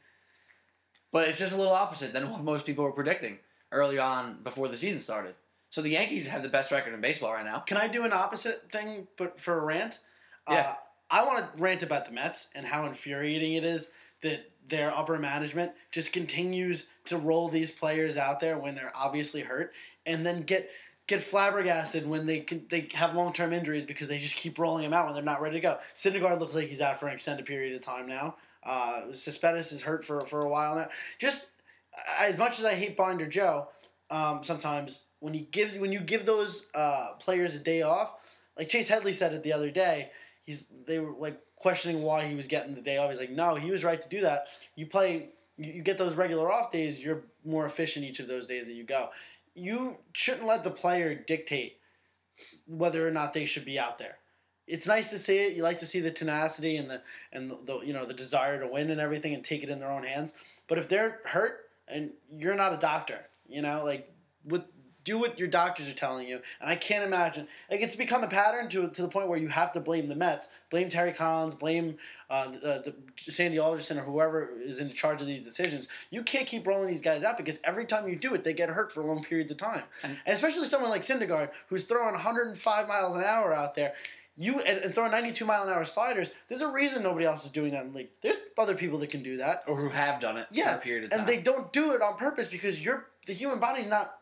But 1.12 1.30
it's 1.30 1.40
just 1.40 1.54
a 1.54 1.58
little 1.58 1.74
opposite 1.74 2.14
than 2.14 2.30
what 2.30 2.44
most 2.44 2.66
people 2.66 2.84
were 2.84 2.92
predicting 2.92 3.40
early 3.76 4.00
on 4.00 4.40
before 4.44 4.68
the 4.68 4.78
season 4.78 5.02
started. 5.02 5.36
So 5.70 5.82
the 5.82 5.90
Yankees 5.90 6.28
have 6.28 6.42
the 6.42 6.50
best 6.50 6.72
record 6.72 6.94
in 6.94 7.02
baseball 7.02 7.34
right 7.34 7.46
now. 7.46 7.60
Can 7.60 7.78
I 7.78 7.88
do 7.88 8.06
an 8.06 8.14
opposite 8.14 8.72
thing, 8.72 9.08
but 9.18 9.40
for 9.40 9.60
a 9.60 9.66
rant? 9.66 10.00
Yeah. 10.50 10.56
Uh, 10.56 10.74
I 11.12 11.26
want 11.26 11.56
to 11.56 11.62
rant 11.62 11.84
about 11.84 12.06
the 12.06 12.12
Mets 12.12 12.50
and 12.56 12.66
how 12.66 12.86
infuriating 12.86 13.54
it 13.54 13.64
is 13.64 13.92
that 14.22 14.50
their 14.68 14.96
upper 14.96 15.20
management 15.20 15.74
just 15.92 16.14
continues 16.14 16.88
to 17.06 17.18
roll 17.18 17.50
these 17.50 17.72
players 17.72 18.18
out 18.18 18.40
there 18.40 18.58
when 18.58 18.74
they're 18.74 18.94
obviously 18.96 19.42
hurt, 19.42 19.74
and 20.06 20.26
then 20.26 20.42
get 20.42 20.70
get 21.08 21.22
flabbergasted 21.22 22.08
when 22.08 22.26
they 22.26 22.40
can, 22.40 22.66
they 22.70 22.88
have 22.94 23.14
long 23.14 23.34
term 23.34 23.54
injuries 23.54 23.86
because 23.86 24.08
they 24.08 24.18
just 24.18 24.36
keep 24.36 24.58
rolling 24.58 24.84
them 24.84 24.94
out 24.94 25.06
when 25.06 25.14
they're 25.14 25.24
not 25.24 25.42
ready 25.42 25.58
to 25.58 25.62
go. 25.62 25.78
Syndergaard 25.94 26.40
looks 26.40 26.56
like 26.56 26.68
he's 26.68 26.82
out 26.82 27.00
for 27.00 27.08
an 27.08 27.14
extended 27.14 27.46
period 27.46 27.76
of 27.76 27.82
time 27.82 28.08
now. 28.08 28.36
Uh, 28.64 29.02
is 29.10 29.82
hurt 29.84 30.04
for 30.04 30.22
for 30.22 30.42
a 30.42 30.50
while 30.50 30.76
now. 30.76 30.88
Just 31.20 31.50
as 32.20 32.38
much 32.38 32.60
as 32.60 32.66
I 32.66 32.74
hate 32.74 32.98
Binder 32.98 33.28
Joe, 33.28 33.68
um, 34.10 34.44
sometimes 34.44 35.08
when 35.20 35.34
he 35.34 35.42
gives 35.42 35.78
when 35.78 35.92
you 35.92 36.00
give 36.00 36.26
those 36.26 36.68
uh, 36.76 37.14
players 37.20 37.56
a 37.56 37.60
day 37.60 37.82
off, 37.82 38.14
like 38.58 38.70
Chase 38.70 38.88
Headley 38.88 39.14
said 39.14 39.34
it 39.34 39.44
the 39.44 39.54
other 39.54 39.72
day. 39.72 40.12
He's 40.44 40.72
they 40.86 41.00
were 41.00 41.14
like 41.18 41.42
questioning 41.56 42.04
why 42.04 42.26
he 42.28 42.36
was 42.36 42.48
getting 42.48 42.76
the 42.76 42.82
day 42.82 42.98
off. 42.98 43.10
He's 43.10 43.20
like, 43.20 43.32
no, 43.32 43.56
he 43.56 43.72
was 43.72 43.84
right 43.84 44.02
to 44.02 44.10
do 44.10 44.22
that. 44.22 44.48
You 44.76 44.86
play, 44.86 45.30
you, 45.58 45.82
get 45.82 45.98
those 45.98 46.14
regular 46.14 46.52
off 46.52 46.72
days. 46.72 47.04
You're 47.04 47.24
more 47.44 47.66
efficient 47.66 48.06
each 48.06 48.20
of 48.20 48.28
those 48.28 48.46
days 48.46 48.68
that 48.68 48.74
you 48.74 48.84
go. 48.84 49.10
You 49.56 49.98
shouldn't 50.14 50.46
let 50.46 50.64
the 50.64 50.70
player 50.70 51.16
dictate 51.16 51.80
whether 52.68 53.08
or 53.08 53.12
not 53.12 53.34
they 53.34 53.46
should 53.46 53.66
be 53.66 53.80
out 53.80 53.98
there. 53.98 54.18
It's 54.68 54.86
nice 54.86 55.10
to 55.12 55.20
see 55.20 55.38
it. 55.38 55.54
You 55.54 55.64
like 55.64 55.80
to 55.80 55.88
see 55.88 56.02
the 56.02 56.12
tenacity 56.12 56.76
and 56.76 56.90
the 56.90 57.02
and 57.32 57.52
the 57.66 57.80
you 57.82 57.94
know 57.94 58.06
the 58.06 58.14
desire 58.14 58.60
to 58.60 58.68
win 58.68 58.92
and 58.92 59.00
everything 59.00 59.34
and 59.34 59.44
take 59.44 59.64
it 59.64 59.70
in 59.70 59.80
their 59.80 59.92
own 59.92 60.04
hands. 60.04 60.34
But 60.68 60.78
if 60.78 60.90
they're 60.90 61.20
hurt 61.26 61.65
and 61.88 62.12
you're 62.36 62.56
not 62.56 62.74
a 62.74 62.78
doctor, 62.78 63.20
you 63.48 63.62
know, 63.62 63.84
like 63.84 64.12
with 64.44 64.64
do 65.06 65.20
what 65.20 65.38
your 65.38 65.48
doctors 65.48 65.88
are 65.88 65.94
telling 65.94 66.28
you. 66.28 66.42
And 66.60 66.70
I 66.70 66.76
can't 66.76 67.04
imagine 67.04 67.48
like 67.70 67.80
it's 67.82 67.96
become 67.96 68.24
a 68.24 68.28
pattern 68.28 68.68
to 68.70 68.90
to 68.90 69.02
the 69.04 69.08
point 69.08 69.30
where 69.30 69.38
you 69.38 69.48
have 69.48 69.72
to 69.74 69.80
blame 69.80 70.08
the 70.08 70.16
Mets, 70.16 70.50
blame 70.70 70.90
Terry 70.90 71.14
Collins, 71.14 71.54
blame 71.54 71.98
uh, 72.30 72.50
the, 72.50 72.96
the 73.26 73.32
Sandy 73.32 73.60
Alderson 73.60 74.00
or 74.00 74.02
whoever 74.02 74.50
is 74.60 74.80
in 74.80 74.92
charge 74.92 75.22
of 75.22 75.28
these 75.28 75.46
decisions. 75.46 75.88
You 76.10 76.24
can't 76.24 76.48
keep 76.48 76.68
rolling 76.68 76.88
these 76.88 77.04
guys 77.04 77.24
out 77.24 77.38
because 77.38 77.60
every 77.64 77.86
time 77.86 78.10
you 78.10 78.16
do 78.16 78.34
it, 78.34 78.44
they 78.44 78.54
get 78.54 78.70
hurt 78.70 78.92
for 78.92 79.04
long 79.04 79.24
periods 79.24 79.52
of 79.52 79.58
time. 79.58 79.84
And, 80.04 80.18
and 80.26 80.34
especially 80.34 80.66
someone 80.66 80.90
like 80.90 81.04
Syndergaard 81.04 81.52
who's 81.68 81.86
throwing 81.86 82.14
105 82.14 82.88
miles 82.88 83.16
an 83.16 83.24
hour 83.24 83.54
out 83.54 83.76
there. 83.76 83.94
You 84.38 84.60
and, 84.62 84.80
and 84.80 84.94
throwing 84.94 85.12
92 85.12 85.46
mile 85.46 85.64
an 85.64 85.70
hour 85.70 85.86
sliders. 85.86 86.30
There's 86.50 86.62
a 86.62 86.68
reason 86.68 87.04
nobody 87.04 87.26
else 87.26 87.46
is 87.46 87.52
doing 87.52 87.72
that 87.72 87.84
in 87.86 87.92
the 87.94 87.98
league. 88.00 88.10
There's 88.22 88.36
other 88.58 88.76
people 88.76 89.00
that 89.00 89.10
can 89.10 89.24
do 89.24 89.38
that. 89.38 89.64
or 89.68 89.78
who 89.80 89.90
have 89.90 90.20
done 90.20 90.38
it 90.38 90.48
Yeah, 90.52 90.74
for 90.74 90.78
a 90.78 90.82
period 90.82 91.04
of 91.06 91.10
time. 91.12 91.20
and 91.22 91.30
they 91.30 91.38
don't 91.42 91.72
do 91.72 91.94
it 91.94 92.02
on 92.02 92.18
purpose 92.18 92.48
because 92.48 92.84
you're 92.84 93.06
the 93.28 93.34
human 93.34 93.60
body's 93.60 93.88
not 93.88 94.18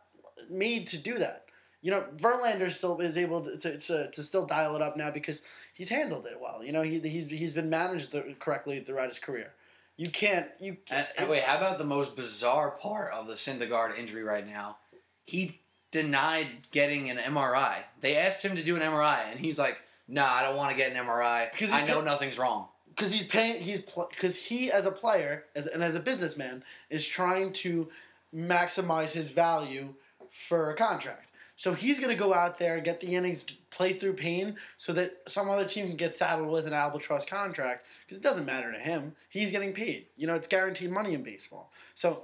made 0.49 0.87
to 0.87 0.97
do 0.97 1.17
that. 1.17 1.45
You 1.81 1.91
know, 1.91 2.05
Verlander 2.15 2.71
still 2.71 2.99
is 3.01 3.17
able 3.17 3.41
to, 3.41 3.57
to, 3.57 3.77
to, 3.77 4.11
to 4.11 4.23
still 4.23 4.45
dial 4.45 4.75
it 4.75 4.81
up 4.81 4.95
now 4.95 5.11
because 5.11 5.41
he's 5.73 5.89
handled 5.89 6.25
it 6.27 6.39
well. 6.39 6.63
You 6.63 6.71
know, 6.71 6.81
he, 6.81 6.99
he's 6.99 7.25
he's 7.25 7.53
been 7.53 7.69
managed 7.69 8.11
the, 8.11 8.35
correctly 8.39 8.79
throughout 8.79 9.09
his 9.09 9.19
career. 9.19 9.51
You 9.97 10.09
can't 10.09 10.47
you 10.59 10.77
can't, 10.85 11.07
and 11.17 11.29
wait, 11.29 11.43
how 11.43 11.57
about 11.57 11.77
the 11.79 11.83
most 11.83 12.15
bizarre 12.15 12.71
part 12.71 13.11
of 13.13 13.27
the 13.27 13.33
Syndergaard 13.33 13.97
injury 13.97 14.23
right 14.23 14.47
now? 14.47 14.77
He 15.25 15.59
denied 15.91 16.47
getting 16.71 17.09
an 17.09 17.17
MRI. 17.17 17.75
They 18.01 18.15
asked 18.15 18.43
him 18.43 18.55
to 18.55 18.63
do 18.63 18.75
an 18.75 18.81
MRI, 18.81 19.29
and 19.29 19.39
he's 19.39 19.59
like, 19.59 19.77
"Nah, 20.07 20.25
I 20.31 20.43
don't 20.43 20.55
want 20.55 20.71
to 20.71 20.77
get 20.77 20.91
an 20.91 20.97
MRI 20.97 21.49
Because 21.51 21.71
I 21.71 21.85
know 21.85 21.95
could- 21.97 22.05
nothing's 22.05 22.37
wrong." 22.37 22.69
because 22.89 23.11
he's 23.11 23.25
paying 23.25 23.59
he's 23.61 23.81
because 23.81 24.45
he 24.45 24.71
as 24.71 24.85
a 24.85 24.91
player 24.91 25.45
as 25.55 25.65
and 25.65 25.83
as 25.83 25.95
a 25.95 25.99
businessman 25.99 26.63
is 26.91 27.07
trying 27.07 27.51
to 27.51 27.89
maximize 28.33 29.13
his 29.13 29.29
value 29.29 29.93
for 30.29 30.69
a 30.71 30.75
contract. 30.75 31.31
So 31.55 31.73
he's 31.73 31.99
going 31.99 32.09
to 32.09 32.15
go 32.21 32.33
out 32.33 32.57
there 32.57 32.75
and 32.75 32.83
get 32.83 32.99
the 32.99 33.15
innings, 33.15 33.43
play 33.69 33.93
through 33.93 34.13
pain, 34.13 34.57
so 34.75 34.91
that 34.93 35.21
some 35.27 35.49
other 35.49 35.65
team 35.65 35.87
can 35.87 35.95
get 35.95 36.15
saddled 36.15 36.49
with 36.49 36.65
an 36.65 36.73
albatross 36.73 37.25
contract. 37.25 37.85
Because 38.05 38.17
it 38.17 38.23
doesn't 38.23 38.45
matter 38.45 38.71
to 38.71 38.79
him; 38.79 39.15
he's 39.29 39.51
getting 39.51 39.71
paid. 39.73 40.07
You 40.17 40.25
know, 40.27 40.33
it's 40.33 40.47
guaranteed 40.47 40.89
money 40.91 41.13
in 41.13 41.21
baseball. 41.23 41.71
So 41.93 42.23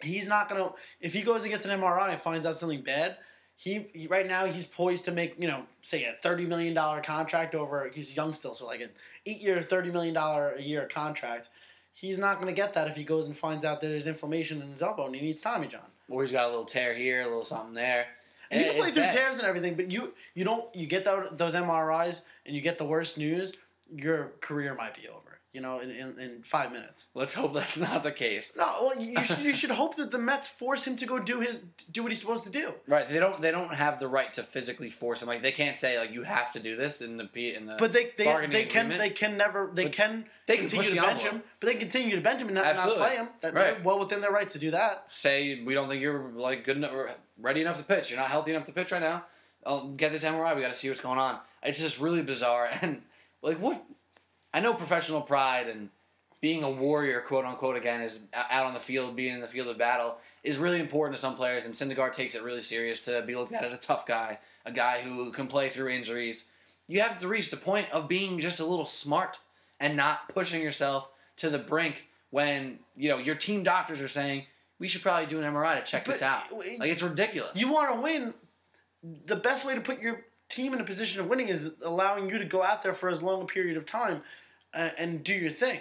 he's 0.00 0.28
not 0.28 0.48
going 0.48 0.62
to. 0.62 0.72
If 1.00 1.12
he 1.12 1.22
goes 1.22 1.42
and 1.42 1.52
gets 1.52 1.64
an 1.64 1.72
MRI 1.80 2.12
and 2.12 2.20
finds 2.20 2.46
out 2.46 2.54
something 2.56 2.82
bad, 2.82 3.16
he, 3.54 3.86
he 3.92 4.06
right 4.06 4.26
now 4.26 4.46
he's 4.46 4.66
poised 4.66 5.04
to 5.06 5.12
make 5.12 5.34
you 5.38 5.46
know 5.48 5.64
say 5.82 6.04
a 6.04 6.12
thirty 6.12 6.46
million 6.46 6.74
dollar 6.74 7.00
contract 7.00 7.54
over. 7.54 7.88
He's 7.92 8.14
young 8.16 8.34
still, 8.34 8.54
so 8.54 8.66
like 8.66 8.80
an 8.80 8.90
eight 9.26 9.40
year, 9.40 9.62
thirty 9.62 9.90
million 9.90 10.14
dollar 10.14 10.50
a 10.52 10.62
year 10.62 10.86
contract. 10.86 11.48
He's 11.94 12.18
not 12.18 12.36
going 12.36 12.46
to 12.46 12.54
get 12.54 12.72
that 12.74 12.88
if 12.88 12.96
he 12.96 13.04
goes 13.04 13.26
and 13.26 13.36
finds 13.36 13.64
out 13.66 13.80
that 13.82 13.86
there's 13.88 14.06
inflammation 14.06 14.62
in 14.62 14.72
his 14.72 14.82
elbow 14.82 15.06
and 15.06 15.14
he 15.14 15.20
needs 15.20 15.42
Tommy 15.42 15.66
John. 15.68 15.82
Or 16.08 16.22
he's 16.22 16.32
got 16.32 16.46
a 16.46 16.48
little 16.48 16.64
tear 16.64 16.94
here, 16.94 17.20
a 17.20 17.26
little 17.26 17.44
something 17.44 17.74
there. 17.74 18.06
And 18.50 18.60
you 18.60 18.66
Eh, 18.66 18.72
can 18.72 18.80
play 18.82 18.90
through 18.92 19.02
bad. 19.02 19.14
tears 19.14 19.36
and 19.36 19.46
everything, 19.46 19.74
but 19.74 19.90
you 19.90 20.14
you 20.34 20.44
don't 20.44 20.74
you 20.74 20.86
get 20.86 21.04
tho- 21.04 21.28
those 21.32 21.54
MRIs 21.54 22.22
and 22.46 22.56
you 22.56 22.62
get 22.62 22.78
the 22.78 22.84
worst 22.84 23.18
news, 23.18 23.54
your 23.94 24.32
career 24.40 24.74
might 24.74 24.94
be 24.94 25.06
over. 25.08 25.21
You 25.52 25.60
know, 25.60 25.80
in, 25.80 25.90
in, 25.90 26.18
in 26.18 26.42
five 26.42 26.72
minutes. 26.72 27.08
Let's 27.14 27.34
hope 27.34 27.52
that's 27.52 27.76
not 27.76 28.02
the 28.02 28.10
case. 28.10 28.54
No, 28.56 28.64
well, 28.82 28.98
you, 28.98 29.22
should 29.22 29.40
you 29.40 29.52
should 29.52 29.70
hope 29.70 29.96
that 29.96 30.10
the 30.10 30.18
Mets 30.18 30.48
force 30.48 30.86
him 30.86 30.96
to 30.96 31.04
go 31.04 31.18
do 31.18 31.40
his 31.40 31.60
do 31.90 32.02
what 32.02 32.10
he's 32.10 32.20
supposed 32.20 32.44
to 32.44 32.50
do. 32.50 32.72
Right? 32.86 33.06
They 33.06 33.18
don't. 33.18 33.38
They 33.38 33.50
don't 33.50 33.74
have 33.74 34.00
the 34.00 34.08
right 34.08 34.32
to 34.32 34.42
physically 34.42 34.88
force 34.88 35.20
him. 35.20 35.28
Like 35.28 35.42
they 35.42 35.52
can't 35.52 35.76
say 35.76 35.98
like 35.98 36.10
you 36.10 36.22
have 36.22 36.54
to 36.54 36.58
do 36.58 36.74
this 36.74 37.02
in 37.02 37.18
the 37.18 37.26
P 37.26 37.54
in 37.54 37.66
the. 37.66 37.76
But 37.78 37.92
they 37.92 38.12
they, 38.16 38.24
they 38.46 38.64
can 38.64 38.86
agreement. 38.86 38.98
they 39.00 39.10
can 39.10 39.36
never 39.36 39.70
they 39.74 39.84
But 39.84 39.92
can 39.92 40.24
they 40.46 40.56
can 40.56 40.68
continue 40.68 40.94
to 40.94 41.00
bench 41.02 41.12
envelope. 41.24 41.32
him, 41.34 41.42
but 41.60 41.66
they 41.66 41.74
continue 41.74 42.16
to 42.16 42.22
bench 42.22 42.40
him 42.40 42.48
and 42.48 42.54
not, 42.54 42.74
not 42.74 42.96
play 42.96 43.16
him. 43.16 43.28
That, 43.42 43.52
Right. 43.52 43.74
They're 43.74 43.82
well 43.84 43.98
within 43.98 44.22
their 44.22 44.32
rights 44.32 44.54
to 44.54 44.58
do 44.58 44.70
that. 44.70 45.04
say 45.10 45.62
we 45.62 45.74
don't 45.74 45.88
think 45.90 46.00
you're 46.00 46.30
like 46.34 46.64
good 46.64 46.78
enough, 46.78 46.92
or 46.92 47.10
ready 47.38 47.60
enough 47.60 47.76
to 47.76 47.84
pitch. 47.84 48.10
You're 48.10 48.18
not 48.20 48.30
healthy 48.30 48.52
enough 48.52 48.64
to 48.66 48.72
pitch 48.72 48.90
right 48.90 49.02
now. 49.02 49.26
I'll 49.66 49.88
get 49.90 50.12
this 50.12 50.24
MRI. 50.24 50.56
We 50.56 50.62
got 50.62 50.72
to 50.72 50.78
see 50.78 50.88
what's 50.88 51.02
going 51.02 51.18
on. 51.18 51.38
It's 51.62 51.78
just 51.78 52.00
really 52.00 52.22
bizarre 52.22 52.70
and 52.80 53.02
like 53.42 53.58
what? 53.58 53.84
I 54.54 54.60
know 54.60 54.74
professional 54.74 55.20
pride 55.20 55.68
and 55.68 55.88
being 56.40 56.62
a 56.64 56.70
warrior, 56.70 57.20
quote 57.20 57.44
unquote, 57.44 57.76
again, 57.76 58.00
is 58.00 58.26
out 58.34 58.66
on 58.66 58.74
the 58.74 58.80
field, 58.80 59.16
being 59.16 59.34
in 59.34 59.40
the 59.40 59.48
field 59.48 59.68
of 59.68 59.78
battle, 59.78 60.16
is 60.42 60.58
really 60.58 60.80
important 60.80 61.16
to 61.16 61.22
some 61.22 61.36
players. 61.36 61.64
And 61.64 61.72
Syndergaard 61.72 62.12
takes 62.12 62.34
it 62.34 62.42
really 62.42 62.62
serious 62.62 63.04
to 63.06 63.22
be 63.22 63.36
looked 63.36 63.52
at 63.52 63.64
as 63.64 63.72
a 63.72 63.78
tough 63.78 64.06
guy, 64.06 64.38
a 64.66 64.72
guy 64.72 65.00
who 65.02 65.30
can 65.32 65.46
play 65.46 65.68
through 65.68 65.90
injuries. 65.90 66.48
You 66.88 67.00
have 67.00 67.18
to 67.18 67.28
reach 67.28 67.50
the 67.50 67.56
point 67.56 67.86
of 67.92 68.08
being 68.08 68.38
just 68.40 68.60
a 68.60 68.66
little 68.66 68.86
smart 68.86 69.38
and 69.78 69.96
not 69.96 70.28
pushing 70.28 70.60
yourself 70.62 71.10
to 71.36 71.48
the 71.48 71.58
brink 71.58 72.06
when 72.30 72.80
you 72.96 73.08
know 73.08 73.18
your 73.18 73.34
team 73.36 73.62
doctors 73.62 74.00
are 74.00 74.08
saying 74.08 74.46
we 74.78 74.88
should 74.88 75.02
probably 75.02 75.26
do 75.26 75.40
an 75.40 75.52
MRI 75.52 75.78
to 75.78 75.88
check 75.88 76.04
this 76.04 76.22
out. 76.22 76.42
Like 76.52 76.90
it's 76.90 77.02
ridiculous. 77.02 77.58
You 77.58 77.72
want 77.72 77.94
to 77.94 78.00
win. 78.00 78.34
The 79.24 79.36
best 79.36 79.64
way 79.64 79.74
to 79.74 79.80
put 79.80 80.00
your 80.00 80.24
team 80.48 80.74
in 80.74 80.80
a 80.80 80.84
position 80.84 81.20
of 81.20 81.28
winning 81.28 81.48
is 81.48 81.70
allowing 81.82 82.28
you 82.28 82.38
to 82.38 82.44
go 82.44 82.62
out 82.62 82.82
there 82.82 82.92
for 82.92 83.08
as 83.08 83.22
long 83.22 83.42
a 83.42 83.46
period 83.46 83.76
of 83.76 83.86
time 83.86 84.22
uh, 84.74 84.90
and 84.98 85.22
do 85.22 85.34
your 85.34 85.50
thing. 85.50 85.80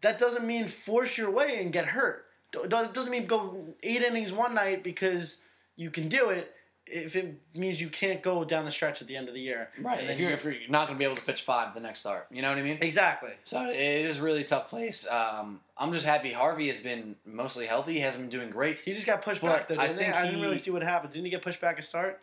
That 0.00 0.18
doesn't 0.18 0.46
mean 0.46 0.66
force 0.68 1.16
your 1.16 1.30
way 1.30 1.60
and 1.62 1.72
get 1.72 1.86
hurt. 1.86 2.26
It 2.54 2.68
doesn't 2.68 3.10
mean 3.10 3.26
go 3.26 3.74
eight 3.82 4.02
innings 4.02 4.32
one 4.32 4.54
night 4.54 4.82
because 4.82 5.40
you 5.76 5.90
can 5.90 6.08
do 6.08 6.30
it. 6.30 6.52
If 6.84 7.14
it 7.14 7.40
means 7.54 7.80
you 7.80 7.88
can't 7.88 8.20
go 8.22 8.44
down 8.44 8.64
the 8.64 8.72
stretch 8.72 9.00
at 9.00 9.06
the 9.06 9.16
end 9.16 9.28
of 9.28 9.34
the 9.34 9.40
year, 9.40 9.70
right. 9.80 10.02
If 10.02 10.18
you're 10.18 10.32
if 10.32 10.44
you're 10.44 10.54
not 10.68 10.88
going 10.88 10.98
to 10.98 10.98
be 10.98 11.04
able 11.04 11.14
to 11.14 11.22
pitch 11.22 11.42
five 11.42 11.72
the 11.74 11.80
next 11.80 12.00
start, 12.00 12.26
you 12.32 12.42
know 12.42 12.48
what 12.48 12.58
I 12.58 12.62
mean. 12.62 12.78
exactly. 12.80 13.30
So 13.44 13.70
it 13.70 13.76
is 13.76 14.18
a 14.18 14.22
really 14.22 14.42
tough 14.42 14.68
place. 14.68 15.06
Um, 15.08 15.60
I'm 15.78 15.92
just 15.92 16.04
happy 16.04 16.32
Harvey 16.32 16.66
has 16.68 16.80
been 16.80 17.14
mostly 17.24 17.66
healthy. 17.66 17.94
He 17.94 18.00
hasn't 18.00 18.24
been 18.24 18.36
doing 18.36 18.50
great. 18.50 18.80
He 18.80 18.94
just 18.94 19.06
got 19.06 19.22
pushed 19.22 19.40
But 19.40 19.58
back 19.58 19.68
though. 19.68 19.78
I 19.78 19.88
think 19.88 20.12
I 20.12 20.26
didn't 20.26 20.42
really 20.42 20.58
see 20.58 20.72
what 20.72 20.82
happened. 20.82 21.12
Didn't 21.12 21.26
he 21.26 21.30
get 21.30 21.42
pushed 21.42 21.60
back 21.60 21.78
a 21.78 21.82
start? 21.82 22.20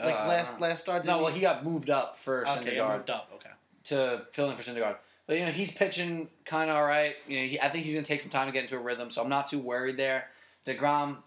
Like 0.00 0.16
Uh, 0.16 0.26
last 0.28 0.60
last 0.60 0.82
start. 0.82 1.04
No, 1.04 1.12
didn't 1.12 1.24
well 1.24 1.32
he 1.32 1.40
got 1.40 1.64
moved 1.64 1.90
up 1.90 2.18
first. 2.18 2.58
okay, 2.58 2.74
he 2.74 2.82
moved 2.82 3.08
up. 3.08 3.30
Okay. 3.36 3.50
To 3.88 4.26
fill 4.32 4.50
in 4.50 4.56
for 4.56 4.62
Syndergaard. 4.62 4.96
But 5.26 5.38
you 5.38 5.44
know 5.44 5.52
he's 5.52 5.72
pitching 5.72 6.28
kind 6.46 6.70
of 6.70 6.76
all 6.76 6.84
right. 6.84 7.14
You 7.26 7.40
know 7.40 7.46
he, 7.46 7.60
I 7.60 7.68
think 7.68 7.84
he's 7.84 7.94
going 7.94 8.04
to 8.04 8.08
take 8.08 8.22
some 8.22 8.30
time 8.30 8.46
to 8.46 8.52
get 8.52 8.64
into 8.64 8.76
a 8.76 8.80
rhythm, 8.80 9.10
so 9.10 9.22
I'm 9.22 9.28
not 9.28 9.46
too 9.48 9.58
worried 9.58 9.96
there. 9.96 10.28
Degrom, 10.64 11.18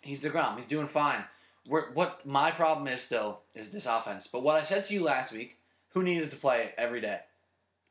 he's 0.00 0.22
Degrom. 0.22 0.56
He's 0.56 0.66
doing 0.66 0.88
fine. 0.88 1.24
We're, 1.68 1.92
what 1.92 2.24
my 2.24 2.50
problem 2.50 2.88
is 2.88 3.02
still 3.02 3.40
is 3.54 3.70
this 3.70 3.86
offense. 3.86 4.26
But 4.26 4.42
what 4.42 4.56
I 4.56 4.64
said 4.64 4.84
to 4.84 4.94
you 4.94 5.02
last 5.02 5.32
week, 5.32 5.56
who 5.90 6.02
needed 6.02 6.30
to 6.30 6.36
play 6.36 6.72
every 6.78 7.02
day? 7.02 7.20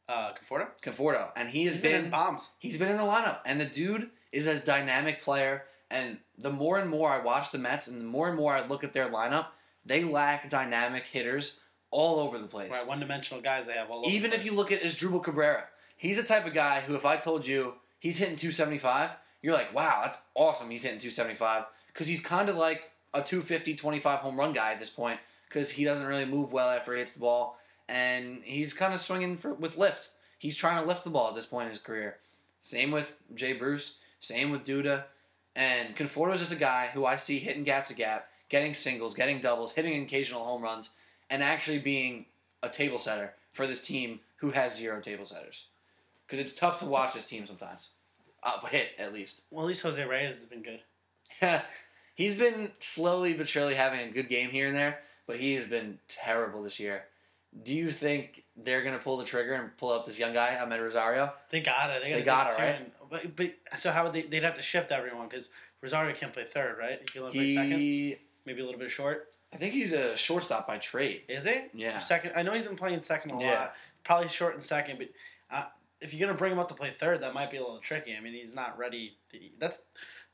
Uh, 0.08 0.32
Conforto. 0.34 0.68
Conforto, 0.82 1.30
and 1.36 1.50
he 1.50 1.66
has 1.66 1.74
He's 1.74 1.82
been, 1.84 1.92
been 1.92 2.06
in 2.06 2.12
bombs. 2.12 2.50
he's 2.58 2.78
been 2.78 2.90
in 2.90 2.98
the 2.98 3.04
lineup, 3.04 3.40
and 3.46 3.62
the 3.62 3.66
dude 3.66 4.10
is 4.32 4.48
a 4.48 4.60
dynamic 4.60 5.22
player. 5.22 5.66
And 5.92 6.18
the 6.38 6.52
more 6.52 6.80
and 6.80 6.90
more 6.90 7.12
I 7.12 7.20
watch 7.20 7.52
the 7.52 7.58
Mets, 7.60 7.88
and 7.88 8.00
the 8.02 8.06
more 8.06 8.28
and 8.28 8.38
more 8.38 8.56
I 8.56 8.66
look 8.66 8.84
at 8.84 8.94
their 8.94 9.10
lineup, 9.10 9.48
they 9.86 10.04
lack 10.04 10.50
dynamic 10.50 11.06
hitters 11.06 11.60
all 11.92 12.20
over 12.20 12.38
the 12.38 12.48
place. 12.48 12.72
Right, 12.72 12.88
one-dimensional 12.88 13.42
guys 13.42 13.68
they 13.68 13.74
have 13.74 13.90
all 13.92 14.00
over. 14.00 14.10
Even 14.10 14.34
if 14.34 14.46
you 14.46 14.54
look 14.54 14.72
at 14.72 14.82
Asdrubal 14.82 15.24
Cabrera, 15.24 15.66
he's 15.98 16.18
the 16.18 16.24
type 16.24 16.46
of 16.46 16.54
guy 16.54 16.82
who, 16.82 16.96
if 16.96 17.06
I 17.06 17.18
told 17.18 17.46
you 17.46 17.76
he's 18.00 18.18
hitting 18.18 18.36
275, 18.36 19.12
you're 19.42 19.54
like, 19.54 19.74
wow, 19.74 20.02
that's 20.04 20.26
awesome. 20.36 20.70
He's 20.70 20.84
hitting 20.84 21.00
275 21.00 21.66
because 21.94 22.08
he's 22.08 22.22
kind 22.22 22.50
of 22.50 22.56
like 22.56 22.92
a 23.14 23.22
250, 23.22 23.76
25 23.76 24.20
home 24.20 24.38
run 24.38 24.54
guy 24.54 24.74
at 24.74 24.80
this 24.80 24.90
point 24.90 25.20
because 25.48 25.72
he 25.72 25.84
doesn't 25.84 26.08
really 26.08 26.26
move 26.26 26.52
well 26.52 26.70
after 26.70 26.94
he 26.94 27.00
hits 27.00 27.14
the 27.14 27.20
ball, 27.20 27.58
and 27.88 28.42
he's 28.44 28.74
kind 28.74 28.94
of 28.94 29.02
swinging 29.02 29.36
for 29.36 29.54
with 29.54 29.78
lift. 29.78 30.12
He's 30.38 30.56
trying 30.56 30.82
to 30.82 30.88
lift 30.88 31.04
the 31.04 31.10
ball 31.10 31.30
at 31.30 31.36
this 31.36 31.48
point 31.48 31.66
in 31.66 31.72
his 31.72 31.82
career. 31.82 32.18
Same 32.62 32.92
with 32.92 33.20
Jay 33.34 33.54
Bruce. 33.54 34.00
Same 34.20 34.52
with 34.52 34.66
Duda. 34.66 35.06
And 35.56 35.96
Conforto's 35.96 36.40
just 36.40 36.54
a 36.54 36.58
guy 36.58 36.90
who 36.94 37.06
I 37.06 37.16
see 37.16 37.40
hitting 37.40 37.64
gap 37.64 37.88
to 37.88 37.94
gap, 37.94 38.28
getting 38.48 38.74
singles, 38.74 39.16
getting 39.16 39.42
doubles, 39.42 39.74
hitting 39.74 40.04
occasional 40.04 40.44
home 40.44 40.62
runs, 40.62 40.92
and 41.30 41.44
actually 41.44 41.80
being 41.80 42.26
a 42.64 42.70
table 42.70 43.00
setter 43.00 43.34
for 43.54 43.68
this 43.68 43.86
team 43.86 44.20
who 44.38 44.52
has 44.52 44.78
zero 44.78 45.00
table 45.02 45.26
setters. 45.26 45.68
Because 46.26 46.40
it's 46.40 46.56
tough 46.56 46.80
to 46.80 46.86
watch 46.86 47.14
this 47.14 47.28
team 47.28 47.46
sometimes. 47.46 47.90
Uh, 48.44 48.66
hit, 48.68 48.92
at 48.98 49.14
least. 49.14 49.44
well, 49.52 49.66
at 49.66 49.68
least 49.68 49.82
Jose 49.82 50.04
Reyes 50.04 50.36
has 50.36 50.46
been 50.46 50.62
good. 50.64 50.82
He's 52.16 52.38
been 52.38 52.72
slowly 52.80 53.34
but 53.34 53.48
surely 53.48 53.76
having 53.76 54.02
a 54.02 54.12
good 54.12 54.30
game 54.30 54.50
here 54.50 54.68
and 54.68 54.76
there, 54.76 55.00
but 55.26 55.38
he 55.38 55.54
has 55.56 55.68
been 55.68 56.00
terrible 56.08 56.64
this 56.64 56.80
year. 56.80 57.06
Do 57.64 57.74
you 57.74 57.92
think 57.92 58.44
they're 58.58 58.84
going 58.84 58.98
to 58.98 59.04
pull 59.04 59.18
the 59.18 59.24
trigger 59.26 59.54
and 59.54 59.76
pull 59.78 59.92
up 59.92 60.06
this 60.06 60.20
young 60.20 60.34
guy, 60.34 60.58
Amed 60.62 60.82
Rosario? 60.82 61.34
They 61.50 61.62
got 61.62 61.90
it. 61.90 62.04
They, 62.04 62.14
They 62.14 62.22
got 62.24 62.48
got 62.48 62.60
it, 62.60 62.62
right? 62.62 62.94
But, 63.10 63.36
but 63.36 63.80
so 63.80 63.92
how 63.92 64.04
would 64.04 64.14
they? 64.14 64.22
They'd 64.22 64.44
have 64.44 64.56
to 64.56 64.62
shift 64.62 64.92
everyone 64.92 65.28
because 65.30 65.50
Rosario 65.82 66.14
can't 66.14 66.34
play 66.34 66.44
third, 66.44 66.78
right? 66.78 67.00
He 67.02 67.08
can 67.08 67.22
only 67.24 67.34
play 67.34 67.56
second. 67.56 68.18
Maybe 68.46 68.62
a 68.62 68.66
little 68.66 68.80
bit 68.80 68.92
short. 68.92 69.36
I 69.54 69.58
think 69.58 69.74
he's 69.74 69.94
a 69.94 70.16
shortstop 70.18 70.68
by 70.68 70.78
trade. 70.78 71.24
Is 71.28 71.46
it? 71.46 71.72
Yeah. 71.74 71.98
Second. 72.00 72.34
I 72.36 72.44
know 72.44 72.54
he's 72.54 72.64
been 72.64 72.76
playing 72.76 73.02
second 73.02 73.32
a 73.32 73.42
Yeah. 73.42 73.52
lot. 73.60 73.76
Probably 74.04 74.28
short 74.28 74.54
and 74.54 74.64
second, 74.64 74.98
but 74.98 75.10
uh, 75.52 75.66
if 76.02 76.14
you're 76.14 76.26
gonna 76.28 76.38
bring 76.38 76.52
him 76.52 76.60
up 76.60 76.70
to 76.70 76.74
play 76.74 76.90
third, 76.90 77.22
that 77.22 77.34
might 77.34 77.52
be 77.52 77.58
a 77.58 77.62
little 77.62 77.80
tricky. 77.80 78.16
I 78.16 78.22
mean, 78.22 78.34
he's 78.34 78.56
not 78.56 78.78
ready. 78.78 79.18
To, 79.32 79.40
that's 79.60 79.80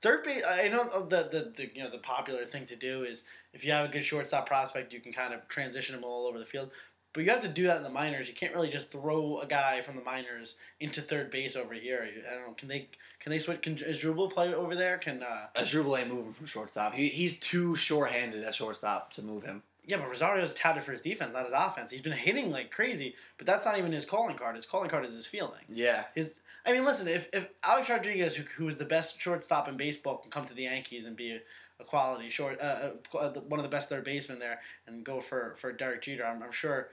third 0.01 0.23
base. 0.23 0.43
I 0.47 0.67
know 0.67 0.83
the, 1.07 1.23
the 1.23 1.51
the 1.55 1.71
you 1.73 1.83
know 1.83 1.89
the 1.89 1.97
popular 1.97 2.45
thing 2.45 2.65
to 2.67 2.75
do 2.75 3.03
is 3.03 3.25
if 3.53 3.65
you 3.65 3.71
have 3.71 3.89
a 3.89 3.91
good 3.91 4.05
shortstop 4.05 4.45
prospect, 4.47 4.93
you 4.93 4.99
can 4.99 5.11
kind 5.13 5.33
of 5.33 5.47
transition 5.47 5.95
him 5.95 6.03
all 6.03 6.27
over 6.27 6.37
the 6.37 6.45
field. 6.45 6.71
But 7.15 7.23
you 7.23 7.31
have 7.31 7.41
to 7.43 7.47
do 7.47 7.63
that 7.67 7.77
in 7.77 7.83
the 7.83 7.89
minors. 7.89 8.27
You 8.27 8.33
can't 8.33 8.53
really 8.53 8.67
just 8.67 8.91
throw 8.91 9.39
a 9.39 9.45
guy 9.45 9.81
from 9.81 9.95
the 9.95 10.03
minors 10.03 10.57
into 10.81 11.01
third 11.01 11.31
base 11.31 11.55
over 11.55 11.73
here. 11.73 12.05
I 12.29 12.33
don't 12.33 12.47
know. 12.47 12.53
Can 12.57 12.67
they 12.67 12.89
can 13.21 13.31
they 13.31 13.39
switch? 13.39 13.61
Can 13.61 13.77
Asdrubal 13.77 14.29
play 14.29 14.53
over 14.53 14.75
there? 14.75 14.97
Can 14.97 15.23
uh, 15.23 15.47
Asdrubal 15.55 15.97
ain't 15.97 16.09
moving 16.09 16.33
from 16.33 16.45
shortstop. 16.45 16.93
He, 16.93 17.07
he's 17.07 17.39
too 17.39 17.73
short-handed 17.77 18.43
at 18.43 18.53
shortstop 18.53 19.13
to 19.13 19.21
move 19.21 19.43
him. 19.43 19.63
Yeah, 19.87 19.97
but 19.97 20.09
Rosario's 20.09 20.53
touted 20.55 20.83
for 20.83 20.91
his 20.91 20.99
defense, 20.99 21.33
not 21.33 21.45
his 21.45 21.53
offense. 21.55 21.89
He's 21.89 22.01
been 22.01 22.11
hitting 22.11 22.51
like 22.51 22.69
crazy, 22.69 23.15
but 23.37 23.47
that's 23.47 23.65
not 23.65 23.77
even 23.77 23.93
his 23.93 24.05
calling 24.05 24.35
card. 24.35 24.55
His 24.55 24.65
calling 24.65 24.89
card 24.89 25.05
is 25.05 25.15
his 25.15 25.25
fielding. 25.25 25.63
Yeah. 25.73 26.03
His, 26.15 26.41
I 26.65 26.73
mean, 26.73 26.83
listen, 26.83 27.07
if, 27.07 27.29
if 27.31 27.47
Alex 27.63 27.89
Rodriguez, 27.89 28.35
who, 28.35 28.43
who 28.57 28.67
is 28.67 28.75
the 28.75 28.85
best 28.85 29.21
shortstop 29.21 29.69
in 29.69 29.77
baseball, 29.77 30.17
can 30.17 30.31
come 30.31 30.45
to 30.47 30.53
the 30.53 30.63
Yankees 30.63 31.05
and 31.05 31.15
be 31.15 31.31
a, 31.31 31.39
a 31.79 31.85
quality 31.85 32.29
short, 32.29 32.59
uh, 32.59 32.89
uh, 33.13 33.29
one 33.29 33.59
of 33.59 33.63
the 33.63 33.69
best 33.69 33.87
third 33.87 34.03
basemen 34.03 34.39
there, 34.39 34.59
and 34.87 35.05
go 35.05 35.21
for 35.21 35.55
for 35.57 35.71
Derek 35.71 36.01
Jeter, 36.01 36.25
I'm, 36.25 36.43
I'm 36.43 36.51
sure. 36.51 36.89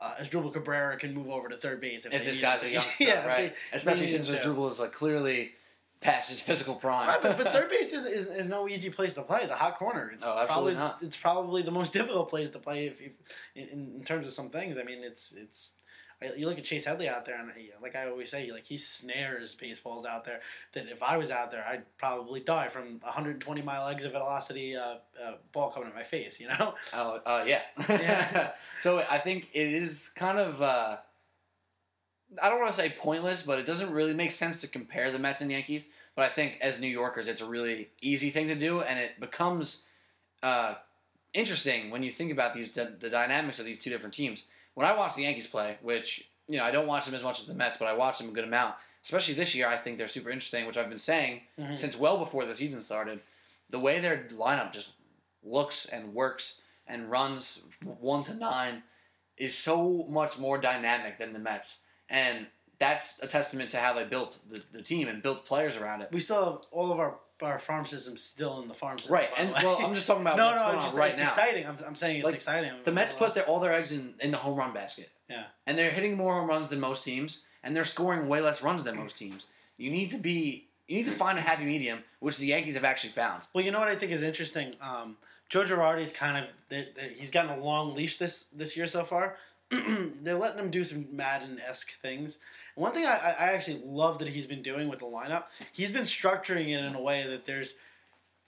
Uh, 0.00 0.14
Asdrubal 0.20 0.52
Cabrera 0.52 0.96
can 0.96 1.14
move 1.14 1.28
over 1.30 1.48
to 1.48 1.56
third 1.56 1.80
base 1.80 2.04
If 2.04 2.12
they 2.12 2.18
this 2.18 2.40
guy's 2.40 2.62
a 2.62 2.70
youngster, 2.76 3.04
yeah, 3.04 3.26
right? 3.26 3.54
they- 3.72 3.76
Especially 3.76 4.06
they 4.06 4.22
since. 4.22 4.30
Asdrubal 4.30 4.70
is 4.70 4.78
like 4.78 4.92
clearly 4.92 5.52
past 6.00 6.28
his 6.28 6.40
physical 6.40 6.74
prime. 6.74 7.08
Right, 7.08 7.22
but, 7.22 7.38
but 7.38 7.52
third 7.52 7.70
base 7.76 7.92
is, 7.94 8.04
is, 8.04 8.26
is 8.28 8.48
no 8.48 8.68
easy 8.68 8.90
place 8.90 9.14
to 9.14 9.22
play. 9.22 9.46
The 9.46 9.54
hot 9.54 9.78
corner. 9.78 10.10
It's 10.12 10.24
Oh, 10.24 10.38
absolutely 10.38 10.74
probably, 10.74 10.74
not. 10.74 11.02
It's 11.02 11.16
probably 11.16 11.62
the 11.62 11.70
most 11.70 11.92
difficult 11.98 12.28
place 12.28 12.50
to 12.50 12.58
play 12.58 12.86
if 12.86 13.00
you, 13.00 13.10
in, 13.54 13.94
in 13.96 14.04
terms 14.04 14.26
of 14.26 14.32
some 14.34 14.50
things. 14.50 14.76
I 14.78 14.82
mean, 14.82 15.02
it's 15.02 15.32
it's. 15.32 15.76
I- 16.22 16.32
You 16.36 16.46
look 16.48 16.58
at 16.58 16.64
Chase 16.64 16.84
Headley 16.86 17.08
out 17.08 17.24
there, 17.26 17.38
and 17.38 17.50
like 17.82 17.94
I 17.94 18.08
always 18.08 18.30
say, 18.30 18.50
like 18.50 18.64
he 18.64 18.78
snares 18.78 19.54
baseballs 19.54 20.06
out 20.06 20.24
there. 20.24 20.40
That 20.72 20.86
if 20.88 21.02
I 21.02 21.16
was 21.18 21.30
out 21.30 21.50
there, 21.50 21.64
I'd 21.66 21.84
probably 21.98 22.40
die 22.40 22.68
from 22.68 23.00
120 23.00 23.62
mile 23.62 23.88
exit 23.88 24.12
velocity 24.12 24.76
uh, 24.76 24.96
uh, 25.22 25.32
ball 25.52 25.70
coming 25.70 25.88
at 25.88 25.94
my 25.94 26.02
face. 26.04 26.40
You 26.40 26.48
know? 26.48 26.74
Oh, 26.94 27.20
uh, 27.26 27.44
yeah. 27.46 27.60
Yeah. 27.88 28.52
so 28.80 29.04
I 29.10 29.18
think 29.18 29.48
it 29.52 29.66
is 29.66 30.10
kind 30.16 30.38
of, 30.38 30.62
uh, 30.62 30.96
I 32.42 32.48
don't 32.48 32.60
want 32.60 32.74
to 32.74 32.80
say 32.80 32.94
pointless, 32.98 33.42
but 33.42 33.58
it 33.58 33.66
doesn't 33.66 33.92
really 33.92 34.14
make 34.14 34.30
sense 34.30 34.60
to 34.62 34.66
compare 34.66 35.10
the 35.10 35.18
Mets 35.18 35.40
and 35.42 35.50
Yankees. 35.50 35.88
But 36.14 36.24
I 36.24 36.28
think 36.28 36.58
as 36.62 36.80
New 36.80 36.88
Yorkers, 36.88 37.28
it's 37.28 37.42
a 37.42 37.46
really 37.46 37.90
easy 38.00 38.30
thing 38.30 38.48
to 38.48 38.54
do, 38.54 38.80
and 38.80 38.98
it 38.98 39.20
becomes 39.20 39.84
uh, 40.42 40.76
interesting 41.34 41.90
when 41.90 42.02
you 42.02 42.10
think 42.10 42.32
about 42.32 42.54
these 42.54 42.72
the 42.72 43.10
dynamics 43.10 43.58
of 43.58 43.66
these 43.66 43.78
two 43.78 43.90
different 43.90 44.14
teams. 44.14 44.44
When 44.76 44.86
I 44.86 44.94
watch 44.94 45.14
the 45.14 45.22
Yankees 45.22 45.46
play, 45.46 45.78
which 45.82 46.28
you 46.48 46.58
know 46.58 46.64
I 46.64 46.70
don't 46.70 46.86
watch 46.86 47.06
them 47.06 47.14
as 47.14 47.22
much 47.24 47.40
as 47.40 47.46
the 47.46 47.54
Mets, 47.54 47.78
but 47.78 47.88
I 47.88 47.94
watch 47.94 48.18
them 48.18 48.28
a 48.28 48.32
good 48.32 48.44
amount. 48.44 48.74
Especially 49.02 49.34
this 49.34 49.54
year, 49.54 49.66
I 49.68 49.76
think 49.76 49.96
they're 49.98 50.06
super 50.06 50.30
interesting, 50.30 50.66
which 50.66 50.76
I've 50.76 50.88
been 50.90 50.98
saying 50.98 51.42
Mhm. 51.58 51.78
since 51.78 51.96
well 51.96 52.18
before 52.18 52.44
the 52.44 52.54
season 52.54 52.82
started. 52.82 53.22
The 53.70 53.78
way 53.78 54.00
their 54.00 54.28
lineup 54.32 54.72
just 54.72 54.96
looks 55.42 55.86
and 55.86 56.12
works 56.12 56.60
and 56.86 57.10
runs 57.10 57.64
one 57.84 58.22
to 58.24 58.34
nine 58.34 58.82
is 59.38 59.56
so 59.56 60.04
much 60.08 60.36
more 60.38 60.58
dynamic 60.58 61.18
than 61.18 61.32
the 61.32 61.38
Mets, 61.38 61.84
and 62.10 62.48
that's 62.78 63.18
a 63.22 63.26
testament 63.26 63.70
to 63.70 63.78
how 63.78 63.94
they 63.94 64.04
built 64.04 64.38
the, 64.46 64.62
the 64.72 64.82
team 64.82 65.08
and 65.08 65.22
built 65.22 65.46
players 65.46 65.76
around 65.78 66.02
it. 66.02 66.12
We 66.12 66.20
still 66.20 66.44
have 66.44 66.64
all 66.70 66.92
of 66.92 67.00
our, 67.00 67.18
our 67.42 67.58
farm 67.58 67.84
systems 67.84 68.22
still 68.22 68.60
in 68.62 68.68
the 68.68 68.74
farm 68.74 68.98
system. 68.98 69.14
Right, 69.14 69.28
and 69.36 69.52
well, 69.52 69.78
I'm 69.84 69.94
just 69.94 70.06
talking 70.06 70.22
about 70.22 70.36
no, 70.38 70.50
no, 70.50 70.56
going 70.58 70.66
it's 70.76 70.76
on 70.76 70.82
just 70.82 70.96
right 70.96 71.10
it's 71.10 71.18
now. 71.18 71.26
exciting. 71.26 71.66
I'm, 71.66 71.76
I'm 71.86 71.94
saying 71.94 72.16
it's 72.16 72.24
Like, 72.24 72.34
exciting. 72.34 72.72
The 72.84 72.92
Mets 72.92 73.12
put 73.12 73.34
their, 73.34 73.44
all 73.44 73.60
their 73.60 73.74
eggs 73.74 73.92
in, 73.92 74.14
in 74.20 74.30
the 74.30 74.36
home 74.38 74.58
run 74.58 74.72
basket. 74.72 75.10
Yeah. 75.28 75.44
And 75.66 75.76
they're 75.76 75.90
hitting 75.90 76.16
more 76.16 76.34
home 76.34 76.48
runs 76.48 76.70
than 76.70 76.80
most 76.80 77.04
teams, 77.04 77.44
and 77.62 77.74
they're 77.74 77.84
scoring 77.84 78.28
way 78.28 78.40
less 78.40 78.62
runs 78.62 78.84
than 78.84 78.96
most 78.96 79.16
teams. 79.18 79.48
You 79.76 79.90
need 79.90 80.10
to 80.12 80.18
be, 80.18 80.68
you 80.88 80.96
need 80.96 81.06
to 81.06 81.12
find 81.12 81.38
a 81.38 81.42
happy 81.42 81.64
medium, 81.64 82.00
which 82.20 82.38
the 82.38 82.46
Yankees 82.46 82.74
have 82.74 82.84
actually 82.84 83.10
found. 83.10 83.42
Well, 83.52 83.64
you 83.64 83.70
know 83.70 83.78
what 83.80 83.88
I 83.88 83.96
think 83.96 84.12
is 84.12 84.22
interesting. 84.22 84.74
Um, 84.80 85.16
Joe 85.48 85.64
Girardi's 85.64 86.12
kind 86.12 86.44
of 86.44 86.50
they, 86.68 86.88
they, 86.96 87.14
he's 87.18 87.30
gotten 87.30 87.56
a 87.58 87.62
long 87.62 87.94
leash 87.94 88.16
this 88.18 88.44
this 88.44 88.76
year 88.76 88.86
so 88.86 89.04
far. 89.04 89.36
They're 89.70 90.38
letting 90.38 90.58
him 90.58 90.70
do 90.70 90.84
some 90.84 91.06
Maddon 91.12 91.60
esque 91.60 91.92
things. 92.00 92.38
One 92.76 92.92
thing 92.92 93.06
I, 93.06 93.16
I 93.16 93.30
I 93.30 93.52
actually 93.54 93.82
love 93.84 94.20
that 94.20 94.28
he's 94.28 94.46
been 94.46 94.62
doing 94.62 94.88
with 94.88 95.00
the 95.00 95.06
lineup, 95.06 95.44
he's 95.72 95.90
been 95.90 96.04
structuring 96.04 96.68
it 96.68 96.84
in 96.84 96.94
a 96.94 97.00
way 97.00 97.26
that 97.26 97.44
there's 97.44 97.74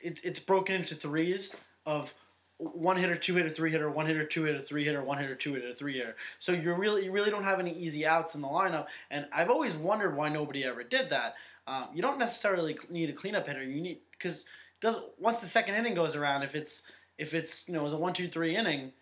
it, 0.00 0.20
it's 0.22 0.38
broken 0.38 0.76
into 0.76 0.94
threes 0.94 1.56
of 1.84 2.14
one 2.58 2.96
hitter, 2.96 3.16
two 3.16 3.36
hitter, 3.36 3.48
three 3.48 3.70
hitter, 3.70 3.88
one 3.88 4.06
hitter, 4.06 4.24
two 4.24 4.44
hitter, 4.44 4.60
three 4.60 4.84
hitter, 4.84 5.02
one 5.02 5.18
hitter, 5.18 5.34
two 5.34 5.54
hitter, 5.54 5.72
three 5.72 5.96
hitter. 5.96 6.16
So 6.38 6.52
you 6.52 6.74
really 6.74 7.06
you 7.06 7.12
really 7.12 7.30
don't 7.30 7.44
have 7.44 7.58
any 7.58 7.72
easy 7.72 8.06
outs 8.06 8.34
in 8.34 8.42
the 8.42 8.48
lineup. 8.48 8.86
And 9.10 9.26
I've 9.32 9.50
always 9.50 9.74
wondered 9.74 10.14
why 10.14 10.28
nobody 10.28 10.64
ever 10.64 10.82
did 10.82 11.10
that. 11.10 11.34
Um, 11.66 11.88
you 11.94 12.02
don't 12.02 12.18
necessarily 12.18 12.76
need 12.90 13.10
a 13.10 13.12
cleanup 13.12 13.46
hitter. 13.46 13.62
You 13.62 13.80
need 13.80 13.98
because 14.12 14.44
does 14.80 14.96
once 15.18 15.40
the 15.40 15.46
second 15.46 15.76
inning 15.76 15.94
goes 15.94 16.16
around, 16.16 16.42
if 16.42 16.54
it's 16.54 16.82
if 17.16 17.32
it's 17.32 17.68
you 17.68 17.74
know 17.74 17.84
it's 17.84 17.94
a 17.94 17.98
one 17.98 18.12
two 18.12 18.28
three 18.28 18.56
inning, 18.56 18.92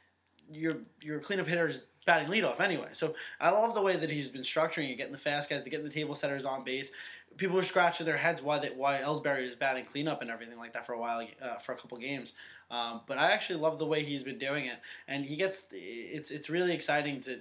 your 0.53 0.79
your 1.03 1.19
cleanup 1.19 1.49
hitter 1.49 1.69
is 1.69 1.81
batting 2.07 2.29
leadoff 2.29 2.61
anyway. 2.61 2.89
So 2.93 3.15
I 3.41 3.51
love 3.51 3.75
the 3.75 3.83
way 3.83 3.97
that 3.97 4.09
he's 4.11 4.31
been 4.31 4.43
structuring 4.43 4.91
it, 4.91 4.97
getting 4.97 5.13
the 5.13 5.19
fast 5.19 5.51
guys, 5.51 5.65
to 5.65 5.71
getting 5.71 5.85
the 5.85 5.93
table 5.93 6.15
setters 6.15 6.47
on 6.47 6.65
base. 6.65 6.91
People 7.37 7.57
were 7.57 7.63
scratching 7.65 8.07
their 8.07 8.17
heads 8.17 8.41
why 8.41 8.59
that 8.61 8.77
why 8.77 8.99
Ellsbury 8.99 9.43
is 9.43 9.55
batting 9.55 9.85
cleanup 9.85 10.23
and 10.23 10.31
everything 10.31 10.59
like 10.59 10.73
that 10.73 10.87
for 10.87 10.95
a 10.95 10.99
while 10.99 11.27
uh, 11.43 11.57
for 11.57 11.73
a 11.73 11.77
couple 11.77 11.99
games. 11.99 12.35
Um, 12.71 13.03
but 13.07 13.19
I 13.19 13.33
actually 13.33 13.61
love 13.61 13.79
the 13.79 13.87
way 13.87 14.03
he's 14.03 14.23
been 14.23 14.39
doing 14.39 14.65
it, 14.65 14.79
and 15.07 15.27
he 15.27 15.37
gets 15.37 15.67
it's 15.73 16.31
it's 16.31 16.49
really 16.49 16.73
exciting 16.73 17.21
to 17.23 17.41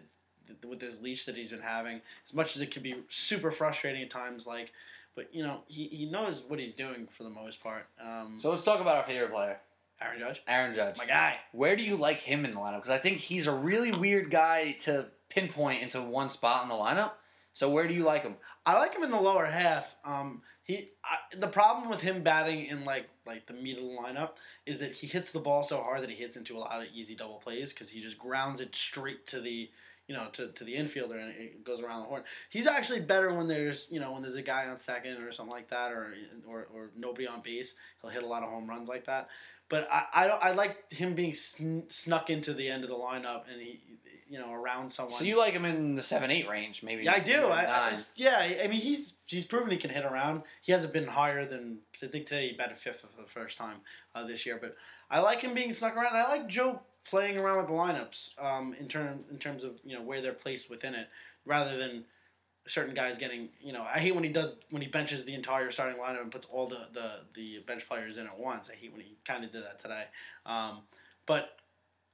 with 0.67 0.79
this 0.79 1.01
leash 1.01 1.25
that 1.25 1.35
he's 1.35 1.51
been 1.51 1.61
having. 1.61 2.01
As 2.27 2.33
much 2.33 2.55
as 2.55 2.61
it 2.61 2.71
can 2.71 2.83
be 2.83 2.95
super 3.09 3.51
frustrating 3.51 4.01
at 4.01 4.09
times, 4.09 4.45
like. 4.45 4.73
But 5.15 5.33
you 5.33 5.43
know 5.43 5.61
he, 5.67 5.85
he 5.87 6.05
knows 6.07 6.43
what 6.45 6.59
he's 6.59 6.73
doing 6.73 7.07
for 7.09 7.23
the 7.23 7.29
most 7.29 7.63
part. 7.63 7.87
Um, 8.01 8.37
So 8.37 8.51
let's 8.51 8.65
talk 8.65 8.81
about 8.81 8.97
our 8.97 9.03
favorite 9.03 9.31
player, 9.31 9.59
Aaron 10.01 10.19
Judge, 10.19 10.41
Aaron 10.47 10.75
Judge. 10.75 10.97
my 10.97 11.05
guy. 11.05 11.37
Where 11.51 11.75
do 11.75 11.83
you 11.83 11.95
like 11.95 12.19
him 12.19 12.45
in 12.45 12.51
the 12.51 12.59
lineup? 12.59 12.77
Because 12.77 12.91
I 12.91 12.97
think 12.97 13.19
he's 13.19 13.47
a 13.47 13.53
really 13.53 13.91
weird 13.91 14.29
guy 14.29 14.73
to 14.81 15.07
pinpoint 15.29 15.81
into 15.81 16.01
one 16.01 16.29
spot 16.29 16.63
in 16.63 16.69
the 16.69 16.75
lineup. 16.75 17.11
So 17.53 17.69
where 17.69 17.87
do 17.87 17.93
you 17.93 18.03
like 18.03 18.23
him? 18.23 18.35
I 18.65 18.77
like 18.77 18.93
him 18.93 19.03
in 19.03 19.11
the 19.11 19.19
lower 19.19 19.45
half. 19.45 19.95
Um, 20.03 20.41
he 20.63 20.87
I, 21.03 21.17
the 21.37 21.47
problem 21.47 21.89
with 21.89 22.01
him 22.01 22.23
batting 22.23 22.65
in 22.65 22.83
like 22.83 23.07
like 23.25 23.45
the 23.45 23.53
meat 23.53 23.77
of 23.77 23.83
the 23.83 23.89
lineup 23.89 24.31
is 24.65 24.79
that 24.79 24.93
he 24.93 25.07
hits 25.07 25.31
the 25.31 25.39
ball 25.39 25.63
so 25.63 25.81
hard 25.81 26.01
that 26.01 26.09
he 26.09 26.15
hits 26.15 26.35
into 26.35 26.57
a 26.57 26.59
lot 26.59 26.81
of 26.81 26.87
easy 26.93 27.15
double 27.15 27.35
plays 27.35 27.71
because 27.71 27.89
he 27.91 28.01
just 28.01 28.17
grounds 28.17 28.59
it 28.59 28.75
straight 28.75 29.27
to 29.27 29.39
the 29.39 29.69
you 30.07 30.15
know 30.15 30.27
to, 30.33 30.47
to 30.49 30.63
the 30.63 30.75
infielder 30.75 31.21
and 31.21 31.29
it 31.35 31.63
goes 31.63 31.81
around 31.81 32.01
the 32.01 32.07
horn. 32.07 32.23
He's 32.49 32.65
actually 32.65 33.01
better 33.01 33.31
when 33.33 33.47
there's 33.47 33.89
you 33.91 33.99
know 33.99 34.11
when 34.11 34.23
there's 34.23 34.35
a 34.35 34.41
guy 34.41 34.67
on 34.67 34.77
second 34.77 35.17
or 35.17 35.31
something 35.31 35.53
like 35.55 35.69
that 35.69 35.91
or 35.91 36.13
or, 36.47 36.67
or 36.73 36.89
nobody 36.97 37.27
on 37.27 37.41
base. 37.41 37.75
He'll 38.01 38.11
hit 38.11 38.23
a 38.23 38.27
lot 38.27 38.41
of 38.41 38.49
home 38.49 38.67
runs 38.67 38.89
like 38.89 39.05
that. 39.05 39.29
But 39.67 39.87
I, 39.91 40.05
I 40.13 40.27
don't 40.27 40.43
I 40.43 40.51
like 40.51 40.91
him 40.91 41.15
being 41.15 41.33
sn- 41.33 41.89
snuck 41.89 42.29
into 42.29 42.53
the 42.53 42.69
end 42.69 42.83
of 42.83 42.89
the 42.89 42.95
lineup 42.95 43.51
and 43.51 43.61
he 43.61 43.81
you 44.29 44.39
know 44.39 44.51
around 44.51 44.89
someone. 44.89 45.15
So 45.15 45.23
you 45.23 45.37
like 45.37 45.53
him 45.53 45.65
in 45.65 45.95
the 45.95 46.03
seven 46.03 46.31
eight 46.31 46.47
range, 46.47 46.83
maybe? 46.83 47.03
Yeah, 47.03 47.13
I 47.13 47.19
do. 47.19 47.47
I, 47.47 47.89
I, 47.89 47.93
yeah, 48.15 48.57
I 48.63 48.67
mean 48.67 48.81
he's 48.81 49.17
he's 49.25 49.45
proven 49.45 49.71
he 49.71 49.77
can 49.77 49.89
hit 49.89 50.05
around. 50.05 50.43
He 50.61 50.71
hasn't 50.71 50.93
been 50.93 51.07
higher 51.07 51.45
than 51.45 51.79
I 52.01 52.07
think 52.07 52.27
today 52.27 52.49
he 52.49 52.53
batted 52.55 52.77
fifth 52.77 53.01
for 53.01 53.21
the 53.21 53.27
first 53.27 53.57
time 53.57 53.77
uh, 54.13 54.25
this 54.25 54.45
year. 54.45 54.57
But 54.59 54.75
I 55.09 55.19
like 55.19 55.41
him 55.41 55.53
being 55.53 55.73
snuck 55.73 55.95
around. 55.95 56.15
I 56.15 56.27
like 56.27 56.47
Joe 56.47 56.81
playing 57.05 57.39
around 57.39 57.57
with 57.57 57.67
the 57.67 57.73
lineups 57.73 58.43
um, 58.43 58.75
in 58.79 58.87
term 58.87 59.25
in 59.29 59.37
terms 59.37 59.63
of 59.63 59.79
you 59.83 59.97
know 59.97 60.05
where 60.05 60.21
they're 60.21 60.33
placed 60.33 60.69
within 60.69 60.95
it, 60.95 61.07
rather 61.45 61.77
than 61.77 62.05
certain 62.67 62.93
guys 62.93 63.17
getting 63.17 63.49
you 63.61 63.73
know. 63.73 63.83
I 63.83 63.99
hate 63.99 64.15
when 64.15 64.23
he 64.23 64.29
does 64.31 64.59
when 64.69 64.81
he 64.81 64.87
benches 64.87 65.25
the 65.25 65.33
entire 65.33 65.71
starting 65.71 66.01
lineup 66.01 66.21
and 66.21 66.31
puts 66.31 66.45
all 66.47 66.67
the 66.67 66.87
the, 66.93 67.11
the 67.33 67.59
bench 67.67 67.87
players 67.87 68.17
in 68.17 68.25
at 68.25 68.37
once. 68.37 68.69
I 68.71 68.75
hate 68.75 68.91
when 68.91 69.01
he 69.01 69.17
kind 69.25 69.43
of 69.43 69.51
did 69.51 69.63
that 69.63 69.79
today. 69.79 70.05
Um, 70.45 70.79
but 71.25 71.57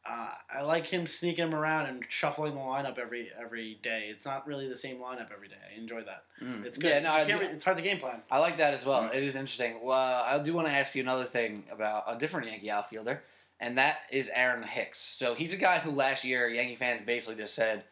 uh, 0.04 0.32
I 0.52 0.62
like 0.62 0.88
him 0.88 1.06
sneaking 1.06 1.46
him 1.46 1.56
around 1.56 1.86
and 1.86 2.04
shuffling 2.10 2.54
the 2.54 2.60
lineup 2.60 2.98
every 2.98 3.30
every 3.40 3.76
day. 3.84 4.08
It's 4.10 4.26
not 4.26 4.48
really 4.48 4.68
the 4.68 4.78
same 4.78 4.98
lineup 4.98 5.32
every 5.32 5.48
day. 5.48 5.56
I 5.74 5.80
enjoy 5.80 6.04
that. 6.04 6.24
Mm. 6.42 6.66
It's 6.66 6.78
good. 6.78 6.90
Yeah, 6.90 7.00
no, 7.02 7.12
I, 7.12 7.26
re- 7.26 7.46
it's 7.46 7.64
hard 7.64 7.78
to 7.78 7.84
game 7.84 8.00
plan. 8.00 8.22
I 8.32 8.40
like 8.40 8.58
that 8.58 8.74
as 8.74 8.86
well. 8.86 9.10
It 9.14 9.24
is 9.24 9.36
interesting. 9.36 9.80
Well, 9.84 10.24
I 10.26 10.40
do 10.40 10.54
want 10.54 10.68
to 10.68 10.74
ask 10.74 10.96
you 10.96 11.04
another 11.04 11.26
thing 11.26 11.66
about 11.72 12.06
a 12.08 12.18
different 12.18 12.50
Yankee 12.50 12.72
outfielder, 12.72 13.22
and 13.60 13.78
that 13.78 13.98
is 14.12 14.32
Aaron 14.34 14.64
Hicks. 14.64 15.00
So 15.00 15.36
he's 15.36 15.54
a 15.54 15.58
guy 15.58 15.80
who 15.80 15.92
last 15.92 16.24
year 16.24 16.50
Yankee 16.50 16.76
fans 16.76 17.02
basically 17.02 17.36
just 17.36 17.54
said, 17.54 17.84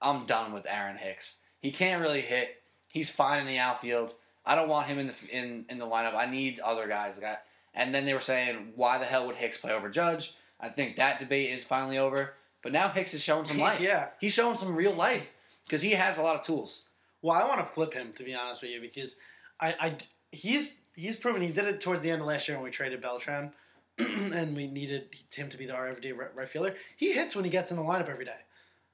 "I'm 0.00 0.24
done 0.24 0.54
with 0.54 0.66
Aaron 0.66 0.96
Hicks. 0.96 1.40
He 1.60 1.70
can't 1.72 2.00
really 2.00 2.20
hit. 2.20 2.62
He's 2.92 3.10
fine 3.10 3.40
in 3.40 3.46
the 3.46 3.58
outfield. 3.58 4.14
I 4.46 4.54
don't 4.54 4.68
want 4.68 4.86
him 4.86 4.98
in 4.98 5.08
the 5.08 5.14
in 5.30 5.64
in 5.68 5.78
the 5.78 5.84
lineup. 5.86 6.14
I 6.14 6.26
need 6.26 6.60
other 6.60 6.88
guys." 6.88 7.16
Like 7.16 7.26
I- 7.32 7.38
and 7.74 7.94
then 7.94 8.06
they 8.06 8.14
were 8.14 8.20
saying, 8.20 8.72
"Why 8.76 8.98
the 8.98 9.04
hell 9.04 9.26
would 9.26 9.36
Hicks 9.36 9.58
play 9.58 9.72
over 9.72 9.88
Judge?" 9.90 10.34
I 10.60 10.68
think 10.68 10.96
that 10.96 11.18
debate 11.20 11.50
is 11.50 11.62
finally 11.64 11.98
over. 11.98 12.34
But 12.62 12.72
now 12.72 12.88
Hicks 12.88 13.14
is 13.14 13.22
showing 13.22 13.44
some 13.44 13.58
life. 13.68 13.80
yeah. 13.80 14.08
He's 14.20 14.32
showing 14.34 14.56
some 14.56 14.74
real 14.74 14.92
life 14.92 15.30
because 15.64 15.82
he 15.82 15.92
has 15.92 16.18
a 16.18 16.22
lot 16.22 16.36
of 16.36 16.42
tools. 16.42 16.86
Well, 17.22 17.36
I 17.36 17.46
want 17.46 17.60
to 17.60 17.72
flip 17.74 17.92
him 17.94 18.12
to 18.14 18.24
be 18.24 18.34
honest 18.34 18.62
with 18.62 18.70
you 18.72 18.80
because 18.80 19.16
I, 19.60 19.74
I 19.80 19.96
he's 20.32 20.74
he's 20.96 21.16
proven 21.16 21.42
he 21.42 21.52
did 21.52 21.66
it 21.66 21.80
towards 21.80 22.02
the 22.02 22.10
end 22.10 22.22
of 22.22 22.26
last 22.28 22.48
year 22.48 22.56
when 22.56 22.64
we 22.64 22.70
traded 22.70 23.00
Beltran. 23.02 23.52
and 23.98 24.54
we 24.56 24.68
needed 24.68 25.08
him 25.34 25.48
to 25.50 25.56
be 25.56 25.66
the 25.66 25.74
our 25.74 25.88
everyday 25.88 26.12
right, 26.12 26.32
right 26.34 26.48
fielder. 26.48 26.76
He 26.96 27.12
hits 27.14 27.34
when 27.34 27.44
he 27.44 27.50
gets 27.50 27.70
in 27.72 27.76
the 27.76 27.82
lineup 27.82 28.08
every 28.08 28.24
day. 28.24 28.36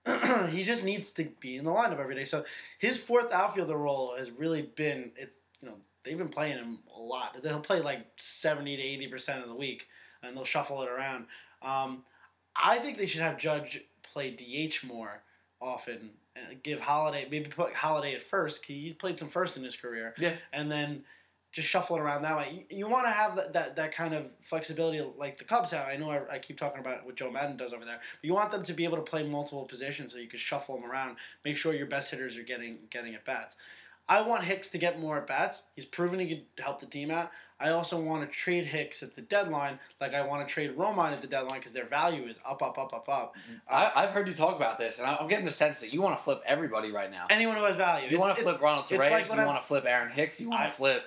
he 0.50 0.64
just 0.64 0.84
needs 0.84 1.12
to 1.12 1.24
be 1.40 1.56
in 1.56 1.64
the 1.64 1.70
lineup 1.70 1.98
every 1.98 2.14
day. 2.14 2.24
So 2.24 2.44
his 2.78 2.98
fourth 2.98 3.32
outfielder 3.32 3.76
role 3.76 4.14
has 4.18 4.30
really 4.30 4.62
been 4.62 5.12
it's 5.16 5.38
you 5.60 5.68
know 5.68 5.76
they've 6.04 6.18
been 6.18 6.28
playing 6.28 6.58
him 6.58 6.80
a 6.96 7.00
lot. 7.00 7.36
They'll 7.42 7.60
play 7.60 7.80
like 7.80 8.06
seventy 8.16 8.76
to 8.76 8.82
eighty 8.82 9.08
percent 9.08 9.42
of 9.42 9.48
the 9.48 9.54
week, 9.54 9.88
and 10.22 10.36
they'll 10.36 10.44
shuffle 10.44 10.82
it 10.82 10.88
around. 10.88 11.26
Um, 11.62 12.02
I 12.56 12.78
think 12.78 12.98
they 12.98 13.06
should 13.06 13.22
have 13.22 13.38
Judge 13.38 13.82
play 14.02 14.30
DH 14.30 14.86
more 14.86 15.22
often. 15.60 16.10
And 16.36 16.60
give 16.64 16.80
Holliday 16.80 17.28
maybe 17.30 17.48
put 17.48 17.74
Holliday 17.74 18.12
at 18.14 18.20
first. 18.20 18.64
He 18.64 18.92
played 18.92 19.20
some 19.20 19.28
first 19.28 19.56
in 19.56 19.62
his 19.62 19.76
career, 19.76 20.14
Yeah. 20.18 20.34
and 20.52 20.68
then 20.70 21.04
just 21.54 21.68
shuffle 21.68 21.96
it 21.96 22.00
around 22.00 22.22
that 22.22 22.36
way. 22.36 22.64
You, 22.70 22.78
you 22.78 22.88
want 22.88 23.06
to 23.06 23.12
have 23.12 23.36
that, 23.36 23.52
that 23.52 23.76
that 23.76 23.94
kind 23.94 24.12
of 24.12 24.26
flexibility 24.40 25.00
like 25.16 25.38
the 25.38 25.44
Cubs 25.44 25.70
have. 25.70 25.86
I 25.86 25.96
know 25.96 26.10
I, 26.10 26.34
I 26.34 26.38
keep 26.38 26.58
talking 26.58 26.80
about 26.80 27.06
what 27.06 27.14
Joe 27.14 27.30
Maddon 27.30 27.56
does 27.56 27.72
over 27.72 27.84
there. 27.84 28.00
But 28.20 28.24
you 28.26 28.34
want 28.34 28.50
them 28.50 28.64
to 28.64 28.72
be 28.74 28.84
able 28.84 28.96
to 28.96 29.02
play 29.02 29.22
multiple 29.26 29.64
positions 29.64 30.12
so 30.12 30.18
you 30.18 30.26
can 30.28 30.38
shuffle 30.40 30.74
them 30.78 30.90
around. 30.90 31.16
Make 31.44 31.56
sure 31.56 31.72
your 31.72 31.86
best 31.86 32.10
hitters 32.10 32.36
are 32.36 32.42
getting 32.42 32.78
getting 32.90 33.14
at 33.14 33.24
bats. 33.24 33.56
I 34.06 34.20
want 34.20 34.44
Hicks 34.44 34.68
to 34.70 34.78
get 34.78 35.00
more 35.00 35.16
at 35.16 35.26
bats. 35.26 35.62
He's 35.76 35.86
proven 35.86 36.18
he 36.20 36.28
could 36.28 36.44
help 36.62 36.80
the 36.80 36.86
team 36.86 37.10
out. 37.10 37.30
I 37.60 37.70
also 37.70 37.98
want 37.98 38.28
to 38.28 38.36
trade 38.36 38.66
Hicks 38.66 39.02
at 39.02 39.14
the 39.14 39.22
deadline, 39.22 39.78
like 40.00 40.12
I 40.12 40.26
want 40.26 40.46
to 40.46 40.52
trade 40.52 40.76
Romine 40.76 41.12
at 41.12 41.22
the 41.22 41.28
deadline 41.28 41.60
because 41.60 41.72
their 41.72 41.86
value 41.86 42.24
is 42.24 42.38
up, 42.44 42.62
up, 42.62 42.76
up, 42.78 42.92
up, 42.92 43.08
up. 43.08 43.34
Mm-hmm. 43.36 43.72
I, 43.74 43.92
I've 43.94 44.10
heard 44.10 44.26
you 44.28 44.34
talk 44.34 44.56
about 44.56 44.76
this, 44.76 44.98
and 44.98 45.08
I'm 45.08 45.28
getting 45.28 45.44
the 45.46 45.52
sense 45.52 45.80
that 45.80 45.92
you 45.94 46.02
want 46.02 46.18
to 46.18 46.22
flip 46.22 46.42
everybody 46.44 46.90
right 46.90 47.10
now. 47.10 47.26
Anyone 47.30 47.56
who 47.56 47.62
has 47.64 47.76
value, 47.76 48.08
You 48.10 48.16
It's- 48.16 48.20
want 48.20 48.36
to 48.36 48.42
flip 48.42 48.60
Ronald 48.60 48.86
Torreyes. 48.86 49.10
like 49.10 49.26
you 49.28 49.32
I'm- 49.34 49.46
want 49.46 49.62
to 49.62 49.66
flip 49.66 49.84
Aaron 49.86 50.10
Hicks. 50.12 50.40
You 50.40 50.50
want 50.50 50.62
I- 50.62 50.66
to 50.66 50.72
flip 50.72 51.04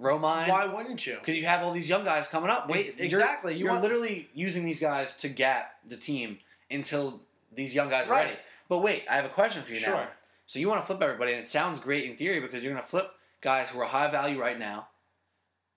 Romine. 0.00 0.48
Why 0.48 0.66
wouldn't 0.66 1.06
you? 1.06 1.16
Because 1.20 1.36
you 1.36 1.44
have 1.46 1.62
all 1.62 1.72
these 1.72 1.88
young 1.88 2.04
guys 2.04 2.26
coming 2.28 2.48
up. 2.50 2.68
Wait, 2.68 2.86
Ex- 2.86 2.96
you're- 2.96 3.06
exactly. 3.06 3.52
You 3.54 3.60
You're, 3.64 3.70
want- 3.72 3.82
literally 3.82 4.28
using 4.34 4.64
these 4.64 4.80
guys 4.80 5.16
to 5.18 5.28
gap 5.28 5.72
the 5.86 5.96
team 5.96 6.38
until 6.70 7.20
these 7.52 7.74
young 7.74 7.90
guys 7.90 8.06
are 8.06 8.10
Right. 8.12 8.24
ready. 8.26 8.38
But 8.68 8.78
wait, 8.78 9.04
I 9.10 9.16
have 9.16 9.24
a 9.24 9.28
question 9.30 9.62
for 9.62 9.72
you 9.72 9.80
now. 9.80 9.86
Sure. 9.86 10.12
So 10.46 10.58
you 10.58 10.68
want 10.68 10.80
to 10.80 10.86
flip 10.86 11.02
everybody, 11.02 11.32
and 11.32 11.40
it 11.40 11.48
sounds 11.48 11.80
great 11.80 12.04
in 12.10 12.16
theory 12.16 12.40
because 12.40 12.64
you're 12.64 12.72
going 12.72 12.82
to 12.82 12.88
flip 12.88 13.10
guys 13.40 13.68
who 13.70 13.80
are 13.80 13.86
high 13.86 14.10
value 14.10 14.40
right 14.40 14.58
now. 14.58 14.88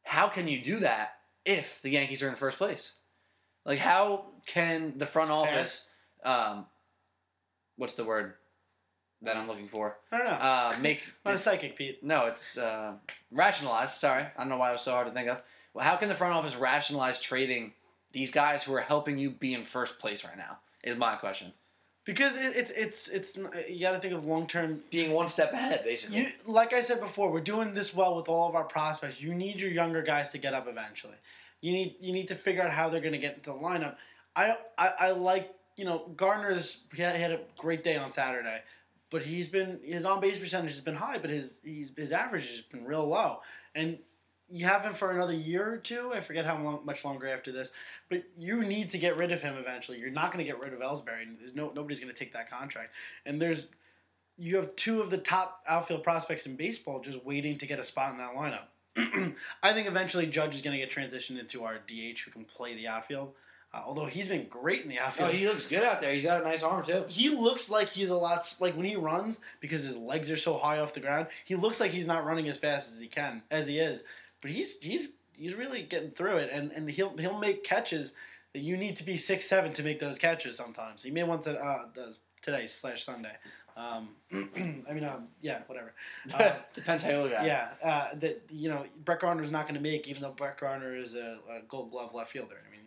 How 0.03 0.27
can 0.27 0.47
you 0.47 0.61
do 0.63 0.79
that 0.79 1.15
if 1.45 1.81
the 1.81 1.89
Yankees 1.91 2.23
are 2.23 2.29
in 2.29 2.35
first 2.35 2.57
place? 2.57 2.93
Like, 3.65 3.79
how 3.79 4.25
can 4.45 4.97
the 4.97 5.05
front 5.05 5.29
It's 5.29 5.35
office, 5.37 5.89
um, 6.23 6.65
what's 7.77 7.93
the 7.93 8.03
word 8.03 8.33
that 9.23 9.35
I'm 9.37 9.47
looking 9.47 9.67
for? 9.67 9.97
I 10.11 10.17
don't 10.17 10.27
know. 10.27 10.33
Uh, 10.33 10.75
make 10.81 11.01
Not 11.25 11.35
a 11.35 11.37
psychic, 11.37 11.75
Pete. 11.77 12.03
no, 12.03 12.25
it's 12.25 12.57
uh, 12.57 12.93
rationalized. 13.31 13.95
Sorry, 13.95 14.23
I 14.23 14.39
don't 14.39 14.49
know 14.49 14.57
why 14.57 14.69
it 14.69 14.73
was 14.73 14.81
so 14.81 14.91
hard 14.91 15.07
to 15.07 15.13
think 15.13 15.29
of. 15.29 15.41
Well, 15.73 15.85
how 15.85 15.95
can 15.95 16.09
the 16.09 16.15
front 16.15 16.33
office 16.35 16.55
rationalize 16.55 17.19
trading 17.19 17.73
these 18.11 18.31
guys 18.31 18.63
who 18.63 18.73
are 18.75 18.81
helping 18.81 19.17
you 19.17 19.31
be 19.31 19.53
in 19.53 19.63
first 19.65 19.97
place 19.99 20.23
right 20.23 20.37
now? 20.37 20.57
Is 20.83 20.97
my 20.97 21.15
question. 21.15 21.53
Because 22.05 22.35
it, 22.35 22.53
it's 22.57 22.71
it's 22.71 23.07
it's 23.07 23.37
you 23.69 23.79
got 23.79 23.93
to 23.93 23.99
think 23.99 24.13
of 24.13 24.25
long 24.25 24.45
term. 24.45 24.81
Being 24.91 25.11
one 25.13 25.29
step 25.29 25.53
ahead, 25.53 25.83
basically. 25.85 26.17
You 26.17 26.27
like 26.45 26.73
I 26.73 26.81
said 26.81 26.99
before, 26.99 27.31
we're 27.31 27.39
doing 27.39 27.73
this 27.73 27.93
well 27.95 28.15
with 28.17 28.27
all 28.27 28.49
of 28.49 28.55
our 28.55 28.65
prospects. 28.65 29.21
You 29.21 29.33
need 29.33 29.61
your 29.61 29.71
younger 29.71 30.01
guys 30.01 30.31
to 30.31 30.37
get 30.37 30.53
up 30.53 30.67
eventually. 30.67 31.15
You 31.61 31.71
need 31.71 31.95
you 32.01 32.11
need 32.11 32.27
to 32.27 32.35
figure 32.35 32.61
out 32.61 32.71
how 32.73 32.89
they're 32.89 32.99
going 32.99 33.13
to 33.13 33.19
get 33.19 33.35
into 33.37 33.51
the 33.51 33.55
lineup. 33.55 33.95
I 34.35 34.47
don't- 34.47 34.59
I, 34.77 34.87
I 34.99 35.11
like 35.11 35.53
you 35.77 35.85
know 35.85 35.99
Gardner's 36.17 36.83
he 36.93 37.01
had 37.03 37.31
a 37.31 37.39
great 37.57 37.85
day 37.85 37.95
on 37.95 38.11
Saturday, 38.11 38.61
but 39.13 39.21
he's 39.21 39.47
been 39.47 39.79
his 39.83 40.05
on 40.05 40.19
base 40.19 40.39
percentage 40.39 40.71
has 40.71 40.81
been 40.81 40.95
high, 40.95 41.19
but 41.19 41.29
his 41.29 41.59
his 41.63 42.11
average 42.11 42.49
has 42.49 42.61
been 42.61 42.83
real 42.83 43.07
low, 43.07 43.41
and 43.75 43.99
you 44.49 44.65
have 44.65 44.81
him 44.81 44.95
for 44.95 45.11
another 45.11 45.33
year 45.33 45.71
or 45.71 45.77
two. 45.77 46.11
I 46.11 46.19
forget 46.19 46.45
how 46.45 46.59
long, 46.59 46.83
much 46.83 47.05
longer 47.05 47.27
after 47.27 47.51
this, 47.51 47.71
but 48.09 48.23
you 48.35 48.63
need 48.63 48.89
to 48.89 48.97
get 48.97 49.15
rid 49.15 49.31
of 49.31 49.39
him 49.39 49.55
eventually. 49.55 49.99
You're 49.99 50.09
not 50.09 50.33
going 50.33 50.43
to 50.43 50.51
get 50.51 50.59
rid 50.59 50.73
of 50.73 50.79
Ellsbury. 50.79 51.27
There's 51.39 51.53
no 51.53 51.71
nobody's 51.75 51.99
going 51.99 52.11
to 52.11 52.17
take 52.17 52.33
that 52.33 52.49
contract, 52.49 52.95
and 53.23 53.39
there's 53.39 53.69
you 54.35 54.55
have 54.55 54.75
two 54.75 54.99
of 54.99 55.11
the 55.11 55.19
top 55.19 55.63
outfield 55.67 56.01
prospects 56.01 56.47
in 56.47 56.55
baseball 56.55 56.99
just 56.99 57.23
waiting 57.23 57.59
to 57.59 57.67
get 57.67 57.77
a 57.77 57.83
spot 57.83 58.13
in 58.13 58.17
that 58.17 58.33
lineup. 58.33 58.65
I 59.61 59.73
think 59.73 59.87
eventually 59.87 60.25
Judge 60.25 60.55
is 60.55 60.63
going 60.63 60.75
to 60.75 60.83
get 60.83 60.91
transitioned 60.91 61.39
into 61.39 61.65
our 61.65 61.75
DH 61.75 62.21
who 62.25 62.31
can 62.31 62.45
play 62.45 62.73
the 62.73 62.87
outfield. 62.87 63.33
Uh, 63.73 63.81
although 63.85 64.05
he's 64.05 64.27
been 64.27 64.47
great 64.49 64.83
in 64.83 64.87
the 64.87 64.99
oh, 64.99 65.05
outfield. 65.05 65.31
he 65.31 65.47
looks 65.47 65.67
good 65.67 65.83
out 65.83 65.99
there. 65.99 66.13
He's 66.13 66.23
got 66.23 66.41
a 66.41 66.43
nice 66.43 66.61
arm 66.61 66.85
too. 66.85 67.05
he 67.09 67.29
looks 67.29 67.69
like 67.69 67.89
he's 67.89 68.09
a 68.09 68.17
lot 68.17 68.55
like 68.59 68.75
when 68.75 68.85
he 68.85 68.95
runs 68.95 69.41
because 69.59 69.83
his 69.83 69.97
legs 69.97 70.29
are 70.29 70.37
so 70.37 70.57
high 70.57 70.79
off 70.79 70.93
the 70.93 70.99
ground. 70.99 71.27
He 71.43 71.55
looks 71.55 71.79
like 71.79 71.91
he's 71.91 72.07
not 72.07 72.23
running 72.23 72.47
as 72.47 72.57
fast 72.57 72.91
as 72.91 72.99
he 72.99 73.07
can 73.07 73.41
as 73.49 73.67
he 73.67 73.79
is, 73.79 74.03
but 74.41 74.51
he's 74.51 74.79
he's 74.79 75.13
he's 75.35 75.55
really 75.55 75.81
getting 75.81 76.11
through 76.11 76.37
it, 76.37 76.49
and, 76.51 76.71
and 76.71 76.89
he'll 76.89 77.17
he'll 77.17 77.39
make 77.39 77.63
catches 77.63 78.15
that 78.53 78.59
you 78.59 78.77
need 78.77 78.95
to 78.97 79.03
be 79.03 79.17
six 79.17 79.45
seven 79.45 79.71
to 79.71 79.83
make 79.83 79.99
those 79.99 80.19
catches. 80.19 80.55
Sometimes 80.55 81.01
he 81.01 81.09
made 81.09 81.23
one 81.23 81.39
to, 81.41 81.59
uh, 81.59 81.85
today 82.41 82.67
slash 82.67 83.03
Sunday. 83.03 83.35
Um, 83.75 84.09
I 84.31 84.93
mean, 84.93 85.03
um, 85.03 85.29
yeah, 85.41 85.61
whatever. 85.67 85.93
Uh, 86.33 86.53
Depends 86.73 87.03
how 87.03 87.09
you 87.09 87.17
look 87.23 87.33
at 87.33 87.43
it. 87.43 87.47
yeah, 87.47 87.69
uh, 87.83 88.15
that 88.15 88.43
you 88.51 88.69
know 88.69 88.85
Brett 89.03 89.19
Gardner's 89.19 89.51
not 89.51 89.63
going 89.63 89.75
to 89.75 89.81
make, 89.81 90.07
even 90.07 90.21
though 90.21 90.31
Brett 90.31 90.59
Gardner 90.59 90.95
is 90.95 91.15
a, 91.15 91.39
a 91.49 91.61
Gold 91.67 91.91
Glove 91.91 92.13
left 92.13 92.31
fielder. 92.31 92.55
I 92.55 92.71
mean, 92.71 92.82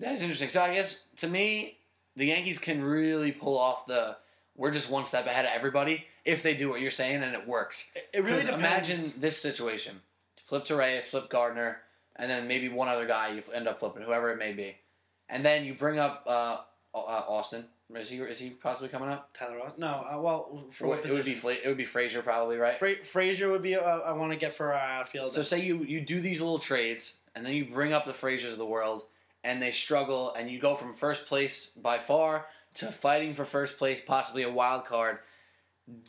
That 0.00 0.14
is 0.14 0.22
interesting. 0.22 0.48
So 0.48 0.62
I 0.62 0.74
guess 0.74 1.06
to 1.18 1.28
me, 1.28 1.78
the 2.16 2.26
Yankees 2.26 2.58
can 2.58 2.82
really 2.82 3.32
pull 3.32 3.58
off 3.58 3.86
the 3.86 4.16
we're 4.56 4.70
just 4.70 4.90
one 4.90 5.06
step 5.06 5.26
ahead 5.26 5.44
of 5.44 5.52
everybody 5.54 6.06
if 6.24 6.42
they 6.42 6.54
do 6.54 6.68
what 6.68 6.80
you're 6.80 6.90
saying 6.90 7.22
and 7.22 7.34
it 7.34 7.46
works. 7.46 7.90
it, 8.12 8.22
really 8.24 8.42
depends. 8.42 8.48
imagine 8.64 9.20
this 9.20 9.40
situation: 9.40 10.00
flip 10.44 10.64
Torreyes, 10.64 11.04
flip 11.04 11.30
Gardner, 11.30 11.78
and 12.16 12.30
then 12.30 12.48
maybe 12.48 12.68
one 12.68 12.88
other 12.88 13.06
guy 13.06 13.30
you 13.30 13.42
end 13.54 13.68
up 13.68 13.78
flipping, 13.78 14.02
whoever 14.02 14.30
it 14.30 14.38
may 14.38 14.52
be, 14.52 14.76
and 15.28 15.44
then 15.44 15.64
you 15.64 15.74
bring 15.74 15.98
up 15.98 16.24
uh, 16.26 16.58
uh, 16.94 16.98
Austin. 16.98 17.64
Is 17.94 18.08
he 18.08 18.18
is 18.18 18.38
he 18.38 18.50
possibly 18.50 18.88
coming 18.88 19.08
up? 19.08 19.30
Tyler 19.34 19.56
Ross. 19.58 19.72
No, 19.76 19.88
uh, 19.88 20.18
well, 20.20 20.64
for 20.70 20.84
Or 20.84 20.88
what 20.90 21.04
it 21.04 21.10
would 21.10 21.24
be? 21.24 21.34
Fla- 21.34 21.54
it 21.54 21.66
would 21.66 21.76
be 21.76 21.84
Frazier 21.84 22.22
probably 22.22 22.56
right. 22.56 22.74
Fra- 22.74 23.02
Frazier 23.02 23.50
would 23.50 23.62
be. 23.62 23.74
Uh, 23.74 23.80
I 23.80 24.12
want 24.12 24.30
to 24.32 24.38
get 24.38 24.52
for 24.52 24.72
our 24.72 24.78
outfield. 24.78 25.32
So 25.32 25.42
say 25.42 25.64
you 25.64 25.82
you 25.82 26.00
do 26.00 26.20
these 26.20 26.40
little 26.40 26.60
trades, 26.60 27.18
and 27.34 27.44
then 27.44 27.54
you 27.54 27.64
bring 27.64 27.92
up 27.92 28.04
the 28.04 28.12
Fraziers 28.12 28.52
of 28.52 28.58
the 28.58 28.66
world, 28.66 29.02
and 29.44 29.60
they 29.60 29.72
struggle, 29.72 30.34
and 30.34 30.50
you 30.50 30.60
go 30.60 30.76
from 30.76 30.94
first 30.94 31.26
place 31.26 31.70
by 31.70 31.98
far 31.98 32.46
to 32.74 32.86
fighting 32.86 33.34
for 33.34 33.44
first 33.44 33.78
place, 33.78 34.00
possibly 34.00 34.42
a 34.42 34.50
wild 34.50 34.84
card. 34.84 35.18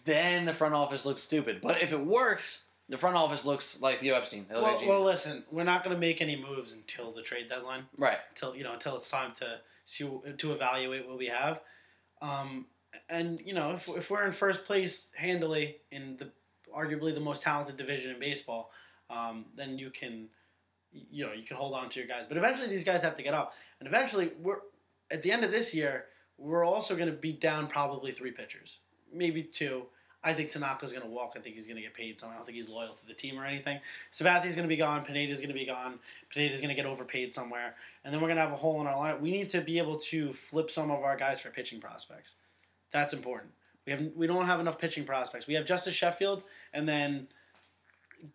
Then 0.05 0.45
the 0.45 0.53
front 0.53 0.75
office 0.75 1.05
looks 1.05 1.23
stupid. 1.23 1.59
But 1.61 1.82
if 1.82 1.91
it 1.91 1.99
works, 1.99 2.65
the 2.88 2.97
front 2.97 3.15
office 3.15 3.45
looks 3.45 3.82
like 3.82 4.01
Theo 4.01 4.15
Epstein. 4.15 4.45
Well, 4.51 4.79
well, 4.86 5.03
listen, 5.03 5.43
we're 5.51 5.63
not 5.63 5.84
going 5.84 5.95
to 5.95 5.99
make 5.99 6.21
any 6.21 6.36
moves 6.36 6.73
until 6.73 7.11
the 7.11 7.21
trade 7.21 7.49
deadline. 7.49 7.86
right. 7.97 8.19
Until 8.29 8.55
you 8.55 8.63
know, 8.63 8.73
until 8.73 8.95
it's 8.95 9.09
time 9.09 9.32
to 9.36 9.59
see 9.86 10.03
to 10.38 10.49
evaluate 10.51 11.07
what 11.07 11.17
we 11.17 11.27
have. 11.27 11.61
Um, 12.21 12.67
and 13.09 13.41
you 13.43 13.53
know, 13.53 13.71
if, 13.71 13.88
if 13.89 14.11
we're 14.11 14.25
in 14.25 14.34
first 14.34 14.65
place 14.65 15.11
handily 15.15 15.77
in 15.91 16.17
the 16.17 16.32
arguably 16.75 17.13
the 17.13 17.21
most 17.21 17.43
talented 17.43 17.77
division 17.77 18.11
in 18.11 18.19
baseball, 18.19 18.71
um, 19.09 19.45
then 19.55 19.77
you 19.77 19.89
can, 19.89 20.29
you 20.91 21.25
know, 21.25 21.33
you 21.33 21.43
can 21.43 21.57
hold 21.57 21.73
on 21.73 21.89
to 21.89 21.99
your 21.99 22.07
guys. 22.07 22.25
But 22.27 22.37
eventually, 22.37 22.67
these 22.67 22.83
guys 22.83 23.03
have 23.03 23.15
to 23.17 23.23
get 23.23 23.33
up, 23.33 23.53
and 23.79 23.87
eventually, 23.87 24.31
we're 24.41 24.59
at 25.11 25.23
the 25.23 25.31
end 25.31 25.43
of 25.43 25.51
this 25.51 25.73
year, 25.73 26.05
we're 26.37 26.65
also 26.65 26.95
going 26.95 27.09
to 27.09 27.15
be 27.15 27.31
down 27.33 27.67
probably 27.67 28.11
three 28.11 28.31
pitchers, 28.31 28.79
maybe 29.13 29.43
two. 29.43 29.85
I 30.23 30.33
think 30.33 30.51
Tanaka's 30.51 30.91
going 30.91 31.03
to 31.03 31.09
walk. 31.09 31.33
I 31.35 31.39
think 31.39 31.55
he's 31.55 31.65
going 31.65 31.77
to 31.77 31.81
get 31.81 31.95
paid 31.95 32.19
somewhere. 32.19 32.35
I 32.35 32.37
don't 32.37 32.45
think 32.45 32.55
he's 32.55 32.69
loyal 32.69 32.93
to 32.93 33.07
the 33.07 33.13
team 33.13 33.39
or 33.39 33.45
anything. 33.45 33.79
Sabathia's 34.11 34.55
going 34.55 34.67
to 34.67 34.69
be 34.69 34.77
gone. 34.77 35.03
Pineda's 35.03 35.39
going 35.39 35.49
to 35.49 35.55
be 35.55 35.65
gone. 35.65 35.97
Pineda's 36.31 36.61
going 36.61 36.69
to 36.69 36.75
get 36.75 36.85
overpaid 36.85 37.33
somewhere. 37.33 37.73
And 38.05 38.13
then 38.13 38.21
we're 38.21 38.27
going 38.27 38.37
to 38.37 38.43
have 38.43 38.51
a 38.51 38.57
hole 38.57 38.79
in 38.81 38.87
our 38.87 38.93
lineup. 38.93 39.19
We 39.19 39.31
need 39.31 39.49
to 39.49 39.61
be 39.61 39.79
able 39.79 39.97
to 39.97 40.31
flip 40.31 40.69
some 40.69 40.91
of 40.91 41.01
our 41.01 41.17
guys 41.17 41.41
for 41.41 41.49
pitching 41.49 41.81
prospects. 41.81 42.35
That's 42.91 43.13
important. 43.13 43.51
We 43.85 43.93
have 43.93 44.01
we 44.15 44.27
don't 44.27 44.45
have 44.45 44.59
enough 44.59 44.77
pitching 44.77 45.05
prospects. 45.05 45.47
We 45.47 45.55
have 45.55 45.65
Justus 45.65 45.95
Sheffield, 45.95 46.43
and 46.71 46.87
then 46.87 47.27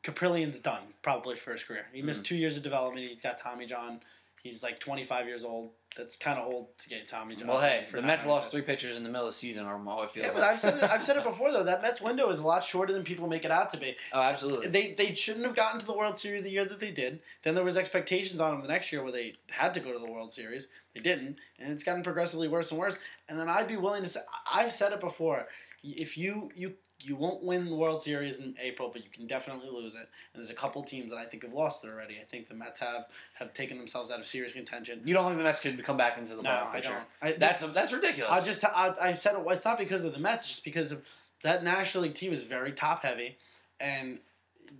Kaprielian's 0.02 0.60
done 0.60 0.82
probably 1.02 1.36
for 1.36 1.52
his 1.52 1.62
career. 1.62 1.86
He 1.92 2.02
missed 2.02 2.22
mm. 2.22 2.26
two 2.26 2.36
years 2.36 2.56
of 2.56 2.62
development. 2.62 3.06
He's 3.06 3.22
got 3.22 3.38
Tommy 3.38 3.66
John. 3.66 4.00
He's 4.42 4.62
like 4.62 4.78
25 4.78 5.26
years 5.26 5.44
old. 5.44 5.70
That's 5.96 6.16
kind 6.16 6.38
of 6.38 6.46
old 6.46 6.78
to 6.78 6.88
get 6.90 7.08
Tommy 7.08 7.34
John. 7.34 7.48
Well, 7.48 7.60
hey, 7.60 7.86
the 7.90 8.02
Mets 8.02 8.26
lost 8.26 8.50
three 8.50 8.60
pitchers 8.60 8.98
in 8.98 9.02
the 9.02 9.08
middle 9.08 9.26
of 9.26 9.32
the 9.32 9.38
season, 9.38 9.64
or 9.64 9.78
how 9.78 10.02
it 10.02 10.10
feels 10.10 10.26
Yeah, 10.26 10.32
but 10.32 10.42
like. 10.42 10.50
I've 10.52 10.60
said 10.60 10.76
it. 10.76 10.82
I've 10.82 11.02
said 11.02 11.16
it 11.16 11.24
before 11.32 11.52
though. 11.52 11.64
That 11.64 11.80
Mets 11.80 12.02
window 12.02 12.28
is 12.28 12.38
a 12.38 12.46
lot 12.46 12.62
shorter 12.62 12.92
than 12.92 13.02
people 13.02 13.26
make 13.28 13.46
it 13.46 13.50
out 13.50 13.72
to 13.72 13.78
be. 13.78 13.96
oh, 14.12 14.20
absolutely. 14.20 14.68
They 14.68 14.92
they 14.92 15.14
shouldn't 15.14 15.46
have 15.46 15.56
gotten 15.56 15.80
to 15.80 15.86
the 15.86 15.94
World 15.94 16.18
Series 16.18 16.42
the 16.42 16.50
year 16.50 16.66
that 16.66 16.80
they 16.80 16.90
did. 16.90 17.20
Then 17.42 17.54
there 17.54 17.64
was 17.64 17.78
expectations 17.78 18.40
on 18.40 18.52
them 18.52 18.60
the 18.60 18.68
next 18.68 18.92
year 18.92 19.02
where 19.02 19.12
they 19.12 19.34
had 19.50 19.72
to 19.74 19.80
go 19.80 19.92
to 19.92 19.98
the 19.98 20.10
World 20.10 20.34
Series. 20.34 20.68
They 20.94 21.00
didn't, 21.00 21.38
and 21.58 21.72
it's 21.72 21.82
gotten 21.82 22.02
progressively 22.02 22.48
worse 22.48 22.70
and 22.70 22.78
worse. 22.78 22.98
And 23.28 23.38
then 23.38 23.48
I'd 23.48 23.68
be 23.68 23.76
willing 23.76 24.02
to 24.02 24.08
say 24.08 24.20
I've 24.52 24.72
said 24.72 24.92
it 24.92 25.00
before. 25.00 25.46
If 25.82 26.18
you 26.18 26.50
you 26.54 26.74
you 27.00 27.14
won't 27.14 27.42
win 27.42 27.66
the 27.66 27.74
World 27.74 28.00
Series 28.02 28.38
in 28.38 28.54
April, 28.62 28.88
but 28.92 29.04
you 29.04 29.10
can 29.10 29.26
definitely 29.26 29.68
lose 29.68 29.94
it. 29.94 29.98
And 30.00 30.08
there's 30.36 30.48
a 30.50 30.54
couple 30.54 30.82
teams 30.82 31.10
that 31.10 31.18
I 31.18 31.24
think 31.24 31.42
have 31.42 31.52
lost 31.52 31.84
it 31.84 31.92
already. 31.92 32.14
I 32.20 32.24
think 32.24 32.48
the 32.48 32.54
Mets 32.54 32.78
have 32.78 33.06
have 33.34 33.52
taken 33.52 33.76
themselves 33.78 34.10
out 34.10 34.18
of 34.20 34.26
serious 34.26 34.52
contention. 34.54 35.02
you 35.04 35.12
don't 35.14 35.26
think 35.26 35.36
the 35.38 35.44
Mets 35.44 35.60
could 35.60 35.82
come 35.84 35.96
back 35.98 36.16
into 36.18 36.34
the 36.34 36.42
No, 36.42 36.48
playoff 36.50 36.68
I 36.70 36.74
picture? 36.76 36.90
don't. 36.90 37.04
I, 37.28 37.32
That's 37.32 37.62
that's 37.72 37.92
ridiculous. 37.92 38.30
I 38.32 38.44
just 38.44 38.64
I, 38.64 38.94
I 39.00 39.12
said 39.12 39.34
it, 39.36 39.42
it's 39.48 39.64
not 39.64 39.78
because 39.78 40.04
of 40.04 40.14
the 40.14 40.20
Mets, 40.20 40.44
it's 40.46 40.54
just 40.54 40.64
because 40.64 40.90
of 40.92 41.02
that 41.42 41.62
National 41.62 42.04
League 42.04 42.14
team 42.14 42.32
is 42.32 42.42
very 42.42 42.72
top 42.72 43.02
heavy, 43.02 43.36
and 43.78 44.18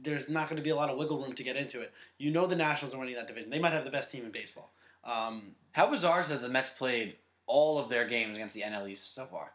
there's 0.02 0.28
not 0.28 0.48
going 0.48 0.56
to 0.56 0.62
be 0.62 0.70
a 0.70 0.76
lot 0.76 0.88
of 0.90 0.96
wiggle 0.98 1.18
room 1.22 1.34
to 1.34 1.42
get 1.42 1.56
into 1.56 1.80
it. 1.82 1.92
You 2.18 2.30
know 2.30 2.46
the 2.46 2.56
Nationals 2.56 2.94
are 2.94 2.98
winning 2.98 3.14
that 3.16 3.26
division. 3.26 3.50
They 3.50 3.58
might 3.58 3.72
have 3.72 3.84
the 3.84 3.90
best 3.90 4.10
team 4.10 4.24
in 4.24 4.30
baseball. 4.30 4.72
Um, 5.04 5.54
How 5.72 5.88
bizarre 5.90 6.20
is 6.20 6.28
that 6.28 6.40
the 6.42 6.48
Mets 6.48 6.70
played 6.70 7.16
all 7.46 7.78
of 7.78 7.88
their 7.88 8.06
games 8.08 8.36
against 8.36 8.54
the 8.54 8.62
NL 8.62 8.90
East 8.90 9.14
so 9.14 9.26
far? 9.26 9.52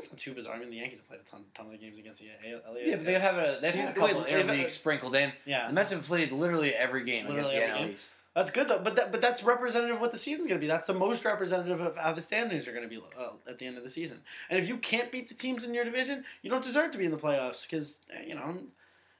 That's 0.00 0.12
not 0.12 0.18
too 0.18 0.32
bizarre. 0.34 0.54
I 0.54 0.58
mean, 0.58 0.70
the 0.70 0.76
Yankees 0.76 0.98
have 0.98 1.08
played 1.08 1.20
a 1.20 1.30
ton, 1.30 1.44
ton 1.54 1.72
of 1.72 1.80
games 1.80 1.98
against 1.98 2.20
the 2.20 2.28
AL. 2.44 2.76
Yeah, 2.78 2.96
but 2.96 3.04
they 3.04 3.12
have 3.14 3.36
a 3.36 3.58
they've 3.60 3.74
had 3.74 3.96
a 3.96 4.00
couple 4.00 4.24
they've- 4.24 4.70
sprinkled 4.70 5.14
in. 5.14 5.32
Yeah. 5.44 5.68
The 5.68 5.72
Mets 5.72 5.90
have 5.90 6.02
played 6.02 6.32
literally 6.32 6.74
every 6.74 7.04
game 7.04 7.26
Literally 7.26 7.56
against 7.56 7.74
the 7.74 7.78
every 7.80 7.90
NL? 7.90 7.94
East. 7.94 8.14
That's 8.34 8.50
good 8.50 8.68
though, 8.68 8.78
but 8.78 8.94
that, 8.94 9.10
but 9.10 9.20
that's 9.20 9.42
representative 9.42 9.96
of 9.96 10.00
what 10.00 10.12
the 10.12 10.18
season's 10.18 10.46
going 10.46 10.60
to 10.60 10.64
be. 10.64 10.68
That's 10.68 10.86
the 10.86 10.94
most 10.94 11.24
representative 11.24 11.80
of 11.80 11.98
how 11.98 12.12
the 12.12 12.20
standings 12.20 12.68
are 12.68 12.72
going 12.72 12.88
to 12.88 12.88
be 12.88 13.02
uh, 13.18 13.30
at 13.48 13.58
the 13.58 13.66
end 13.66 13.76
of 13.76 13.82
the 13.82 13.90
season. 13.90 14.20
And 14.48 14.58
if 14.58 14.68
you 14.68 14.76
can't 14.76 15.10
beat 15.10 15.28
the 15.28 15.34
teams 15.34 15.64
in 15.64 15.74
your 15.74 15.84
division, 15.84 16.24
you 16.42 16.48
don't 16.50 16.62
deserve 16.62 16.92
to 16.92 16.98
be 16.98 17.04
in 17.04 17.10
the 17.10 17.16
playoffs 17.18 17.68
because 17.68 18.02
you 18.24 18.36
know. 18.36 18.58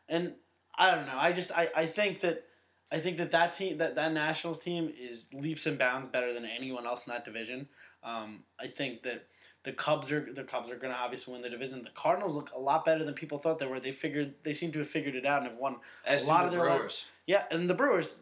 And 0.08 0.34
I 0.78 0.94
don't 0.94 1.06
know. 1.06 1.16
I 1.18 1.32
just 1.32 1.50
I, 1.50 1.68
I 1.74 1.86
think 1.86 2.20
that 2.20 2.44
I 2.92 2.98
think 2.98 3.16
that 3.16 3.32
that 3.32 3.52
team 3.52 3.78
that 3.78 3.96
that 3.96 4.12
Nationals 4.12 4.60
team 4.60 4.92
is 4.96 5.28
leaps 5.32 5.66
and 5.66 5.76
bounds 5.76 6.06
better 6.06 6.32
than 6.32 6.44
anyone 6.44 6.86
else 6.86 7.06
in 7.06 7.12
that 7.12 7.24
division. 7.24 7.68
Um, 8.04 8.44
I 8.60 8.68
think 8.68 9.02
that 9.02 9.26
the 9.62 9.72
Cubs 9.72 10.11
are 10.11 10.26
the 10.32 10.44
Cubs 10.44 10.70
are 10.70 10.76
going 10.76 10.92
to 10.92 10.98
obviously 10.98 11.32
win 11.32 11.42
the 11.42 11.50
division. 11.50 11.82
The 11.82 11.90
Cardinals 11.90 12.34
look 12.34 12.50
a 12.54 12.58
lot 12.58 12.84
better 12.84 13.04
than 13.04 13.14
people 13.14 13.38
thought 13.38 13.58
they 13.58 13.66
were. 13.66 13.80
They 13.80 13.92
figured 13.92 14.34
they 14.42 14.52
seem 14.54 14.72
to 14.72 14.78
have 14.78 14.88
figured 14.88 15.14
it 15.14 15.26
out 15.26 15.42
and 15.42 15.50
have 15.50 15.58
won 15.58 15.76
As 16.06 16.24
a 16.24 16.26
lot 16.26 16.40
the 16.40 16.46
of 16.46 16.52
their 16.52 16.61
Brewers. 16.62 17.06
yeah, 17.26 17.44
and 17.50 17.68
the 17.68 17.74
Brewers, 17.74 18.18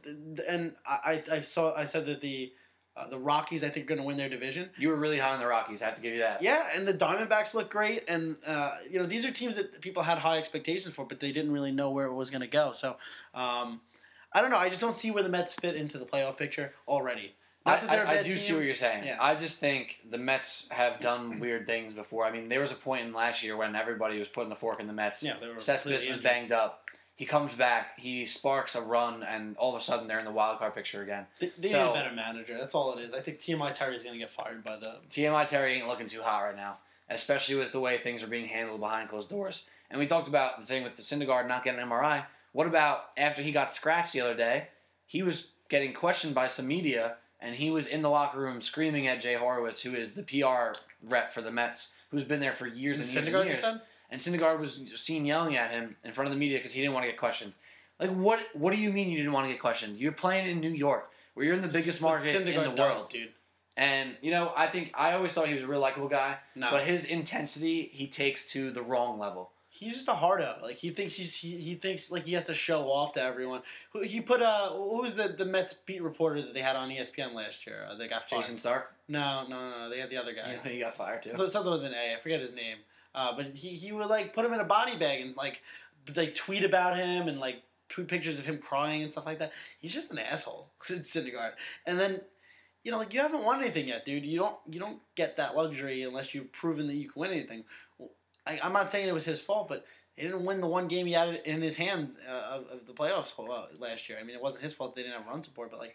and 0.49 0.75
I, 0.87 1.23
I 1.31 1.37
I 1.37 1.41
saw 1.41 1.75
I 1.77 1.85
said 1.85 2.07
that 2.07 2.21
the 2.21 2.53
uh, 2.97 3.09
the 3.09 3.19
Rockies 3.19 3.63
I 3.63 3.69
think 3.69 3.85
are 3.87 3.89
going 3.91 4.01
to 4.01 4.05
win 4.05 4.17
their 4.17 4.29
division. 4.29 4.71
You 4.77 4.89
were 4.89 4.97
really 4.97 5.19
high 5.19 5.33
on 5.33 5.39
the 5.39 5.47
Rockies. 5.47 5.81
I 5.83 5.85
have 5.85 5.95
to 5.95 6.01
give 6.03 6.15
you 6.15 6.19
that. 6.19 6.43
Yeah, 6.43 6.67
and 6.75 6.89
the 6.89 6.95
Diamondbacks 6.95 7.55
look 7.55 7.71
great, 7.71 8.03
and 8.09 8.37
uh, 8.45 8.73
you 8.91 8.99
know 8.99 9.07
these 9.07 9.25
are 9.25 9.31
teams 9.31 9.55
that 9.57 9.81
people 9.81 10.03
had 10.03 10.19
high 10.19 10.39
expectations 10.39 10.93
for, 10.95 11.07
but 11.07 11.21
they 11.21 11.31
didn't 11.31 11.53
really 11.53 11.71
know 11.71 11.91
where 11.91 12.07
it 12.07 12.15
was 12.15 12.31
going 12.31 12.41
to 12.41 12.49
go. 12.49 12.73
So 12.73 12.97
um, 13.35 13.81
I 14.33 14.41
don't 14.41 14.51
know. 14.51 14.59
I 14.59 14.69
just 14.69 14.81
don't 14.81 14.97
see 14.97 15.13
where 15.13 15.23
the 15.23 15.29
Mets 15.29 15.55
fit 15.55 15.77
into 15.77 15.99
the 15.99 16.05
playoff 16.07 16.37
picture 16.37 16.73
already. 16.89 17.37
Not 17.69 17.91
I, 17.91 17.97
I, 17.97 18.19
I 18.19 18.23
do 18.23 18.37
see 18.37 18.53
what 18.55 18.65
you're 18.65 18.75
saying. 18.75 19.05
Yeah. 19.05 19.17
I 19.21 19.35
just 19.35 19.59
think 19.61 19.99
the 20.09 20.19
Mets 20.19 20.69
have 20.71 21.01
done 21.01 21.39
weird 21.41 21.67
things 21.67 21.95
before. 21.95 22.25
I 22.25 22.31
mean, 22.31 22.49
there 22.49 22.61
was 22.61 22.73
a 22.73 22.77
point 22.77 23.07
in 23.07 23.13
last 23.13 23.43
year 23.43 23.57
when 23.57 23.75
everybody 23.77 24.19
was 24.19 24.29
putting 24.29 24.49
the 24.51 24.57
fork 24.57 24.81
in 24.81 24.87
the 24.87 24.93
Mets. 24.93 25.23
Yeah, 25.23 25.35
they 25.41 25.49
were 25.49 25.61
Cespedes 25.61 26.09
was 26.09 26.19
banged 26.19 26.53
up. 26.53 26.85
He 27.17 27.27
comes 27.27 27.53
back. 27.55 27.99
He 27.99 28.27
sparks 28.27 28.77
a 28.77 28.81
run, 28.83 29.25
and 29.25 29.57
all 29.57 29.75
of 29.75 29.81
a 29.81 29.85
sudden 29.85 30.07
they're 30.07 30.21
in 30.21 30.25
the 30.25 30.31
wild 30.31 30.59
card 30.61 30.75
picture 30.75 31.03
again. 31.03 31.27
They, 31.41 31.51
they 31.59 31.69
So- 31.71 31.85
need 31.87 31.91
a 31.91 31.95
better 32.05 32.15
manager. 32.15 32.57
That's 32.57 32.75
all 32.77 32.97
it 32.97 33.01
is. 33.03 33.13
I 33.13 33.21
think 33.21 33.41
TMI 33.41 33.73
Terry 33.75 33.97
is 33.97 34.05
going 34.05 34.15
to 34.15 34.19
get 34.21 34.33
fired 34.33 34.63
by 34.63 34.77
the. 34.77 34.97
TMI 35.11 35.49
Terry 35.49 35.75
ain't 35.79 35.89
looking 35.89 36.07
too 36.07 36.23
hot 36.23 36.43
right 36.45 36.57
now, 36.57 36.79
especially 37.11 37.57
with 37.57 37.73
the 37.73 37.81
way 37.81 37.99
things 37.99 38.23
are 38.23 38.29
being 38.29 38.47
handled 38.47 38.79
behind 38.81 39.09
closed 39.09 39.31
doors. 39.31 39.69
And 39.91 39.99
we 39.99 40.07
talked 40.07 40.29
about 40.29 40.61
the 40.61 40.67
thing 40.67 40.85
with 40.85 40.97
the 40.97 41.03
Syndergaard 41.03 41.49
not 41.49 41.65
getting 41.65 41.81
an 41.81 41.89
MRI. 41.89 42.25
What 42.53 42.67
about 42.69 43.07
after 43.17 43.43
he 43.43 43.51
got 43.53 43.71
scratched 43.73 44.13
the 44.13 44.21
other 44.21 44.37
day? 44.37 44.69
He 45.07 45.23
was 45.23 45.51
getting 45.69 45.93
questioned 45.95 46.35
by 46.35 46.47
some 46.49 46.67
media, 46.69 47.17
and 47.41 47.55
he 47.55 47.71
was 47.71 47.87
in 47.87 48.03
the 48.03 48.11
locker 48.11 48.39
room 48.41 48.61
screaming 48.63 49.07
at 49.07 49.21
Jay 49.21 49.35
Horwitz, 49.35 49.81
who 49.83 49.95
is 49.95 50.15
the 50.15 50.23
PR 50.23 50.79
rep 51.03 51.33
for 51.33 51.41
the 51.43 51.51
Mets, 51.53 51.93
who's 52.11 52.25
been 52.25 52.41
there 52.41 52.53
for 52.53 52.67
years 52.67 52.99
and 52.99 53.25
years 53.27 53.35
and 53.35 53.45
years. 53.47 53.61
said? 53.61 53.81
And 54.11 54.21
Syndergaard 54.21 54.59
was 54.59 54.83
seen 54.97 55.27
yelling 55.27 55.57
at 55.57 55.71
him 55.71 55.97
in 56.03 56.13
front 56.13 56.29
of 56.29 56.35
the 56.35 56.39
media 56.41 56.59
because 56.59 56.73
he 56.73 56.81
didn't 56.81 56.95
want 56.95 57.05
to 57.05 57.11
get 57.11 57.19
questioned. 57.19 57.53
Like, 58.01 58.11
what? 58.11 58.41
What 58.55 58.73
do 58.75 58.81
you 58.81 58.91
mean 58.93 59.11
you 59.11 59.19
didn't 59.19 59.33
want 59.33 59.47
to 59.47 59.53
get 59.53 59.61
questioned? 59.61 59.99
You're 59.99 60.13
playing 60.13 60.49
in 60.49 60.61
New 60.61 60.71
York, 60.71 61.11
where 61.35 61.45
you're 61.45 61.57
in 61.57 61.63
the 61.63 61.69
biggest 61.69 62.01
market 62.01 62.35
in 62.35 62.45
the 62.47 62.61
world. 62.71 62.77
does, 62.77 63.09
dude. 63.09 63.29
And 63.77 64.17
you 64.23 64.31
know, 64.31 64.53
I 64.57 64.67
think 64.67 64.93
I 64.97 65.13
always 65.13 65.33
thought 65.33 65.49
he 65.49 65.55
was 65.55 65.63
a 65.63 65.67
real 65.67 65.81
likable 65.81 66.09
guy, 66.09 66.39
No. 66.57 66.71
but 66.71 66.83
his 66.85 67.05
intensity 67.05 67.91
he 67.93 68.07
takes 68.09 68.51
to 68.53 68.71
the 68.71 68.83
wrong 68.83 69.19
level. 69.19 69.51
He's 69.79 69.95
just 69.95 70.09
a 70.09 70.15
hardo. 70.15 70.59
Like 70.63 70.77
he 70.77 70.91
thinks 70.91 71.15
he's 71.15 71.37
he, 71.37 71.57
he 71.57 71.75
thinks 71.75 72.11
like 72.11 72.25
he 72.27 72.33
has 72.33 72.47
to 72.47 72.55
show 72.55 72.83
off 72.91 73.13
to 73.13 73.23
everyone. 73.23 73.63
Who 73.93 74.03
he 74.03 74.21
put 74.21 74.43
uh 74.43 74.71
who 74.71 75.01
was 75.01 75.15
the 75.15 75.29
the 75.29 75.45
Mets 75.45 75.73
beat 75.73 76.03
reporter 76.03 76.43
that 76.43 76.53
they 76.55 76.61
had 76.63 76.75
on 76.77 76.89
ESPN 76.91 77.33
last 77.33 77.67
year? 77.67 77.87
Uh, 77.89 77.95
they 77.95 78.09
got 78.09 78.29
fired. 78.29 78.43
Jayson 78.45 78.59
Stark, 78.59 78.93
No, 79.09 79.47
no, 79.49 79.71
no, 79.71 79.79
no. 79.85 79.91
They 79.91 80.01
had 80.01 80.11
the 80.11 80.17
other 80.17 80.33
guy. 80.33 80.59
he 80.69 80.81
got 80.81 80.95
fired 80.97 81.23
too. 81.23 81.31
Something- 81.31 81.49
Something 81.49 81.73
with 81.73 81.85
an 81.85 81.95
A. 81.95 82.15
I 82.15 82.19
forget 82.19 82.41
his 82.41 82.55
name. 82.55 82.79
Uh, 83.15 83.37
but 83.37 83.47
he 83.55 83.69
he 83.71 83.93
would 83.93 84.09
like 84.09 84.35
put 84.35 84.45
him 84.45 84.53
in 84.53 84.61
a 84.61 84.65
body 84.65 84.97
bag 84.97 85.21
and 85.21 85.37
like 85.37 85.63
like 86.17 86.35
tweet 86.35 86.65
about 86.65 86.97
him 86.97 87.29
and 87.29 87.39
like 87.39 87.63
tweet 87.89 88.09
pictures 88.09 88.39
of 88.39 88.47
him 88.47 88.59
crying 88.59 89.03
and 89.03 89.13
stuff 89.13 89.27
like 89.27 89.39
that. 89.39 89.53
He's 89.79 89.95
just 89.95 90.11
an 90.11 90.19
asshole, 90.19 90.71
Syndergaard. 90.83 91.53
And 91.87 91.99
then. 92.01 92.21
You 92.85 92.93
know, 92.93 92.99
like 92.99 93.13
you 93.13 93.21
haven't 93.21 93.43
won 93.45 93.61
anything 93.61 93.89
yet, 93.89 94.07
dude. 94.07 94.25
You 94.25 94.39
don't 94.39 94.57
you 94.71 94.79
don't 94.81 95.01
get 95.15 95.37
that 95.37 95.55
luxury 95.57 96.03
unless 96.05 96.33
you've 96.33 96.53
proven 96.53 96.87
that 96.87 96.95
you 96.95 97.11
can 97.11 97.21
win 97.21 97.33
anything. 97.33 97.65
I, 98.49 98.59
I'm 98.63 98.73
not 98.73 98.91
saying 98.91 99.07
it 99.07 99.15
was 99.15 99.25
his 99.25 99.41
fault, 99.41 99.69
but 99.69 99.85
he 100.17 100.23
didn't 100.23 100.45
win 100.45 100.61
the 100.61 100.67
one 100.67 100.89
game 100.89 101.07
he 101.07 101.13
had 101.13 101.43
in 101.45 101.63
his 101.63 101.77
hands 101.77 102.19
uh, 102.29 102.57
of, 102.57 102.67
of 102.69 102.87
the 102.87 102.93
playoffs 102.93 103.33
uh, 103.39 103.67
last 103.79 104.09
year. 104.09 104.19
I 104.21 104.25
mean, 104.25 104.35
it 104.35 104.43
wasn't 104.43 104.65
his 104.65 104.75
fault 104.75 104.97
they 104.97 105.03
didn't 105.03 105.19
have 105.19 105.29
run 105.29 105.43
support, 105.43 105.71
but 105.71 105.79
like 105.79 105.95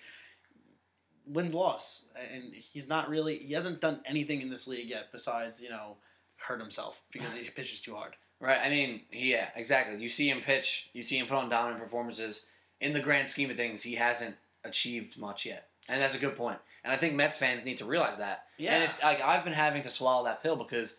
win 1.26 1.52
loss, 1.52 2.06
and 2.34 2.54
he's 2.54 2.88
not 2.88 3.10
really 3.10 3.38
he 3.38 3.54
hasn't 3.54 3.82
done 3.82 4.02
anything 4.06 4.42
in 4.42 4.50
this 4.50 4.68
league 4.68 4.90
yet 4.90 5.12
besides 5.12 5.62
you 5.62 5.70
know 5.70 5.98
hurt 6.38 6.60
himself 6.60 7.02
because 7.12 7.34
he 7.34 7.50
pitches 7.56 7.82
too 7.82 7.96
hard. 7.96 8.16
Right? 8.40 8.60
I 8.62 8.70
mean, 8.70 9.02
yeah, 9.12 9.48
exactly. 9.56 10.02
You 10.02 10.10
see 10.10 10.30
him 10.30 10.42
pitch, 10.42 10.90
you 10.94 11.02
see 11.02 11.18
him 11.18 11.28
put 11.28 11.38
on 11.38 11.50
dominant 11.50 11.82
performances. 11.82 12.48
In 12.82 12.92
the 12.92 13.00
grand 13.00 13.30
scheme 13.30 13.50
of 13.50 13.56
things, 13.56 13.82
he 13.82 13.96
hasn't 13.96 14.36
achieved 14.66 15.18
much 15.18 15.46
yet, 15.46 15.70
and 15.88 16.02
that's 16.02 16.16
a 16.16 16.20
good 16.20 16.36
point. 16.36 16.58
And 16.84 16.92
I 16.92 16.98
think 16.98 17.14
Mets 17.14 17.38
fans 17.38 17.64
need 17.64 17.78
to 17.78 17.86
realize 17.86 18.18
that. 18.18 18.46
Yeah. 18.58 18.74
And 18.74 18.84
it's 18.84 19.02
like 19.02 19.22
I've 19.22 19.44
been 19.44 19.54
having 19.54 19.84
to 19.84 19.90
swallow 19.90 20.26
that 20.26 20.44
pill 20.44 20.58
because, 20.58 20.98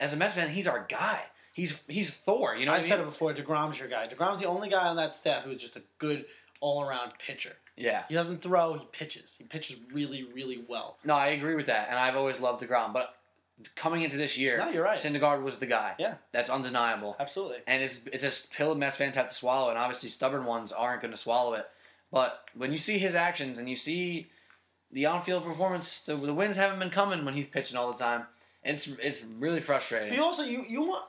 as 0.00 0.12
a 0.12 0.16
Mets 0.16 0.34
fan, 0.34 0.50
he's 0.50 0.66
our 0.66 0.86
guy. 0.88 1.20
He's 1.54 1.82
he's 1.88 2.12
Thor. 2.14 2.54
You 2.54 2.66
know 2.66 2.72
I've 2.72 2.84
I 2.84 2.88
said 2.88 2.98
mean? 2.98 3.08
it 3.08 3.10
before. 3.10 3.32
Degrom's 3.34 3.78
your 3.78 3.88
guy. 3.88 4.04
Degrom's 4.06 4.40
the 4.40 4.46
only 4.46 4.68
guy 4.68 4.88
on 4.88 4.96
that 4.96 5.16
staff 5.16 5.44
who's 5.44 5.60
just 5.60 5.76
a 5.76 5.82
good 5.98 6.26
all 6.60 6.82
around 6.84 7.12
pitcher. 7.18 7.56
Yeah. 7.76 8.02
He 8.08 8.14
doesn't 8.14 8.42
throw. 8.42 8.74
He 8.74 8.86
pitches. 8.92 9.36
He 9.38 9.44
pitches 9.44 9.78
really, 9.92 10.24
really 10.34 10.64
well. 10.68 10.96
No, 11.04 11.14
I 11.14 11.28
agree 11.28 11.54
with 11.54 11.66
that, 11.66 11.88
and 11.88 11.98
I've 11.98 12.16
always 12.16 12.40
loved 12.40 12.62
Degrom. 12.62 12.92
But 12.92 13.14
coming 13.74 14.02
into 14.02 14.16
this 14.18 14.36
year, 14.36 14.58
No, 14.58 14.68
you're 14.68 14.84
right. 14.84 14.98
Syndergaard 14.98 15.42
was 15.42 15.58
the 15.58 15.66
guy. 15.66 15.94
Yeah. 15.98 16.14
that's 16.30 16.50
undeniable. 16.50 17.16
Absolutely. 17.18 17.58
And 17.66 17.82
it's 17.82 18.02
it's 18.12 18.24
a 18.24 18.54
pill 18.54 18.74
Mets 18.74 18.96
fans 18.96 19.16
have 19.16 19.28
to 19.28 19.34
swallow, 19.34 19.70
and 19.70 19.78
obviously 19.78 20.08
stubborn 20.10 20.44
ones 20.44 20.72
aren't 20.72 21.00
going 21.02 21.12
to 21.12 21.16
swallow 21.18 21.54
it. 21.54 21.66
But 22.12 22.38
when 22.54 22.70
you 22.72 22.78
see 22.78 22.98
his 22.98 23.14
actions 23.14 23.58
and 23.58 23.68
you 23.68 23.76
see 23.76 24.28
the 24.92 25.06
on-field 25.06 25.44
performance, 25.44 26.02
the, 26.04 26.14
the 26.16 26.32
wins 26.34 26.56
haven't 26.56 26.78
been 26.78 26.90
coming 26.90 27.24
when 27.24 27.34
he's 27.34 27.48
pitching 27.48 27.76
all 27.76 27.90
the 27.92 27.98
time. 27.98 28.24
It's 28.66 28.86
it's 28.88 29.24
really 29.24 29.56
But 29.56 29.66
frustrating. 29.66 30.14
you 30.14 30.22
also 30.22 30.42
you 30.42 30.64
you 30.68 30.82
want 30.82 31.04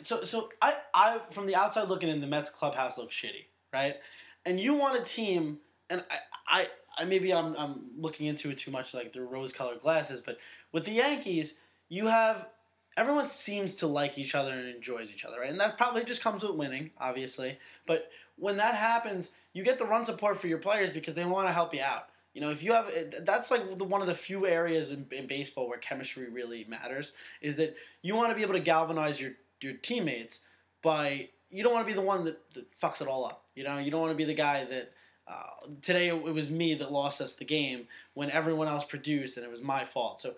so 0.00 0.24
so 0.24 0.48
I 0.60 0.74
I 0.94 1.20
from 1.30 1.46
the 1.46 1.54
outside 1.54 1.88
looking 1.88 2.08
in, 2.08 2.20
the 2.20 2.26
Mets 2.26 2.50
clubhouse 2.50 2.98
looks 2.98 3.14
shitty, 3.14 3.46
right? 3.72 3.96
And 4.44 4.58
you 4.58 4.74
want 4.74 5.00
a 5.00 5.04
team, 5.04 5.58
and 5.90 6.04
I 6.10 6.18
I, 6.48 6.68
I 6.98 7.04
maybe 7.04 7.32
I'm 7.32 7.54
I'm 7.56 7.80
looking 7.98 8.26
into 8.26 8.50
it 8.50 8.58
too 8.58 8.70
much 8.70 8.94
like 8.94 9.12
the 9.12 9.22
rose-colored 9.22 9.80
glasses, 9.80 10.20
but 10.20 10.38
with 10.72 10.84
the 10.84 10.92
Yankees, 10.92 11.60
you 11.88 12.06
have 12.06 12.48
everyone 12.96 13.26
seems 13.28 13.76
to 13.76 13.86
like 13.86 14.18
each 14.18 14.34
other 14.34 14.52
and 14.52 14.68
enjoys 14.68 15.10
each 15.10 15.24
other, 15.24 15.40
right? 15.40 15.50
And 15.50 15.60
that 15.60 15.78
probably 15.78 16.04
just 16.04 16.22
comes 16.22 16.42
with 16.42 16.56
winning, 16.56 16.90
obviously. 16.98 17.58
But 17.86 18.10
when 18.36 18.58
that 18.58 18.74
happens, 18.74 19.32
you 19.52 19.64
get 19.64 19.78
the 19.78 19.86
run 19.86 20.04
support 20.04 20.36
for 20.36 20.46
your 20.46 20.58
players 20.58 20.90
because 20.90 21.14
they 21.14 21.24
want 21.24 21.48
to 21.48 21.52
help 21.52 21.74
you 21.74 21.80
out. 21.80 22.08
You 22.34 22.40
know, 22.40 22.50
if 22.50 22.62
you 22.62 22.72
have 22.72 22.90
that's 23.22 23.50
like 23.50 23.76
the, 23.76 23.84
one 23.84 24.00
of 24.00 24.06
the 24.06 24.14
few 24.14 24.46
areas 24.46 24.90
in, 24.90 25.06
in 25.10 25.26
baseball 25.26 25.68
where 25.68 25.78
chemistry 25.78 26.28
really 26.28 26.64
matters 26.64 27.12
is 27.40 27.56
that 27.56 27.76
you 28.00 28.16
want 28.16 28.30
to 28.30 28.34
be 28.34 28.42
able 28.42 28.54
to 28.54 28.60
galvanize 28.60 29.20
your 29.20 29.32
your 29.60 29.74
teammates 29.74 30.40
by 30.82 31.28
you 31.50 31.62
don't 31.62 31.72
want 31.72 31.86
to 31.86 31.92
be 31.92 31.94
the 31.94 32.04
one 32.04 32.24
that, 32.24 32.38
that 32.54 32.74
fucks 32.74 33.02
it 33.02 33.08
all 33.08 33.24
up. 33.24 33.44
You 33.54 33.64
know, 33.64 33.78
you 33.78 33.90
don't 33.90 34.00
want 34.00 34.12
to 34.12 34.16
be 34.16 34.24
the 34.24 34.34
guy 34.34 34.64
that 34.64 34.92
uh, 35.28 35.68
today 35.82 36.08
it, 36.08 36.22
was 36.22 36.50
me 36.50 36.74
that 36.74 36.90
lost 36.90 37.20
us 37.20 37.34
the 37.34 37.44
game 37.44 37.86
when 38.14 38.30
everyone 38.30 38.68
else 38.68 38.84
produced 38.84 39.36
and 39.36 39.44
it 39.44 39.50
was 39.50 39.62
my 39.62 39.84
fault. 39.84 40.20
So 40.20 40.34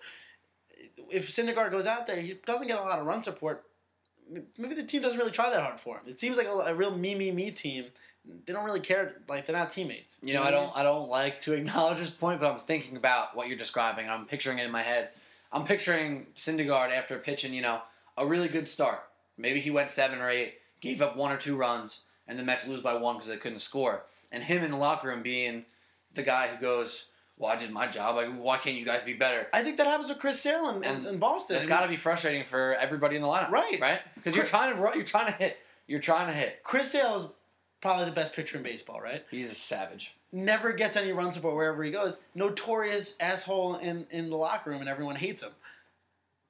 if 1.09 1.29
Syndergaard 1.29 1.71
goes 1.71 1.87
out 1.87 2.07
there, 2.07 2.19
he 2.19 2.37
doesn't 2.45 2.67
get 2.67 2.77
a 2.77 2.83
lot 2.83 2.99
of 2.99 3.05
run 3.05 3.23
support. 3.23 3.63
Maybe 4.57 4.75
the 4.75 4.83
team 4.83 5.01
doesn't 5.01 5.17
really 5.17 5.31
try 5.31 5.49
that 5.49 5.61
hard 5.61 5.79
for 5.79 5.97
him. 5.97 6.03
It 6.07 6.19
seems 6.19 6.37
like 6.37 6.47
a, 6.47 6.51
a 6.51 6.75
real 6.75 6.95
me 6.95 7.15
me 7.15 7.31
me 7.31 7.51
team. 7.51 7.85
They 8.45 8.53
don't 8.53 8.65
really 8.65 8.79
care. 8.79 9.15
Like 9.27 9.45
they're 9.45 9.55
not 9.55 9.71
teammates. 9.71 10.17
You 10.21 10.33
know, 10.33 10.43
I 10.43 10.51
don't 10.51 10.71
I 10.75 10.83
don't 10.83 11.09
like 11.09 11.39
to 11.41 11.53
acknowledge 11.59 11.99
this 11.99 12.09
point, 12.09 12.39
but 12.39 12.51
I'm 12.51 12.59
thinking 12.59 12.97
about 12.97 13.35
what 13.35 13.47
you're 13.47 13.57
describing. 13.57 14.05
and 14.05 14.13
I'm 14.13 14.25
picturing 14.25 14.59
it 14.59 14.65
in 14.65 14.71
my 14.71 14.83
head. 14.83 15.09
I'm 15.51 15.65
picturing 15.65 16.27
Syndergaard 16.35 16.91
after 16.91 17.17
pitching, 17.17 17.53
you 17.53 17.61
know, 17.61 17.81
a 18.17 18.25
really 18.25 18.47
good 18.47 18.67
start. 18.67 19.03
Maybe 19.37 19.59
he 19.59 19.69
went 19.69 19.91
seven 19.91 20.19
or 20.19 20.29
eight, 20.29 20.55
gave 20.81 21.01
up 21.01 21.15
one 21.15 21.31
or 21.31 21.37
two 21.37 21.55
runs, 21.55 22.01
and 22.27 22.37
the 22.39 22.43
Mets 22.43 22.67
lose 22.67 22.81
by 22.81 22.93
one 22.95 23.15
because 23.15 23.29
they 23.29 23.37
couldn't 23.37 23.59
score. 23.59 24.03
And 24.31 24.43
him 24.43 24.63
in 24.63 24.71
the 24.71 24.77
locker 24.77 25.07
room 25.07 25.21
being 25.21 25.65
the 26.13 26.23
guy 26.23 26.47
who 26.47 26.59
goes, 26.59 27.09
"Well, 27.37 27.51
I 27.51 27.55
did 27.55 27.71
my 27.71 27.87
job. 27.87 28.15
Like, 28.15 28.33
why 28.35 28.57
can't 28.57 28.75
you 28.75 28.85
guys 28.85 29.03
be 29.03 29.13
better?" 29.13 29.47
I 29.53 29.61
think 29.63 29.77
that 29.77 29.87
happens 29.87 30.09
with 30.09 30.19
Chris 30.19 30.41
Sale 30.41 30.81
in, 30.81 31.05
in, 31.05 31.17
Boston. 31.19 31.57
It's 31.57 31.67
got 31.67 31.81
to 31.81 31.87
be 31.87 31.95
frustrating 31.95 32.43
for 32.43 32.75
everybody 32.75 33.15
in 33.15 33.21
the 33.21 33.27
lineup, 33.27 33.51
Right. 33.51 33.79
Right? 33.79 33.99
Because 34.15 34.35
you're 34.35 34.45
trying 34.45 34.75
to 34.75 34.81
you're 34.95 35.03
trying 35.03 35.27
to 35.27 35.33
hit, 35.33 35.57
you're 35.87 35.99
trying 36.01 36.27
to 36.27 36.33
hit. 36.33 36.63
Chris 36.63 36.91
Sale 36.91 37.15
is 37.15 37.27
probably 37.81 38.05
the 38.05 38.11
best 38.11 38.35
pitcher 38.35 38.57
in 38.57 38.63
baseball, 38.63 39.01
right? 39.01 39.25
He's 39.29 39.51
a 39.51 39.55
savage. 39.55 40.15
Never 40.31 40.73
gets 40.73 40.97
any 40.97 41.11
run 41.11 41.31
support 41.31 41.55
wherever 41.55 41.83
he 41.83 41.91
goes. 41.91 42.21
Notorious 42.33 43.15
asshole 43.19 43.75
in, 43.75 44.07
in 44.09 44.29
the 44.29 44.37
locker 44.37 44.69
room, 44.69 44.81
and 44.81 44.89
everyone 44.89 45.15
hates 45.15 45.43
him. 45.43 45.51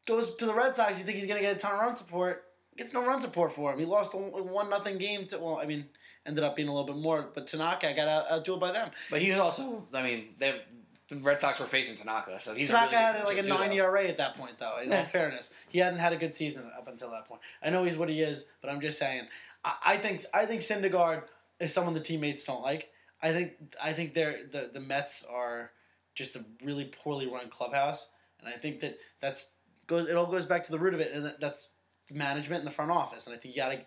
Goes 0.08 0.36
to 0.36 0.46
the 0.46 0.54
Red 0.54 0.76
Sox. 0.76 0.98
You 0.98 1.04
think 1.04 1.18
he's 1.18 1.28
gonna 1.28 1.42
get 1.42 1.56
a 1.56 1.60
ton 1.60 1.74
of 1.74 1.80
run 1.80 1.96
support? 1.96 2.44
Gets 2.78 2.94
no 2.94 3.06
run 3.06 3.22
support 3.22 3.54
for 3.54 3.74
him. 3.74 3.80
He 3.80 3.86
lost 3.86 4.14
a 4.14 4.18
one 4.18 4.70
nothing 4.70 4.98
game 4.98 5.26
to. 5.28 5.40
Well, 5.40 5.58
I 5.58 5.66
mean, 5.66 5.86
ended 6.26 6.44
up 6.44 6.56
being 6.56 6.68
a 6.68 6.74
little 6.74 6.88
bit 6.88 7.02
more. 7.02 7.30
But 7.34 7.48
Tanaka 7.48 7.94
got 7.94 8.08
out, 8.08 8.28
outdueled 8.28 8.60
by 8.60 8.72
them. 8.72 8.92
But 9.10 9.22
he 9.22 9.32
was 9.32 9.40
also, 9.40 9.88
I 9.94 10.04
mean, 10.04 10.30
they, 10.38 10.62
the 11.10 11.18
Red 11.18 11.40
Sox 11.40 11.60
were 11.60 11.68
facing 11.68 11.96
Tanaka, 11.96 12.40
so 12.40 12.56
he's 12.56 12.70
a 12.70 12.74
Tanaka 12.74 12.92
really 12.96 13.04
had 13.04 13.26
like 13.26 13.38
a 13.38 13.48
nine 13.48 13.70
though. 13.78 13.84
ERA 13.84 14.08
at 14.08 14.18
that 14.18 14.36
point, 14.36 14.58
though. 14.58 14.78
In 14.82 14.90
Yeah. 14.90 15.00
all 15.00 15.06
fairness, 15.06 15.54
he 15.70 15.80
hadn't 15.80 16.00
had 16.00 16.14
a 16.14 16.18
good 16.18 16.34
season 16.34 16.70
up 16.78 16.88
until 16.88 17.12
that 17.12 17.28
point. 17.28 17.42
I 17.62 17.70
know 17.70 17.84
he's 17.84 17.98
what 17.98 18.10
he 18.10 18.22
is, 18.22 18.50
but 18.62 18.70
I'm 18.72 18.82
just 18.82 18.98
saying. 18.98 19.28
I, 19.64 19.76
I 19.86 19.98
think 19.98 20.22
I 20.34 20.46
think 20.46 20.62
Syndergaard 20.62 21.24
is 21.60 21.74
someone 21.74 21.94
the 21.94 22.00
teammates 22.00 22.44
don't 22.44 22.62
like. 22.64 22.90
I 23.22 23.32
think 23.34 23.54
I 23.84 23.94
think 23.94 24.14
they're 24.14 24.40
the 24.52 24.70
the 24.74 24.80
Mets 24.80 25.24
are 25.32 25.72
just 26.16 26.36
a 26.36 26.46
really 26.64 26.86
poorly 26.86 27.28
run 27.28 27.50
clubhouse, 27.50 28.10
and 28.40 28.48
I 28.50 28.58
think 28.58 28.80
that 28.80 28.98
that's 29.20 29.54
goes. 29.88 30.08
It 30.08 30.16
all 30.16 30.26
goes 30.26 30.46
back 30.46 30.64
to 30.66 30.72
the 30.72 30.80
root 30.80 30.94
of 30.94 31.00
it, 31.02 31.12
and 31.14 31.26
that, 31.26 31.40
that's 31.40 31.70
management 32.12 32.60
and 32.60 32.68
the 32.68 32.76
front 32.76 32.92
office. 32.92 33.28
And 33.28 33.36
I 33.36 33.40
think 33.40 33.56
you 33.56 33.62
got 33.62 33.70
to. 33.70 33.78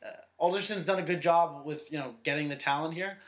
Uh, 0.00 0.10
Alderson's 0.38 0.86
done 0.86 1.00
a 1.00 1.02
good 1.02 1.20
job 1.20 1.66
with 1.66 1.90
you 1.92 1.98
know 1.98 2.14
getting 2.22 2.48
the 2.48 2.56
talent 2.56 2.94
here, 2.94 3.18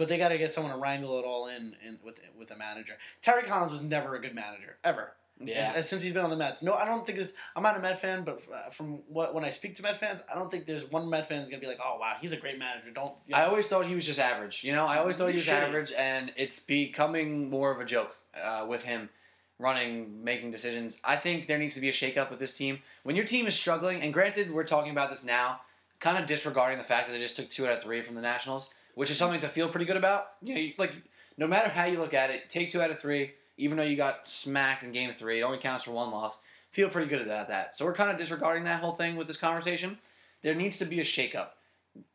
but 0.00 0.08
they 0.08 0.16
got 0.16 0.28
to 0.28 0.38
get 0.38 0.50
someone 0.50 0.72
to 0.72 0.78
wrangle 0.78 1.18
it 1.18 1.26
all 1.26 1.46
in, 1.46 1.76
in 1.86 1.98
with 2.02 2.20
with 2.38 2.50
a 2.50 2.56
manager. 2.56 2.94
Terry 3.20 3.42
Collins 3.42 3.70
was 3.70 3.82
never 3.82 4.14
a 4.14 4.18
good 4.18 4.34
manager 4.34 4.78
ever. 4.82 5.12
Yeah. 5.38 5.68
As- 5.72 5.76
as 5.76 5.88
since 5.90 6.02
he's 6.02 6.14
been 6.14 6.24
on 6.24 6.30
the 6.30 6.36
Mets. 6.36 6.62
No, 6.62 6.72
I 6.72 6.86
don't 6.86 7.04
think 7.04 7.18
this. 7.18 7.34
I'm 7.54 7.62
not 7.62 7.76
a 7.76 7.80
Met 7.80 8.00
fan, 8.00 8.24
but 8.24 8.40
uh, 8.50 8.70
from 8.70 9.00
what 9.08 9.34
when 9.34 9.44
I 9.44 9.50
speak 9.50 9.74
to 9.74 9.82
Met 9.82 10.00
fans, 10.00 10.22
I 10.32 10.36
don't 10.36 10.50
think 10.50 10.64
there's 10.64 10.90
one 10.90 11.10
Met 11.10 11.28
fan 11.28 11.40
who's 11.40 11.50
gonna 11.50 11.60
be 11.60 11.66
like, 11.66 11.80
"Oh 11.84 11.98
wow, 12.00 12.14
he's 12.18 12.32
a 12.32 12.38
great 12.38 12.58
manager." 12.58 12.90
Don't. 12.94 13.12
You 13.26 13.34
know, 13.34 13.42
I 13.42 13.44
always 13.44 13.66
thought 13.66 13.84
he 13.86 13.94
was 13.94 14.06
just 14.06 14.18
average. 14.18 14.64
You 14.64 14.72
know, 14.72 14.86
I 14.86 14.96
always 14.96 15.18
thought 15.18 15.28
he 15.28 15.36
was 15.36 15.44
Shitty. 15.44 15.68
average, 15.68 15.92
and 15.92 16.32
it's 16.34 16.60
becoming 16.60 17.50
more 17.50 17.70
of 17.70 17.78
a 17.78 17.84
joke 17.84 18.16
uh, 18.42 18.64
with 18.66 18.84
him 18.84 19.10
running, 19.58 20.24
making 20.24 20.50
decisions. 20.50 20.98
I 21.04 21.16
think 21.16 21.46
there 21.46 21.58
needs 21.58 21.74
to 21.74 21.80
be 21.82 21.90
a 21.90 21.92
shakeup 21.92 22.30
with 22.30 22.38
this 22.38 22.56
team. 22.56 22.78
When 23.02 23.16
your 23.16 23.26
team 23.26 23.46
is 23.46 23.54
struggling, 23.54 24.00
and 24.00 24.14
granted, 24.14 24.50
we're 24.50 24.64
talking 24.64 24.92
about 24.92 25.10
this 25.10 25.24
now, 25.24 25.60
kind 25.98 26.16
of 26.16 26.24
disregarding 26.26 26.78
the 26.78 26.84
fact 26.84 27.06
that 27.06 27.12
they 27.12 27.18
just 27.18 27.36
took 27.36 27.50
two 27.50 27.66
out 27.66 27.72
of 27.74 27.82
three 27.82 28.00
from 28.00 28.14
the 28.14 28.22
Nationals, 28.22 28.72
which 29.00 29.10
is 29.10 29.16
something 29.16 29.40
to 29.40 29.48
feel 29.48 29.70
pretty 29.70 29.86
good 29.86 29.96
about. 29.96 30.26
You 30.42 30.54
know, 30.54 30.60
you, 30.60 30.74
like 30.76 30.94
no 31.38 31.46
matter 31.46 31.70
how 31.70 31.84
you 31.84 31.98
look 31.98 32.12
at 32.12 32.28
it, 32.28 32.50
take 32.50 32.70
two 32.70 32.82
out 32.82 32.90
of 32.90 32.98
three, 32.98 33.30
even 33.56 33.78
though 33.78 33.82
you 33.82 33.96
got 33.96 34.28
smacked 34.28 34.82
in 34.82 34.92
Game 34.92 35.10
Three, 35.14 35.40
it 35.40 35.42
only 35.42 35.56
counts 35.56 35.84
for 35.84 35.92
one 35.92 36.10
loss. 36.10 36.36
Feel 36.70 36.90
pretty 36.90 37.08
good 37.08 37.22
about 37.22 37.48
that. 37.48 37.78
So 37.78 37.86
we're 37.86 37.94
kind 37.94 38.10
of 38.10 38.18
disregarding 38.18 38.64
that 38.64 38.82
whole 38.82 38.92
thing 38.92 39.16
with 39.16 39.26
this 39.26 39.38
conversation. 39.38 39.96
There 40.42 40.54
needs 40.54 40.78
to 40.80 40.84
be 40.84 41.00
a 41.00 41.04
shakeup. 41.04 41.48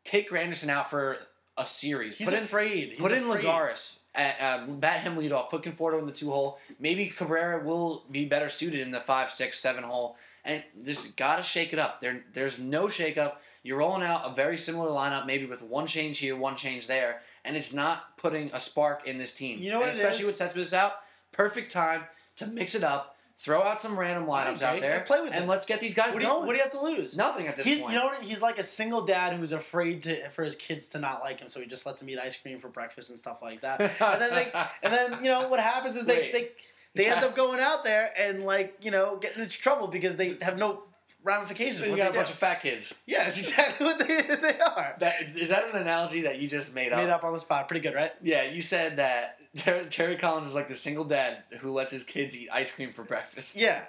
Take 0.04 0.30
Granderson 0.30 0.68
out 0.68 0.88
for 0.88 1.18
a 1.58 1.66
series. 1.66 2.18
he's 2.18 2.28
put 2.28 2.36
in 2.36 2.44
afraid. 2.44 2.90
He's 2.90 3.00
put 3.00 3.10
in 3.10 3.24
afraid. 3.24 3.44
Lagares. 3.44 3.98
Uh, 4.14 4.30
uh, 4.40 4.66
bat 4.66 5.00
him 5.00 5.16
lead 5.16 5.32
off. 5.32 5.50
Put 5.50 5.62
Conforto 5.64 5.98
in 5.98 6.06
the 6.06 6.12
two 6.12 6.30
hole. 6.30 6.60
Maybe 6.78 7.08
Cabrera 7.08 7.64
will 7.64 8.04
be 8.12 8.26
better 8.26 8.48
suited 8.48 8.78
in 8.78 8.92
the 8.92 9.00
five, 9.00 9.32
six, 9.32 9.58
seven 9.58 9.82
hole. 9.82 10.14
And 10.44 10.62
just 10.84 11.16
gotta 11.16 11.42
shake 11.42 11.72
it 11.72 11.80
up. 11.80 12.00
There, 12.00 12.22
there's 12.32 12.60
no 12.60 12.88
shake 12.88 13.18
up. 13.18 13.42
You're 13.66 13.78
rolling 13.78 14.02
out 14.02 14.22
a 14.24 14.34
very 14.34 14.56
similar 14.56 14.88
lineup, 14.90 15.26
maybe 15.26 15.44
with 15.46 15.62
one 15.62 15.86
change 15.86 16.18
here, 16.18 16.36
one 16.36 16.54
change 16.54 16.86
there, 16.86 17.20
and 17.44 17.56
it's 17.56 17.72
not 17.74 18.16
putting 18.16 18.50
a 18.52 18.60
spark 18.60 19.06
in 19.06 19.18
this 19.18 19.34
team. 19.34 19.58
You 19.60 19.70
know 19.72 19.80
what 19.80 19.88
it 19.88 19.94
especially 19.94 20.20
is? 20.22 20.26
with 20.28 20.36
Cespedes 20.36 20.72
out, 20.72 20.92
perfect 21.32 21.72
time 21.72 22.02
to 22.36 22.46
mix 22.46 22.74
it 22.74 22.84
up. 22.84 23.14
Throw 23.38 23.60
out 23.62 23.82
some 23.82 23.98
random 23.98 24.24
lineups 24.26 24.62
out 24.62 24.80
there, 24.80 25.00
play 25.00 25.20
with 25.20 25.32
and 25.34 25.44
it. 25.44 25.46
let's 25.48 25.66
get 25.66 25.78
these 25.78 25.94
guys 25.94 26.14
What 26.14 26.22
do, 26.22 26.26
you, 26.26 26.34
what 26.38 26.46
do 26.52 26.54
you 26.56 26.62
have 26.62 26.70
to 26.72 26.80
lose? 26.80 27.18
Nothing 27.18 27.48
at 27.48 27.56
this 27.58 27.66
He's, 27.66 27.80
point. 27.82 27.92
you 27.92 27.98
know 27.98 28.06
what? 28.06 28.22
He's 28.22 28.40
like 28.40 28.58
a 28.58 28.64
single 28.64 29.02
dad 29.02 29.34
who's 29.34 29.52
afraid 29.52 30.00
to 30.04 30.16
for 30.30 30.42
his 30.42 30.56
kids 30.56 30.88
to 30.88 30.98
not 30.98 31.20
like 31.20 31.40
him, 31.40 31.50
so 31.50 31.60
he 31.60 31.66
just 31.66 31.84
lets 31.84 32.00
them 32.00 32.08
eat 32.08 32.18
ice 32.18 32.34
cream 32.34 32.58
for 32.58 32.68
breakfast 32.68 33.10
and 33.10 33.18
stuff 33.18 33.42
like 33.42 33.60
that. 33.60 33.78
and 33.80 34.22
then 34.22 34.30
they, 34.30 34.50
and 34.82 34.90
then 34.94 35.22
you 35.22 35.28
know 35.28 35.48
what 35.48 35.60
happens 35.60 35.96
is 35.96 36.06
they 36.06 36.16
Wait. 36.16 36.32
they, 36.32 36.48
they 36.94 37.10
end 37.10 37.22
up 37.22 37.36
going 37.42 37.60
out 37.60 37.84
there 37.84 38.08
and 38.18 38.44
like 38.44 38.74
you 38.80 38.90
know 38.90 39.16
getting 39.18 39.42
into 39.42 39.58
trouble 39.58 39.88
because 39.88 40.16
they 40.16 40.38
have 40.40 40.56
no 40.56 40.84
ramifications. 41.26 41.80
So 41.80 41.86
you 41.86 41.96
got 41.96 42.08
a 42.08 42.12
they 42.12 42.18
bunch 42.18 42.30
of 42.30 42.36
fat 42.36 42.62
kids. 42.62 42.94
yeah, 43.06 43.24
that's 43.24 43.38
exactly 43.38 43.84
what 43.86 43.98
they, 43.98 44.06
they 44.40 44.58
are. 44.60 44.96
That 45.00 45.22
is 45.36 45.50
that 45.50 45.68
an 45.68 45.76
analogy 45.80 46.22
that 46.22 46.38
you 46.38 46.48
just 46.48 46.74
made 46.74 46.92
up? 46.92 46.98
Made 46.98 47.10
up 47.10 47.24
on 47.24 47.32
the 47.34 47.40
spot, 47.40 47.68
pretty 47.68 47.80
good, 47.86 47.94
right? 47.94 48.12
Yeah, 48.22 48.44
you 48.44 48.62
said 48.62 48.96
that 48.96 49.38
Terry, 49.56 49.84
Terry 49.86 50.16
Collins 50.16 50.46
is 50.46 50.54
like 50.54 50.68
the 50.68 50.74
single 50.74 51.04
dad 51.04 51.42
who 51.60 51.72
lets 51.72 51.90
his 51.90 52.04
kids 52.04 52.36
eat 52.36 52.48
ice 52.52 52.74
cream 52.74 52.92
for 52.92 53.02
breakfast. 53.02 53.56
Yeah, 53.56 53.82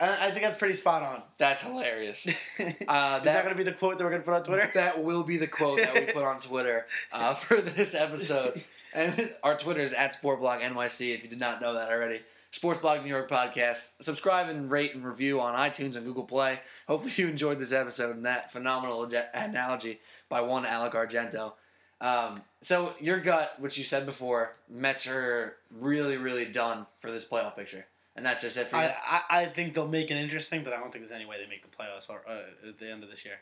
I, 0.00 0.28
I 0.28 0.30
think 0.30 0.42
that's 0.42 0.56
pretty 0.58 0.74
spot 0.74 1.02
on. 1.02 1.22
That's 1.38 1.62
hilarious. 1.62 2.26
Is 2.26 2.34
Uh, 2.58 2.74
that 3.20 3.24
that 3.24 3.42
going 3.44 3.54
to 3.56 3.58
be 3.58 3.64
the 3.64 3.72
quote 3.72 3.98
that 3.98 4.04
we're 4.04 4.10
going 4.10 4.22
to 4.22 4.26
put 4.26 4.34
on 4.34 4.44
Twitter? 4.44 4.70
that 4.74 5.02
will 5.02 5.22
be 5.24 5.38
the 5.38 5.46
quote 5.48 5.78
that 5.78 5.94
we 5.94 6.12
put 6.12 6.22
on 6.24 6.38
Twitter 6.40 6.86
uh, 7.12 7.34
for 7.34 7.60
this 7.60 7.94
episode. 7.94 8.62
And 8.94 9.32
our 9.42 9.56
Twitter 9.58 9.80
is 9.80 9.92
at 9.92 10.12
SportBlogNYC 10.20 11.14
if 11.14 11.22
you 11.22 11.28
did 11.28 11.38
not 11.40 11.60
know 11.60 11.74
that 11.74 11.90
already. 11.90 12.20
Sports 12.50 12.80
Blog 12.80 13.02
New 13.02 13.08
York 13.08 13.30
Podcast. 13.30 14.02
Subscribe 14.02 14.48
and 14.48 14.70
rate 14.70 14.94
and 14.94 15.04
review 15.04 15.40
on 15.40 15.54
iTunes 15.54 15.96
and 15.96 16.04
Google 16.04 16.24
Play. 16.24 16.60
Hopefully 16.86 17.12
you 17.16 17.28
enjoyed 17.28 17.58
this 17.58 17.72
episode 17.72 18.16
and 18.16 18.24
that 18.26 18.52
phenomenal 18.52 19.10
analogy 19.34 20.00
by 20.28 20.40
one 20.40 20.64
Alec 20.64 20.94
Argento. 20.94 21.52
Um, 22.00 22.42
so 22.62 22.94
your 23.00 23.20
gut, 23.20 23.54
which 23.58 23.76
you 23.76 23.84
said 23.84 24.06
before, 24.06 24.52
Mets 24.68 25.06
are 25.06 25.56
really, 25.70 26.16
really 26.16 26.46
done 26.46 26.86
for 27.00 27.10
this 27.10 27.26
playoff 27.28 27.56
picture. 27.56 27.86
And 28.16 28.24
that's 28.24 28.42
just 28.42 28.56
it 28.56 28.66
for 28.66 28.76
you. 28.76 28.82
I, 28.82 29.22
I, 29.30 29.42
I 29.42 29.46
think 29.46 29.74
they'll 29.74 29.86
make 29.86 30.10
it 30.10 30.16
interesting, 30.16 30.64
but 30.64 30.72
I 30.72 30.78
don't 30.78 30.92
think 30.92 31.04
there's 31.04 31.12
any 31.12 31.26
way 31.26 31.36
they 31.38 31.48
make 31.48 31.62
the 31.62 31.76
playoffs 31.76 32.10
or, 32.10 32.22
uh, 32.28 32.68
at 32.68 32.78
the 32.78 32.90
end 32.90 33.04
of 33.04 33.10
this 33.10 33.24
year. 33.24 33.36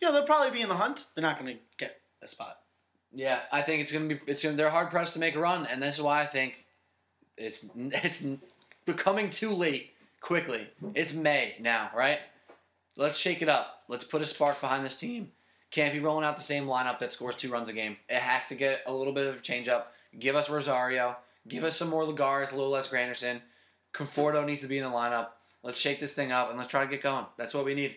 Yeah, 0.00 0.10
they'll 0.10 0.24
probably 0.24 0.50
be 0.50 0.62
in 0.62 0.68
the 0.68 0.74
hunt. 0.74 1.06
They're 1.14 1.22
not 1.22 1.38
going 1.38 1.54
to 1.56 1.62
get 1.78 2.00
a 2.22 2.28
spot. 2.28 2.58
Yeah, 3.12 3.40
I 3.50 3.62
think 3.62 3.80
it's 3.80 3.92
gonna 3.92 4.08
be. 4.08 4.20
It's 4.26 4.42
gonna. 4.42 4.56
They're 4.56 4.68
hard 4.68 4.90
pressed 4.90 5.14
to 5.14 5.18
make 5.18 5.36
a 5.36 5.40
run, 5.40 5.64
and 5.66 5.82
this 5.82 5.94
is 5.94 6.02
why 6.02 6.20
I 6.20 6.26
think 6.26 6.65
it's 7.36 7.66
it's 7.76 8.26
becoming 8.84 9.30
too 9.30 9.52
late 9.52 9.92
quickly. 10.20 10.68
It's 10.94 11.12
May 11.12 11.56
now, 11.60 11.90
right? 11.94 12.18
Let's 12.96 13.18
shake 13.18 13.42
it 13.42 13.48
up. 13.48 13.82
Let's 13.88 14.04
put 14.04 14.22
a 14.22 14.26
spark 14.26 14.60
behind 14.60 14.84
this 14.84 14.98
team. 14.98 15.32
Can't 15.70 15.92
be 15.92 16.00
rolling 16.00 16.24
out 16.24 16.36
the 16.36 16.42
same 16.42 16.66
lineup 16.66 16.98
that 17.00 17.12
scores 17.12 17.36
two 17.36 17.50
runs 17.50 17.68
a 17.68 17.72
game. 17.72 17.96
It 18.08 18.20
has 18.20 18.46
to 18.48 18.54
get 18.54 18.82
a 18.86 18.94
little 18.94 19.12
bit 19.12 19.26
of 19.26 19.36
a 19.36 19.40
change 19.40 19.68
up. 19.68 19.92
Give 20.18 20.34
us 20.34 20.48
Rosario. 20.48 21.16
Give 21.46 21.64
us 21.64 21.76
some 21.76 21.90
more 21.90 22.04
Lagares, 22.04 22.52
a 22.52 22.56
little 22.56 22.70
less 22.70 22.88
Granderson. 22.88 23.40
Conforto 23.92 24.44
needs 24.44 24.62
to 24.62 24.68
be 24.68 24.78
in 24.78 24.84
the 24.84 24.90
lineup. 24.90 25.28
Let's 25.62 25.78
shake 25.78 26.00
this 26.00 26.14
thing 26.14 26.32
up 26.32 26.48
and 26.48 26.58
let's 26.58 26.70
try 26.70 26.84
to 26.84 26.90
get 26.90 27.02
going. 27.02 27.26
That's 27.36 27.54
what 27.54 27.64
we 27.64 27.74
need. 27.74 27.96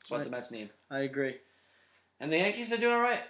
That's 0.00 0.10
what 0.10 0.24
the 0.24 0.30
Mets 0.30 0.50
need. 0.50 0.70
I 0.90 1.00
agree. 1.00 1.36
And 2.20 2.32
the 2.32 2.38
Yankees 2.38 2.72
are 2.72 2.76
doing 2.76 2.94
all 2.94 3.00
right. 3.00 3.20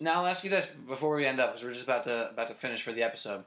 Now 0.00 0.20
I'll 0.20 0.26
ask 0.26 0.44
you 0.44 0.50
this 0.50 0.66
before 0.66 1.16
we 1.16 1.26
end 1.26 1.40
up, 1.40 1.52
because 1.52 1.64
we're 1.64 1.72
just 1.72 1.84
about 1.84 2.04
to 2.04 2.30
about 2.30 2.48
to 2.48 2.54
finish 2.54 2.82
for 2.82 2.92
the 2.92 3.02
episode. 3.02 3.44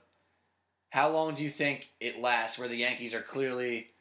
How 0.90 1.10
long 1.10 1.36
do 1.36 1.44
you 1.44 1.50
think 1.50 1.90
it 2.00 2.20
lasts 2.20 2.58
where 2.58 2.68
the 2.68 2.76
Yankees 2.76 3.14
are 3.14 3.22
clearly 3.22 3.92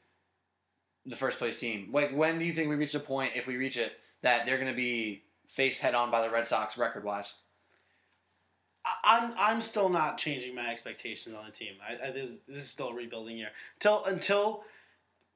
the 1.05 1.17
first 1.17 1.39
place 1.39 1.61
team? 1.61 1.91
Like 1.93 2.11
when 2.11 2.39
do 2.39 2.45
you 2.45 2.53
think 2.53 2.69
we 2.69 2.77
reach 2.77 2.93
the 2.93 3.01
point, 3.01 3.33
if 3.35 3.47
we 3.47 3.57
reach 3.57 3.77
it, 3.77 3.93
that 4.23 4.47
they're 4.47 4.59
going 4.59 4.71
to 4.71 4.77
be 4.77 5.23
faced 5.47 5.81
head 5.81 5.95
on 5.95 6.11
by 6.11 6.23
the 6.23 6.31
Red 6.31 6.49
Sox 6.49 6.79
record 6.79 7.05
wise? 7.05 7.35
I'm 9.05 9.33
I'm 9.37 9.61
still 9.61 9.89
not 9.89 10.19
changing 10.19 10.55
my 10.55 10.71
expectations 10.71 11.35
on 11.35 11.45
the 11.45 11.51
team. 11.51 11.75
I, 11.87 12.09
I 12.09 12.11
this, 12.11 12.39
this 12.49 12.59
is 12.59 12.71
still 12.71 12.89
a 12.89 12.95
rebuilding 12.95 13.37
year. 13.37 13.51
Till 13.81 14.05
until 14.05 14.65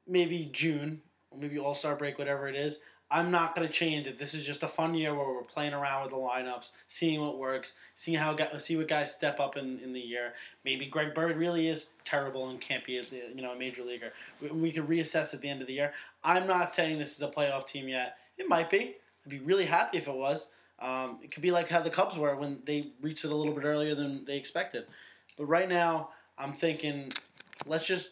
maybe 0.06 0.48
June, 0.52 1.02
maybe 1.36 1.58
All 1.58 1.74
Star 1.74 1.96
break, 1.96 2.18
whatever 2.18 2.48
it 2.48 2.54
is. 2.54 2.80
I'm 3.12 3.30
not 3.30 3.54
gonna 3.54 3.68
change 3.68 4.08
it. 4.08 4.18
This 4.18 4.32
is 4.32 4.46
just 4.46 4.62
a 4.62 4.68
fun 4.68 4.94
year 4.94 5.14
where 5.14 5.26
we're 5.26 5.42
playing 5.42 5.74
around 5.74 6.02
with 6.02 6.12
the 6.12 6.16
lineups, 6.16 6.70
seeing 6.88 7.20
what 7.20 7.38
works, 7.38 7.74
seeing 7.94 8.16
how 8.16 8.34
see 8.58 8.76
what 8.76 8.88
guys 8.88 9.14
step 9.14 9.38
up 9.38 9.58
in, 9.58 9.78
in 9.80 9.92
the 9.92 10.00
year. 10.00 10.32
Maybe 10.64 10.86
Greg 10.86 11.14
Bird 11.14 11.36
really 11.36 11.68
is 11.68 11.90
terrible 12.04 12.48
and 12.48 12.58
can't 12.58 12.86
be 12.86 12.96
a, 12.96 13.02
you 13.34 13.42
know 13.42 13.52
a 13.52 13.58
major 13.58 13.84
leaguer. 13.84 14.12
We, 14.40 14.48
we 14.48 14.72
could 14.72 14.88
reassess 14.88 15.34
at 15.34 15.42
the 15.42 15.50
end 15.50 15.60
of 15.60 15.66
the 15.66 15.74
year. 15.74 15.92
I'm 16.24 16.46
not 16.46 16.72
saying 16.72 16.98
this 16.98 17.14
is 17.14 17.22
a 17.22 17.28
playoff 17.28 17.66
team 17.66 17.86
yet. 17.86 18.16
It 18.38 18.48
might 18.48 18.70
be. 18.70 18.96
I'd 19.26 19.30
be 19.30 19.40
really 19.40 19.66
happy 19.66 19.98
if 19.98 20.08
it 20.08 20.14
was. 20.14 20.48
Um, 20.78 21.18
it 21.22 21.30
could 21.30 21.42
be 21.42 21.52
like 21.52 21.68
how 21.68 21.80
the 21.80 21.90
Cubs 21.90 22.16
were 22.16 22.34
when 22.34 22.62
they 22.64 22.86
reached 23.02 23.26
it 23.26 23.30
a 23.30 23.36
little 23.36 23.54
bit 23.54 23.64
earlier 23.64 23.94
than 23.94 24.24
they 24.24 24.36
expected. 24.36 24.86
But 25.38 25.44
right 25.44 25.68
now, 25.68 26.08
I'm 26.38 26.54
thinking, 26.54 27.12
let's 27.66 27.86
just 27.86 28.10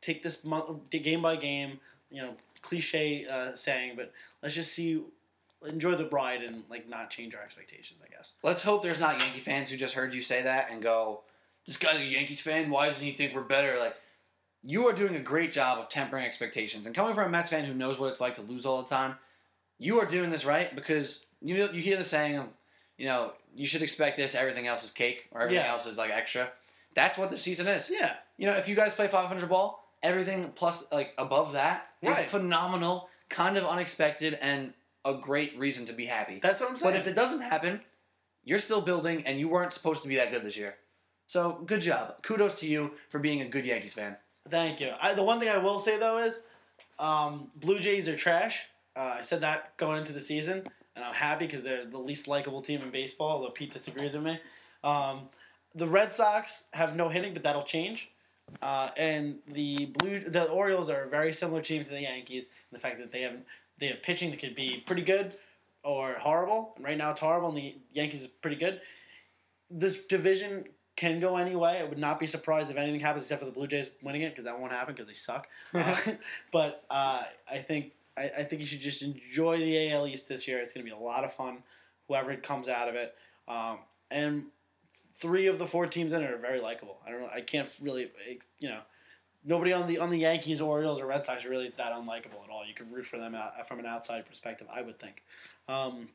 take 0.00 0.22
this 0.22 0.44
month, 0.44 0.90
game 0.90 1.22
by 1.22 1.36
game. 1.36 1.80
You 2.10 2.22
know, 2.22 2.34
cliche 2.62 3.26
uh, 3.26 3.54
saying, 3.54 3.92
but 3.96 4.12
let's 4.42 4.54
just 4.54 4.72
see, 4.72 5.02
enjoy 5.66 5.94
the 5.94 6.06
ride 6.08 6.42
and 6.42 6.62
like 6.70 6.88
not 6.88 7.10
change 7.10 7.34
our 7.34 7.42
expectations. 7.42 8.02
I 8.04 8.08
guess. 8.14 8.32
Let's 8.42 8.62
hope 8.62 8.82
there's 8.82 9.00
not 9.00 9.20
Yankee 9.20 9.40
fans 9.40 9.70
who 9.70 9.76
just 9.76 9.94
heard 9.94 10.14
you 10.14 10.22
say 10.22 10.42
that 10.42 10.68
and 10.70 10.82
go, 10.82 11.20
"This 11.66 11.76
guy's 11.76 12.00
a 12.00 12.04
Yankees 12.04 12.40
fan. 12.40 12.70
Why 12.70 12.88
doesn't 12.88 13.04
he 13.04 13.12
think 13.12 13.34
we're 13.34 13.42
better?" 13.42 13.78
Like, 13.78 13.96
you 14.62 14.86
are 14.88 14.92
doing 14.92 15.14
a 15.16 15.20
great 15.20 15.52
job 15.52 15.78
of 15.78 15.88
tempering 15.88 16.24
expectations. 16.24 16.86
And 16.86 16.94
coming 16.94 17.14
from 17.14 17.26
a 17.26 17.30
Mets 17.30 17.50
fan 17.50 17.64
who 17.64 17.74
knows 17.74 17.98
what 17.98 18.10
it's 18.10 18.20
like 18.20 18.36
to 18.36 18.42
lose 18.42 18.64
all 18.64 18.82
the 18.82 18.88
time, 18.88 19.16
you 19.78 19.98
are 20.00 20.06
doing 20.06 20.30
this 20.30 20.44
right 20.44 20.74
because 20.74 21.24
you 21.40 21.56
know 21.58 21.70
you 21.70 21.82
hear 21.82 21.96
the 21.96 22.04
saying, 22.04 22.38
of, 22.38 22.46
you 22.96 23.06
know, 23.06 23.32
you 23.54 23.66
should 23.66 23.82
expect 23.82 24.16
this. 24.16 24.34
Everything 24.34 24.66
else 24.66 24.84
is 24.84 24.90
cake, 24.92 25.26
or 25.32 25.42
everything 25.42 25.64
Yeah. 25.64 25.72
else 25.72 25.86
is 25.86 25.98
like 25.98 26.10
extra. 26.10 26.50
That's 26.94 27.16
what 27.16 27.30
the 27.30 27.36
season 27.36 27.66
is. 27.68 27.90
Yeah. 27.90 28.16
You 28.36 28.46
know, 28.46 28.52
if 28.54 28.68
you 28.68 28.74
guys 28.76 28.94
play 28.94 29.08
500 29.08 29.48
ball, 29.48 29.82
everything 30.02 30.52
plus 30.54 30.90
like 30.92 31.14
above 31.16 31.52
that 31.54 31.86
is 32.02 32.08
Right. 32.10 32.26
phenomenal, 32.26 33.08
kind 33.28 33.56
of 33.56 33.64
unexpected, 33.64 34.38
and 34.42 34.74
a 35.04 35.14
great 35.14 35.56
reason 35.58 35.86
to 35.86 35.92
be 35.92 36.06
happy. 36.06 36.38
That's 36.38 36.60
what 36.60 36.70
I'm 36.70 36.76
saying. 36.76 36.92
But 36.94 37.00
if 37.00 37.06
it 37.06 37.14
doesn't 37.14 37.40
happen, 37.42 37.80
you're 38.44 38.58
still 38.58 38.80
building, 38.82 39.24
and 39.26 39.38
you 39.38 39.48
weren't 39.48 39.72
supposed 39.72 40.02
to 40.02 40.08
be 40.08 40.16
that 40.16 40.30
good 40.30 40.42
this 40.42 40.56
year. 40.56 40.76
So 41.28 41.62
good 41.66 41.80
job. 41.80 42.22
Kudos 42.22 42.60
to 42.60 42.66
you 42.66 42.92
for 43.08 43.18
being 43.18 43.40
a 43.40 43.46
good 43.48 43.64
Yankees 43.64 43.94
fan. 43.94 44.16
Thank 44.48 44.80
you. 44.80 44.92
I, 45.00 45.14
the 45.14 45.22
one 45.22 45.38
thing 45.40 45.48
I 45.48 45.58
will 45.58 45.78
say 45.78 45.98
though 45.98 46.18
is, 46.18 46.42
um, 46.98 47.50
Blue 47.56 47.78
Jays 47.80 48.08
are 48.08 48.16
trash. 48.16 48.66
Uh, 48.94 49.14
I 49.18 49.22
said 49.22 49.40
that 49.40 49.76
going 49.76 49.98
into 49.98 50.12
the 50.12 50.20
season. 50.20 50.66
and 50.94 51.02
I'm 51.04 51.14
happy 51.14 51.46
because 51.46 51.64
they're 51.64 51.86
the 51.86 51.98
least 51.98 52.28
likable 52.28 52.60
team 52.60 52.82
in 52.82 52.90
baseball. 52.90 53.30
Although 53.30 53.50
Pete 53.50 53.72
disagrees 53.72 54.12
with 54.12 54.24
me. 54.24 54.38
Um, 54.84 55.28
the 55.74 55.86
Red 55.88 56.12
Sox 56.12 56.66
have 56.74 56.94
no 56.94 57.08
hitting, 57.08 57.32
but 57.32 57.42
that'll 57.44 57.62
change. 57.62 58.10
Uh, 58.60 58.90
and 58.96 59.38
the 59.46 59.86
blue, 59.86 60.20
the 60.20 60.44
Orioles 60.44 60.90
are 60.90 61.04
a 61.04 61.08
very 61.08 61.32
similar 61.32 61.62
team 61.62 61.84
to 61.84 61.90
the 61.90 62.02
Yankees. 62.02 62.46
In 62.46 62.74
the 62.74 62.78
fact 62.78 62.98
that 62.98 63.12
they 63.12 63.22
have 63.22 63.36
they 63.78 63.86
have 63.88 64.02
pitching 64.02 64.30
that 64.30 64.38
could 64.38 64.54
be 64.54 64.82
pretty 64.86 65.02
good 65.02 65.34
or 65.82 66.14
horrible. 66.14 66.72
And 66.76 66.84
right 66.84 66.96
now 66.96 67.10
it's 67.10 67.20
horrible, 67.20 67.48
and 67.48 67.56
the 67.56 67.76
Yankees 67.92 68.22
is 68.22 68.26
pretty 68.26 68.56
good. 68.56 68.80
This 69.70 70.04
division 70.04 70.64
can 70.96 71.20
go 71.20 71.36
any 71.36 71.56
way. 71.56 71.78
I 71.80 71.84
would 71.84 71.98
not 71.98 72.20
be 72.20 72.26
surprised 72.26 72.70
if 72.70 72.76
anything 72.76 73.00
happens 73.00 73.24
except 73.24 73.40
for 73.40 73.46
the 73.46 73.52
Blue 73.52 73.66
Jays 73.66 73.90
winning 74.02 74.22
it 74.22 74.30
because 74.30 74.44
that 74.44 74.58
won't 74.60 74.72
happen 74.72 74.94
because 74.94 75.08
they 75.08 75.14
suck. 75.14 75.48
Uh, 75.74 75.96
but 76.52 76.84
uh, 76.90 77.24
I 77.50 77.58
think 77.58 77.92
I, 78.16 78.24
I 78.24 78.44
think 78.44 78.60
you 78.60 78.66
should 78.66 78.80
just 78.80 79.02
enjoy 79.02 79.56
the 79.58 79.90
AL 79.90 80.06
East 80.06 80.28
this 80.28 80.46
year. 80.46 80.58
It's 80.58 80.72
going 80.72 80.84
to 80.84 80.90
be 80.90 80.96
a 80.96 81.02
lot 81.02 81.24
of 81.24 81.32
fun. 81.32 81.58
Whoever 82.08 82.34
comes 82.36 82.68
out 82.68 82.88
of 82.88 82.94
it, 82.94 83.14
um, 83.48 83.78
and 84.10 84.44
three 85.16 85.46
of 85.46 85.58
the 85.58 85.66
four 85.66 85.86
teams 85.86 86.12
in 86.12 86.22
it 86.22 86.30
are 86.30 86.38
very 86.38 86.60
likable. 86.60 86.98
I 87.06 87.10
don't 87.10 87.20
know. 87.20 87.30
I 87.32 87.40
can't 87.40 87.68
really, 87.80 88.10
you 88.58 88.68
know, 88.68 88.80
nobody 89.44 89.72
on 89.72 89.86
the 89.86 89.98
on 89.98 90.10
the 90.10 90.18
Yankees, 90.18 90.60
Orioles, 90.60 91.00
or 91.00 91.06
Red 91.06 91.24
Sox 91.24 91.44
are 91.44 91.50
really 91.50 91.72
that 91.76 91.92
unlikable 91.92 92.42
at 92.44 92.50
all. 92.50 92.66
You 92.66 92.74
can 92.74 92.90
root 92.90 93.06
for 93.06 93.18
them 93.18 93.34
out, 93.34 93.66
from 93.68 93.78
an 93.78 93.86
outside 93.86 94.26
perspective, 94.26 94.66
I 94.72 94.82
would 94.82 94.98
think. 94.98 95.22
Um, 95.68 96.08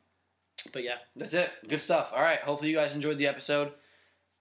but 0.74 0.84
yeah, 0.84 0.98
That's 1.16 1.34
it. 1.34 1.50
Good 1.68 1.82
stuff. 1.82 2.12
All 2.14 2.22
right. 2.22 2.40
Hopefully, 2.40 2.72
you 2.72 2.78
guys 2.78 2.96
enjoyed 2.96 3.18
the 3.18 3.28
episode. 3.28 3.72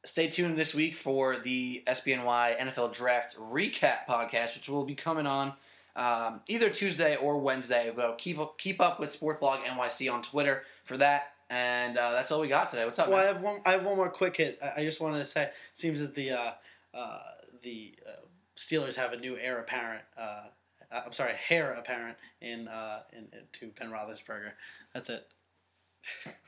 Stay 0.04 0.28
tuned 0.28 0.56
this 0.56 0.74
week 0.74 0.94
for 0.94 1.36
the 1.36 1.82
SBNY 1.86 2.58
NFL 2.58 2.92
Draft 2.92 3.36
Recap 3.36 4.06
podcast, 4.08 4.54
which 4.54 4.68
will 4.68 4.84
be 4.84 4.94
coming 4.94 5.26
on 5.26 5.54
um, 5.96 6.40
either 6.46 6.70
Tuesday 6.70 7.16
or 7.16 7.38
Wednesday. 7.38 7.92
But 7.94 8.18
keep 8.18 8.38
keep 8.58 8.80
up 8.80 9.00
with 9.00 9.18
Sportblog 9.18 9.64
NYC 9.64 10.12
on 10.12 10.22
Twitter 10.22 10.62
for 10.84 10.96
that. 10.98 11.32
And 11.48 11.96
uh, 11.96 12.12
that's 12.12 12.32
all 12.32 12.40
we 12.40 12.48
got 12.48 12.70
today. 12.70 12.84
What's 12.84 12.98
up, 12.98 13.08
Well, 13.08 13.18
I 13.18 13.24
have 13.24 13.40
one. 13.40 13.60
I 13.64 13.72
have 13.72 13.84
one 13.84 13.96
more 13.96 14.10
quick 14.10 14.36
hit. 14.36 14.58
I, 14.62 14.80
I 14.80 14.84
just 14.84 15.00
wanted 15.00 15.18
to 15.18 15.24
say, 15.24 15.44
it 15.44 15.52
seems 15.74 16.00
that 16.00 16.14
the 16.14 16.32
uh, 16.32 16.50
uh, 16.92 17.18
the 17.62 17.94
uh, 18.06 18.10
Steelers 18.56 18.96
have 18.96 19.12
a 19.12 19.16
new 19.16 19.36
heir 19.38 19.58
apparent. 19.60 20.02
Uh, 20.18 20.42
uh, 20.90 21.02
I'm 21.04 21.12
sorry, 21.12 21.34
hair 21.34 21.72
apparent 21.74 22.16
in 22.40 22.66
uh, 22.68 23.00
in, 23.12 23.28
in 23.32 23.40
to 23.54 23.70
Ben 23.78 23.90
Roethlisberger. 23.90 24.52
That's 24.92 25.08
it. 25.08 25.26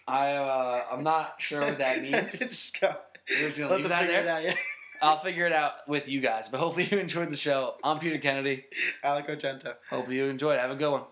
I 0.07 0.33
uh, 0.33 0.85
I'm 0.91 1.05
not 1.05 1.35
sure 1.39 1.61
what 1.61 1.79
that 1.79 2.03
means. 2.03 2.39
just 2.39 2.81
go. 2.81 2.95
We're 3.31 3.47
just 3.49 3.59
gonna 3.59 3.71
Let 3.71 3.81
leave 3.81 3.89
that 3.91 4.07
there. 4.09 4.23
it 4.23 4.29
out. 4.29 4.43
Yeah. 4.43 4.55
I'll 5.03 5.19
figure 5.19 5.47
it 5.47 5.53
out 5.53 5.87
with 5.87 6.09
you 6.09 6.21
guys. 6.21 6.49
But 6.49 6.59
hopefully 6.59 6.89
you 6.91 6.99
enjoyed 6.99 7.31
the 7.31 7.37
show. 7.37 7.75
I'm 7.85 8.01
Peter 8.01 8.19
Kennedy. 8.19 8.65
Alec 9.05 9.29
Argento. 9.29 9.75
Hope 9.91 10.11
you 10.11 10.25
enjoyed. 10.25 10.59
Have 10.59 10.73
a 10.73 10.75
good 10.77 10.91
one. 10.91 11.03